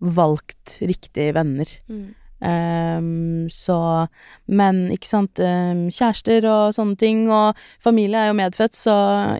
valgt 0.00 0.78
riktige 0.80 1.34
venner. 1.36 1.68
Mm. 1.90 2.14
Em, 2.42 3.46
så 3.50 4.08
Men, 4.46 4.90
ikke 4.90 5.06
sant, 5.06 5.38
em, 5.38 5.86
kjærester 5.90 6.46
og 6.50 6.74
sånne 6.74 6.98
ting, 6.98 7.30
og 7.30 7.54
familie 7.80 8.18
er 8.18 8.32
jo 8.32 8.38
medfødt, 8.38 8.74
så 8.76 8.96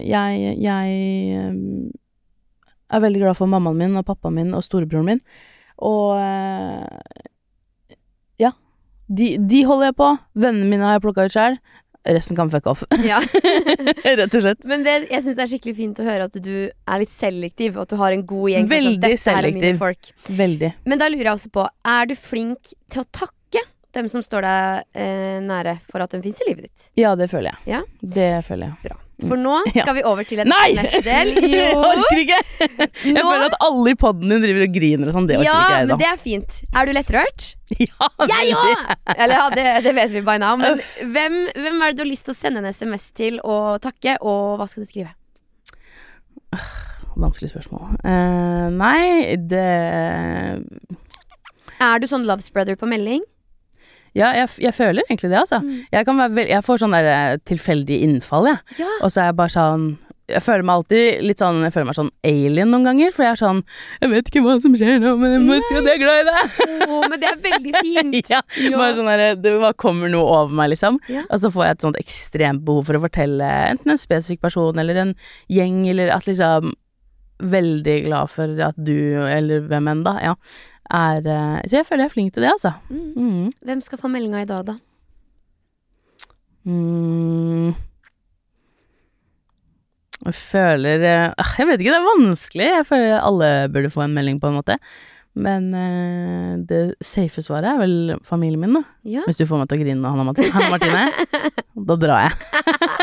jeg, 0.07 0.57
jeg 0.63 0.95
em, 1.41 1.91
er 2.93 3.03
veldig 3.03 3.25
glad 3.25 3.39
for 3.39 3.51
mammaen 3.51 3.81
min 3.81 3.99
og 3.99 4.07
pappaen 4.07 4.37
min 4.39 4.55
og 4.55 4.65
storebroren 4.65 5.09
min. 5.09 5.23
Og 5.83 6.15
eh, 6.21 7.27
ja. 8.43 8.53
De, 9.09 9.35
de 9.39 9.65
holder 9.67 9.91
jeg 9.91 9.99
på. 9.99 10.11
Vennene 10.39 10.69
mine 10.71 10.87
har 10.87 10.97
jeg 10.97 11.05
plukka 11.07 11.27
ut 11.27 11.35
sjøl. 11.35 11.59
Resten 12.05 12.37
kan 12.37 12.51
fuck 12.51 12.67
off. 12.67 12.83
ja. 13.07 13.21
Rett 14.05 14.35
og 14.35 14.43
slett. 14.43 14.65
Men 14.67 14.83
det, 14.87 14.97
jeg 15.11 15.23
syns 15.23 15.37
det 15.39 15.45
er 15.45 15.51
skikkelig 15.53 15.75
fint 15.79 16.01
å 16.03 16.07
høre 16.07 16.27
at 16.31 16.39
du 16.43 16.55
er 16.67 17.03
litt 17.03 17.13
selektiv, 17.15 17.77
og 17.77 17.85
at 17.87 17.95
du 17.95 18.01
har 18.01 18.17
en 18.17 18.25
god 18.27 18.49
gjeng. 18.55 18.67
sånn, 18.67 18.75
Veldig 18.75 18.97
«Dette 19.05 19.37
her 19.37 19.39
er 19.39 19.49
mine 19.53 19.61
selektiv. 19.61 19.79
Folk. 19.85 20.11
Veldig. 20.43 20.73
Men 20.91 21.03
da 21.03 21.11
lurer 21.13 21.31
jeg 21.31 21.39
også 21.39 21.53
på, 21.55 21.69
er 21.95 22.11
du 22.11 22.17
flink 22.19 22.75
til 22.91 23.05
å 23.05 23.07
takke 23.15 23.39
dem 23.93 24.09
som 24.09 24.25
står 24.25 24.47
deg 24.49 24.99
eh, 25.05 25.39
nære 25.45 25.77
for 25.91 26.03
at 26.03 26.15
de 26.17 26.23
fins 26.25 26.43
i 26.43 26.49
livet 26.49 26.71
ditt? 26.71 26.91
Ja, 26.99 27.15
det 27.19 27.29
føler 27.31 27.53
jeg. 27.53 27.77
Ja. 27.77 27.83
Det 28.01 28.31
føler 28.49 28.73
jeg. 28.73 28.89
Bra. 28.89 29.02
For 29.29 29.39
nå 29.41 29.57
skal 29.73 29.95
vi 29.97 30.03
over 30.09 30.27
til 30.29 30.43
en 30.43 30.51
Nei! 30.51 30.73
neste 30.79 31.01
del. 31.07 31.33
Jeg 31.53 31.73
orker 31.79 32.21
ikke! 32.23 32.39
Jeg 32.63 33.15
Nå- 33.17 33.25
føler 33.27 33.47
at 33.49 33.57
alle 33.69 33.93
i 33.95 33.99
poden 33.99 34.33
din 34.33 34.43
driver 34.45 34.67
og 34.67 34.75
griner 34.77 35.11
og 35.11 35.17
sånn. 35.17 35.29
Det 35.31 35.37
orker 35.39 35.49
ja, 35.49 35.57
ikke 35.63 35.79
jeg, 35.79 35.89
men 35.93 36.01
det 36.03 36.09
er 36.11 36.21
fint. 36.23 36.61
Er 36.75 36.89
du 36.89 36.95
lettrørt? 36.99 37.49
Ja, 37.83 38.09
Jeg 38.29 38.53
òg! 38.53 38.83
Eller 39.17 39.33
ja, 39.39 39.45
det, 39.55 39.63
det 39.87 39.93
vet 39.97 40.11
vi 40.13 40.21
by 40.27 40.35
now. 40.43 40.59
Men 40.61 40.77
hvem, 41.15 41.37
hvem 41.57 41.79
er 41.87 41.93
det 41.95 41.97
du 41.97 42.03
har 42.05 42.11
lyst 42.11 42.27
til 42.29 42.35
å 42.35 42.37
sende 42.37 42.61
en 42.61 42.69
SMS 42.69 43.07
til 43.17 43.39
og 43.41 43.79
takke, 43.85 44.19
og 44.21 44.59
hva 44.61 44.67
skal 44.69 44.85
du 44.85 44.91
skrive? 44.91 45.15
Vanskelig 47.17 47.49
spørsmål. 47.55 47.95
Uh, 48.05 48.69
nei, 48.77 49.37
det 49.41 49.65
Er 51.81 52.01
du 52.03 52.07
sånn 52.11 52.27
love 52.29 52.45
spreader 52.45 52.77
på 52.79 52.89
melding? 52.91 53.25
Ja, 54.19 54.33
jeg, 54.37 54.49
jeg 54.61 54.75
føler 54.77 55.05
egentlig 55.09 55.33
det, 55.33 55.41
altså. 55.41 55.63
Mm. 55.65 55.85
Jeg, 55.93 56.07
kan 56.09 56.19
være 56.21 56.49
jeg 56.51 56.65
får 56.67 56.81
sånn 56.83 56.97
eh, 56.99 57.37
tilfeldig 57.49 58.01
innfall, 58.07 58.49
jeg. 58.51 58.81
Ja. 58.83 58.89
Og 59.01 59.13
så 59.13 59.23
er 59.23 59.31
jeg 59.31 59.39
bare 59.39 59.55
sånn 59.55 59.87
Jeg 60.33 60.41
føler 60.45 60.65
meg 60.65 60.79
alltid 60.79 61.23
litt 61.27 61.41
sånn 61.43 61.59
Jeg 61.65 61.73
føler 61.75 61.87
meg 61.89 61.97
sånn 61.99 62.11
alien 62.29 62.71
noen 62.73 62.85
ganger, 62.87 63.15
for 63.15 63.25
jeg 63.27 63.35
er 63.35 63.41
sånn 63.41 63.63
Jeg 64.03 64.13
vet 64.13 64.29
ikke 64.31 64.43
hva 64.45 64.59
som 64.63 64.77
skjer 64.79 65.01
nå, 65.03 65.15
men 65.21 65.35
jeg 65.35 65.43
må 65.45 65.59
si 65.61 65.79
at 65.79 65.89
jeg 65.89 65.97
er 65.97 66.03
glad 66.03 66.21
i 66.21 66.27
deg. 66.29 66.59
Oh, 66.89 67.07
men 67.09 67.23
det 67.23 67.31
er 67.31 67.41
veldig 67.47 67.73
fint. 67.79 68.31
ja, 68.35 68.43
bare 68.77 68.93
sånn 68.99 69.11
der, 69.11 69.25
Det 69.41 69.55
bare 69.65 69.79
kommer 69.81 70.13
noe 70.13 70.29
over 70.29 70.61
meg, 70.61 70.73
liksom. 70.75 71.01
Ja. 71.13 71.25
Og 71.29 71.43
så 71.43 71.53
får 71.55 71.67
jeg 71.67 71.79
et 71.79 71.89
sånt 71.89 72.01
ekstremt 72.03 72.65
behov 72.69 72.91
for 72.91 73.01
å 73.01 73.03
fortelle 73.07 73.51
enten 73.73 73.97
en 73.97 74.01
spesifikk 74.01 74.45
person 74.45 74.79
eller 74.83 75.03
en 75.07 75.17
gjeng, 75.53 75.85
eller 75.95 76.13
at 76.15 76.29
liksom 76.29 76.73
Veldig 77.43 77.95
glad 78.05 78.31
for 78.31 78.61
at 78.63 78.77
du, 78.79 79.19
eller 79.27 79.65
hvem 79.67 79.89
enn 79.91 80.05
da, 80.07 80.13
ja, 80.23 80.35
er 80.93 81.27
eh, 81.27 81.61
Så 81.69 81.79
jeg 81.79 81.89
føler 81.89 82.05
jeg 82.05 82.11
er 82.11 82.15
flink 82.15 82.35
til 82.35 82.45
det, 82.45 82.51
altså. 82.53 82.75
Mm. 82.89 83.13
Mm. 83.17 83.47
Hvem 83.69 83.81
skal 83.85 84.01
få 84.01 84.11
meldinga 84.13 84.43
i 84.43 84.49
dag, 84.49 84.67
da? 84.67 84.77
Mm. 86.69 87.73
Jeg 90.23 90.37
føler 90.39 91.03
eh, 91.03 91.25
ah, 91.35 91.55
Jeg 91.59 91.67
vet 91.69 91.81
ikke, 91.81 91.95
det 91.95 92.01
er 92.01 92.11
vanskelig. 92.11 92.69
Jeg 92.79 92.87
føler 92.87 93.19
alle 93.19 93.51
burde 93.73 93.91
få 93.91 94.05
en 94.07 94.15
melding, 94.15 94.41
på 94.41 94.53
en 94.53 94.61
måte. 94.61 94.79
Men 95.33 95.71
eh, 95.73 96.57
det 96.69 96.81
safe 97.01 97.41
svaret 97.41 97.71
er 97.71 97.79
vel 97.81 97.95
familien 98.27 98.61
min, 98.61 98.75
da. 98.77 98.83
Ja. 99.09 99.23
Hvis 99.25 99.41
du 99.41 99.47
får 99.49 99.63
meg 99.63 99.71
til 99.71 99.81
å 99.81 99.85
grine, 99.87 100.11
Hanna 100.13 100.27
Martine, 100.29 100.53
Hanna 100.53 100.75
Martine 100.75 101.07
da 101.89 101.97
drar 101.97 102.27
jeg. 102.27 102.35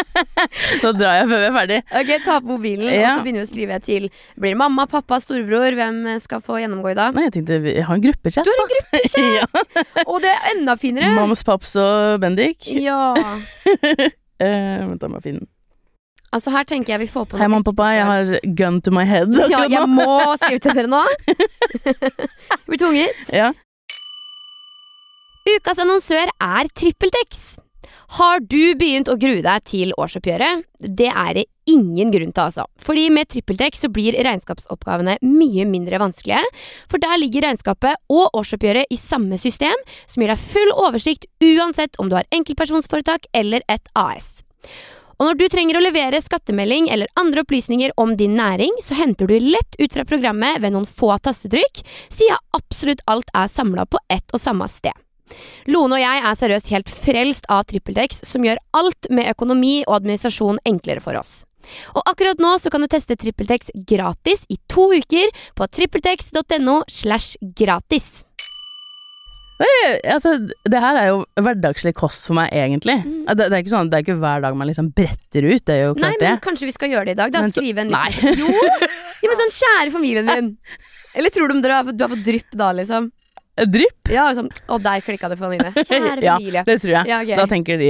da 0.83 0.91
drar 0.93 1.17
jeg 1.17 1.25
før 1.31 1.41
vi 1.41 1.47
er 1.47 1.55
ferdig. 1.57 1.79
Ok, 2.01 2.11
ta 2.27 2.37
opp 2.37 2.47
mobilen, 2.51 2.85
og 2.93 3.01
så 3.01 3.25
begynner 3.25 3.41
vi 3.41 3.47
å 3.47 3.49
skrive 3.49 3.81
til 3.85 4.07
Blir 4.37 4.53
det 4.53 4.61
mamma, 4.61 4.85
pappa, 4.91 5.17
storebror? 5.23 5.73
Hvem 5.79 6.01
skal 6.21 6.45
få 6.45 6.61
gjennomgå 6.61 6.93
i 6.93 6.97
dag? 7.01 7.17
Nei, 7.17 7.25
jeg 7.27 7.39
tenkte 7.39 7.61
vi 7.65 7.77
har 7.81 7.97
en 7.97 8.05
gruppechat, 8.05 8.45
Du 8.45 8.53
har 8.53 8.63
en 8.63 8.73
gruppechat! 8.75 9.29
ja. 9.39 10.05
Og 10.05 10.21
det 10.23 10.35
er 10.35 10.51
enda 10.53 10.77
finere! 10.79 11.15
Mams, 11.17 11.41
paps 11.47 11.73
og 11.81 12.21
Bendik. 12.21 12.69
Ja. 12.77 13.15
uh, 13.17 14.09
vent, 14.37 15.01
da 15.01 15.09
må 15.09 15.17
jeg 15.17 15.31
finne 15.31 15.41
den. 15.41 15.55
Altså, 16.29 16.51
her 16.53 16.67
tenker 16.69 16.93
jeg 16.93 17.01
vi 17.05 17.09
får 17.09 17.25
på 17.31 17.39
Hei, 17.39 17.47
mamma 17.49 17.63
og 17.63 17.71
pappa, 17.71 17.87
jeg 17.95 18.05
har 18.05 18.33
gun 18.59 18.81
to 18.85 18.93
my 18.93 19.05
head. 19.09 19.33
Ja, 19.49 19.63
jeg 19.71 19.89
må 19.89 20.19
skrive 20.37 20.61
til 20.61 20.77
dere 20.77 20.91
nå. 20.91 21.01
Jeg 22.59 22.65
blir 22.67 22.81
tvunget. 22.81 23.23
Ja. 23.33 23.49
Ukas 25.49 25.81
annonsør 25.81 26.29
er 26.29 26.69
TrippelTex. 26.77 27.57
Har 28.17 28.41
du 28.41 28.73
begynt 28.77 29.09
å 29.09 29.17
grue 29.21 29.41
deg 29.45 29.65
til 29.69 29.93
årsoppgjøret? 29.97 30.63
Det 30.81 31.09
er 31.09 31.31
det 31.37 31.45
ingen 31.69 32.09
grunn 32.13 32.31
til, 32.33 32.43
altså. 32.47 32.65
Fordi 32.81 33.07
med 33.13 33.29
TrippelTex 33.29 33.85
så 33.85 33.89
blir 33.93 34.17
regnskapsoppgavene 34.25 35.19
mye 35.25 35.65
mindre 35.69 36.01
vanskelige. 36.01 36.41
For 36.89 37.01
der 37.01 37.21
ligger 37.21 37.45
regnskapet 37.45 38.01
og 38.13 38.37
årsoppgjøret 38.37 38.89
i 38.93 38.97
samme 38.97 39.37
system, 39.41 39.77
som 40.09 40.25
gir 40.25 40.33
deg 40.33 40.41
full 40.41 40.73
oversikt 40.77 41.29
uansett 41.45 41.97
om 42.01 42.09
du 42.09 42.17
har 42.17 42.29
enkeltpersonsforetak 42.33 43.29
eller 43.37 43.65
et 43.69 43.93
AS. 43.97 44.39
Og 45.19 45.27
når 45.27 45.35
du 45.35 45.49
trenger 45.51 45.75
å 45.75 45.83
levere 45.83 46.21
skattemelding 46.23 46.85
eller 46.93 47.09
andre 47.19 47.43
opplysninger 47.43 47.91
om 47.99 48.13
din 48.19 48.37
næring, 48.39 48.71
så 48.79 48.95
henter 48.95 49.27
du 49.27 49.35
lett 49.43 49.75
ut 49.75 49.91
fra 49.91 50.05
programmet 50.07 50.61
ved 50.63 50.71
noen 50.71 50.87
få 50.87 51.11
tastetrykk, 51.19 51.81
siden 52.07 52.39
absolutt 52.55 53.03
alt 53.11 53.27
er 53.35 53.51
samla 53.51 53.83
på 53.91 53.99
ett 54.07 54.31
og 54.31 54.39
samme 54.39 54.69
sted. 54.71 54.95
Lone 55.67 55.99
og 55.99 56.01
jeg 56.01 56.23
er 56.23 56.39
seriøst 56.39 56.71
helt 56.71 56.93
frelst 56.93 57.51
av 57.51 57.67
TrippelTex, 57.67 58.23
som 58.31 58.47
gjør 58.47 58.63
alt 58.79 59.11
med 59.11 59.27
økonomi 59.33 59.81
og 59.83 59.99
administrasjon 59.99 60.63
enklere 60.71 61.03
for 61.03 61.19
oss. 61.19 61.41
Og 61.93 62.01
akkurat 62.07 62.39
nå 62.41 62.55
så 62.57 62.71
kan 62.71 62.81
du 62.81 62.87
teste 62.89 63.19
TrippelTex 63.19 63.75
gratis 63.91 64.47
i 64.49 64.55
to 64.71 64.87
uker 64.95 65.29
på 65.59 65.67
trippeltex.no 65.67 66.79
slash 66.87 67.35
gratis. 67.59 68.23
Eh, 69.59 69.97
Altså, 70.13 70.35
det 70.71 70.79
her 70.79 70.95
er 71.01 71.07
jo 71.11 71.17
hverdagslig 71.35 71.91
kost 71.97 72.27
for 72.29 72.37
meg, 72.37 72.51
egentlig. 72.55 72.95
Mm. 73.03 73.25
Det, 73.27 73.49
det 73.49 73.57
er 73.57 73.63
ikke 73.63 73.73
sånn, 73.75 73.89
det 73.91 73.99
er 73.99 74.05
ikke 74.05 74.19
hver 74.21 74.43
dag 74.45 74.55
man 74.55 74.69
liksom 74.69 74.91
bretter 74.95 75.47
ut, 75.49 75.63
det 75.67 75.75
er 75.75 75.81
jo 75.89 75.95
klart 75.97 76.05
Nei, 76.05 76.15
men 76.21 76.37
det. 76.37 76.43
kanskje 76.45 76.69
vi 76.69 76.75
skal 76.77 76.93
gjøre 76.93 77.09
det 77.09 77.17
i 77.17 77.19
dag, 77.19 77.33
da. 77.35 77.41
Men 77.43 77.51
så- 77.51 77.61
Skrive 77.63 77.83
en 77.83 77.91
Nei. 77.91 78.07
liten 78.15 78.39
Jo! 78.39 78.53
Ja, 79.19 79.27
men 79.27 79.39
sånn 79.41 79.55
kjære 79.57 79.91
familien 79.91 80.29
min. 80.29 80.51
Eller 81.19 81.33
tror 81.33 81.49
du 81.49 81.57
om 81.57 81.63
har, 81.65 81.91
du 81.91 82.03
har 82.05 82.11
fått 82.13 82.23
drypp 82.23 82.55
da, 82.55 82.71
liksom? 82.77 83.09
Drypp? 83.67 84.09
Ja, 84.13 84.27
liksom, 84.31 84.47
og 84.71 84.81
der 84.83 85.01
klikka 85.05 85.29
det 85.29 85.37
for 85.39 85.49
Nine. 85.51 85.71
Kjære 85.75 86.21
Ja, 86.27 86.35
familie. 86.37 86.63
det 86.67 86.75
tror 86.81 86.91
jeg. 86.93 87.07
Ja, 87.09 87.19
okay. 87.23 87.35
Da 87.39 87.45
tenker 87.51 87.77
de 87.81 87.89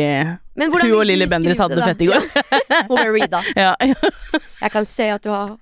Men 0.60 0.72
Hun 0.74 0.82
og 0.98 1.06
Lilly 1.06 1.28
Bendriss 1.32 1.60
hadde 1.62 1.76
det 1.80 1.86
fett 1.88 2.02
i 2.02 2.08
går. 2.10 2.26
Hun 2.90 2.98
er 3.00 3.12
Rida. 3.16 3.42
Ja, 3.56 3.74
Jeg 4.64 4.72
kan 4.74 4.86
se 4.86 5.08
at 5.14 5.24
du 5.24 5.30
har 5.32 5.54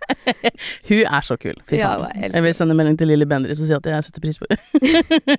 Hun 0.87 1.03
er 1.05 1.21
så 1.27 1.37
kul. 1.37 1.57
Fy 1.69 1.77
Ja, 1.81 1.91
faen. 2.01 2.21
jeg 2.23 2.33
jeg 2.33 2.43
vil 2.47 2.53
sende 2.57 2.77
melding 2.77 2.97
til 2.97 3.07
Lilly 3.11 3.27
Bendriss 3.29 3.61
og 3.61 3.67
si 3.69 3.73
at 3.77 3.85
jeg 3.91 4.03
setter 4.07 4.21
pris 4.25 4.39
på 4.41 4.47
henne. 4.49 5.37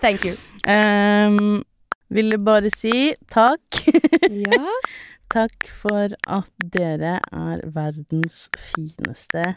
Thank 0.00 0.24
you. 0.24 0.34
um, 0.68 1.62
ville 2.10 2.38
bare 2.38 2.70
si 2.74 3.12
takk. 3.32 3.82
Ja. 4.30 4.62
takk 5.34 5.66
for 5.82 6.12
at 6.30 6.50
dere 6.72 7.16
er 7.34 7.62
verdens 7.74 8.46
fineste 8.72 9.56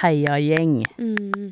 heiagjeng. 0.00 0.84
Mm. 0.98 1.48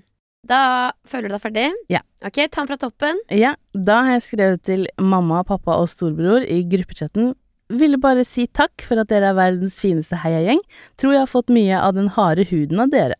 Da 0.47 0.93
føler 1.09 1.31
du 1.31 1.37
deg 1.37 1.43
ferdig? 1.43 1.67
Ja. 1.93 2.03
Ok, 2.25 2.39
ta 2.47 2.63
den 2.63 2.71
fra 2.71 2.79
toppen. 2.81 3.19
Ja, 3.35 3.55
da 3.75 4.03
har 4.07 4.19
jeg 4.19 4.27
skrevet 4.29 4.63
til 4.69 4.87
mamma, 5.03 5.43
pappa 5.47 5.79
og 5.81 5.91
storebror 5.91 6.47
i 6.47 6.61
gruppechatten. 6.71 7.35
Ville 7.75 7.99
bare 7.99 8.23
si 8.27 8.45
takk 8.55 8.85
for 8.87 9.03
at 9.03 9.11
dere 9.11 9.33
er 9.33 9.39
verdens 9.39 9.81
fineste 9.83 10.21
heiagjeng. 10.23 10.61
Tror 11.01 11.17
jeg 11.17 11.25
har 11.25 11.33
fått 11.33 11.51
mye 11.51 11.81
av 11.83 11.97
den 11.99 12.13
harde 12.15 12.47
huden 12.53 12.85
av 12.85 12.93
dere. 12.95 13.19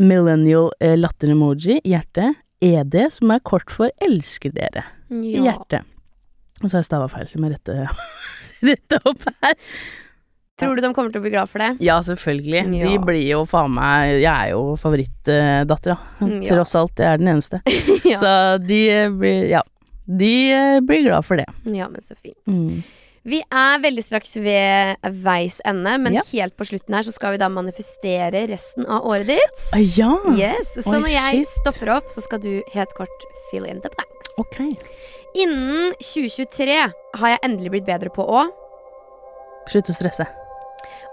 Millennial 0.00 0.70
eh, 0.80 0.96
latter-emoji, 0.96 1.82
hjerte. 1.84 2.32
ED, 2.64 2.96
som 3.12 3.34
er 3.34 3.44
kort 3.44 3.68
for 3.72 3.92
elsker 4.00 4.54
dere. 4.56 4.86
Ja. 5.12 5.44
Hjerte. 5.50 5.82
Og 6.62 6.70
så 6.70 6.78
har 6.78 6.80
jeg 6.80 6.88
stava 6.88 7.08
feil, 7.12 7.28
så 7.28 7.36
jeg 7.36 7.44
må 7.44 7.52
rette, 7.52 7.88
rette 8.70 9.00
opp 9.04 9.26
her. 9.44 9.56
Tror 10.56 10.74
du 10.74 10.80
de 10.80 10.88
kommer 10.96 11.12
til 11.12 11.20
å 11.20 11.24
bli 11.26 11.30
glad 11.34 11.50
for 11.52 11.60
det? 11.60 11.70
Ja, 11.84 11.98
selvfølgelig. 12.00 12.62
Ja. 12.78 12.88
De 12.88 12.98
blir 13.04 13.24
jo 13.28 13.42
faen 13.44 13.74
meg 13.76 14.22
Jeg 14.22 14.32
er 14.32 14.52
jo 14.54 14.62
favorittdattera. 14.80 15.96
Mm, 16.22 16.38
ja. 16.40 16.48
Tross 16.48 16.72
alt. 16.80 16.96
Jeg 17.02 17.12
er 17.12 17.18
den 17.20 17.32
eneste. 17.34 17.60
Ja. 18.06 18.20
Så 18.22 18.30
de 18.64 18.78
blir 19.18 19.48
Ja. 19.50 19.62
De 20.06 20.30
eh, 20.54 20.78
blir 20.86 21.02
glad 21.08 21.26
for 21.26 21.36
det. 21.36 21.44
Ja, 21.66 21.88
men 21.90 22.00
så 22.00 22.14
fint. 22.14 22.38
Mm. 22.46 22.84
Vi 23.26 23.40
er 23.42 23.80
veldig 23.82 24.04
straks 24.06 24.36
ved 24.38 25.02
veis 25.24 25.56
ende, 25.66 25.96
men 25.98 26.14
Ja. 26.14 26.22
helt 26.30 26.54
på 26.56 26.62
slutten 26.68 26.94
her 26.94 27.02
så 27.02 27.10
skal 27.12 27.34
vi 27.34 27.40
da 27.42 27.48
manifestere 27.50 28.44
resten 28.48 28.86
av 28.86 29.02
året 29.10 29.26
ditt. 29.26 29.64
Ah, 29.74 29.82
Ja! 29.82 30.12
Yes, 30.38 30.70
Så 30.78 30.86
Oi, 30.94 31.00
når 31.02 31.10
jeg 31.10 31.40
shit. 31.42 31.48
stopper 31.58 31.90
opp, 31.96 32.08
så 32.14 32.22
skal 32.22 32.38
du 32.38 32.62
helt 32.72 32.94
kort 32.94 33.26
fill 33.50 33.66
in 33.66 33.82
the 33.82 33.90
blanks. 33.90 34.30
Ok. 34.38 34.60
Innen 35.36 35.90
2023 35.98 36.78
har 37.18 37.28
jeg 37.34 37.42
endelig 37.42 37.74
blitt 37.74 37.86
bedre 37.90 38.08
på 38.14 38.22
å, 38.24 38.46
Slutt 39.66 39.90
å 39.90 39.94
stresse. 39.98 40.22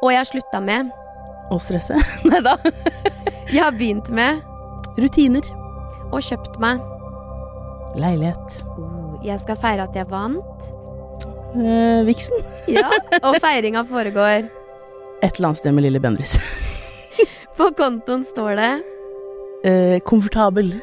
Og 0.04 0.12
jeg 0.12 0.20
har 0.20 0.28
slutta 0.30 0.60
med, 0.64 0.92
Å 1.54 1.58
stresse? 1.62 1.96
Nei 2.30 2.40
da. 2.44 2.58
jeg 3.52 3.62
har 3.64 3.76
begynt 3.78 4.10
med, 4.16 4.42
Rutiner. 5.00 5.46
og 6.14 6.20
kjøpt 6.24 6.60
meg. 6.62 6.82
Leilighet. 8.00 8.56
Oh, 8.78 9.18
Jeg 9.26 9.40
skal 9.44 9.58
feire 9.62 9.86
at 9.88 9.96
jeg 9.98 10.08
vant. 10.10 10.64
Eh, 11.54 12.02
viksen. 12.08 12.40
Ja, 12.74 12.88
og 13.28 13.38
feiringa 13.44 13.84
foregår. 13.86 14.48
Et 15.24 15.38
eller 15.38 15.52
annet 15.52 15.62
sted 15.62 15.76
med 15.78 15.86
Lille 15.86 16.02
Bendriss. 16.04 16.36
På 17.58 17.70
kontoen 17.78 18.26
står 18.28 18.58
det, 18.60 18.72
Eh, 19.64 20.00
komfortabel. 20.04 20.74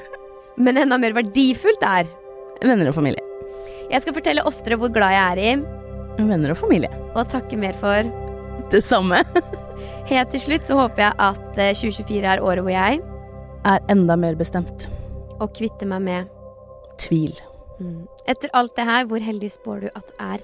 men 0.57 0.79
enda 0.81 0.97
mer 0.97 1.13
verdifullt 1.13 1.83
er 1.85 2.07
Venner 2.65 2.89
og 2.89 2.95
familie. 2.97 3.21
Jeg 3.91 4.01
skal 4.01 4.15
fortelle 4.17 4.45
oftere 4.49 4.79
hvor 4.81 4.89
glad 4.95 5.13
jeg 5.13 5.35
er 5.35 5.41
i, 5.51 5.51
Venner 6.25 6.55
og 6.55 6.57
familie. 6.63 6.89
og 7.15 7.29
takke 7.29 7.59
mer 7.61 7.77
for. 7.77 8.09
Det 8.73 8.83
samme. 8.85 9.23
Helt 10.11 10.31
til 10.35 10.41
slutt 10.43 10.67
så 10.67 10.77
håper 10.81 11.05
jeg 11.07 11.15
at 11.19 11.59
eh, 11.59 11.75
2024 11.75 12.27
er 12.35 12.43
året 12.43 12.63
hvor 12.67 12.75
jeg 12.75 13.01
Er 13.65 13.79
enda 13.93 14.17
mer 14.17 14.35
bestemt. 14.39 14.89
og 15.41 15.53
kvitter 15.57 15.87
meg 15.89 16.03
med 16.03 16.29
Tvil. 17.01 17.33
mm. 17.81 18.03
Etter 18.29 18.51
alt 18.55 18.75
det 18.77 18.85
her, 18.85 19.07
hvor 19.09 19.19
heldig 19.25 19.51
spår 19.51 19.81
du 19.81 19.89
at 19.97 20.07
du 20.11 20.13
er 20.21 20.39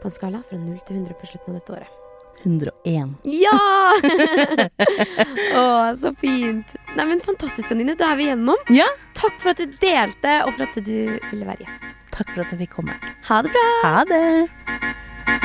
på 0.00 0.08
en 0.08 0.12
skala 0.16 0.40
fra 0.48 0.56
0 0.58 0.78
til 0.86 0.96
100 0.96 1.14
på 1.20 1.26
slutten 1.28 1.54
av 1.54 1.60
dette 1.60 1.72
året? 1.76 1.90
101. 2.44 3.12
Ja! 3.24 3.58
Å, 5.60 5.94
så 5.96 6.10
fint. 6.20 6.74
Nei, 6.96 7.06
men 7.08 7.20
Fantastisk, 7.24 7.70
Anine. 7.72 7.94
Da 7.96 8.10
er 8.12 8.16
vi 8.20 8.26
gjennom. 8.28 8.58
Ja. 8.74 8.88
Takk 9.16 9.38
for 9.40 9.52
at 9.54 9.62
du 9.62 9.66
delte, 9.80 10.40
og 10.44 10.52
for 10.56 10.66
at 10.66 10.76
du 10.84 10.92
ville 11.30 11.46
være 11.48 11.64
gjest. 11.64 11.84
Takk 12.14 12.28
for 12.34 12.44
at 12.44 12.52
jeg 12.52 12.64
fikk 12.66 12.76
komme. 12.80 12.98
Ha 13.30 13.40
det 13.46 13.54
bra! 13.54 13.68
Ha 13.84 14.04
det. 14.10 15.44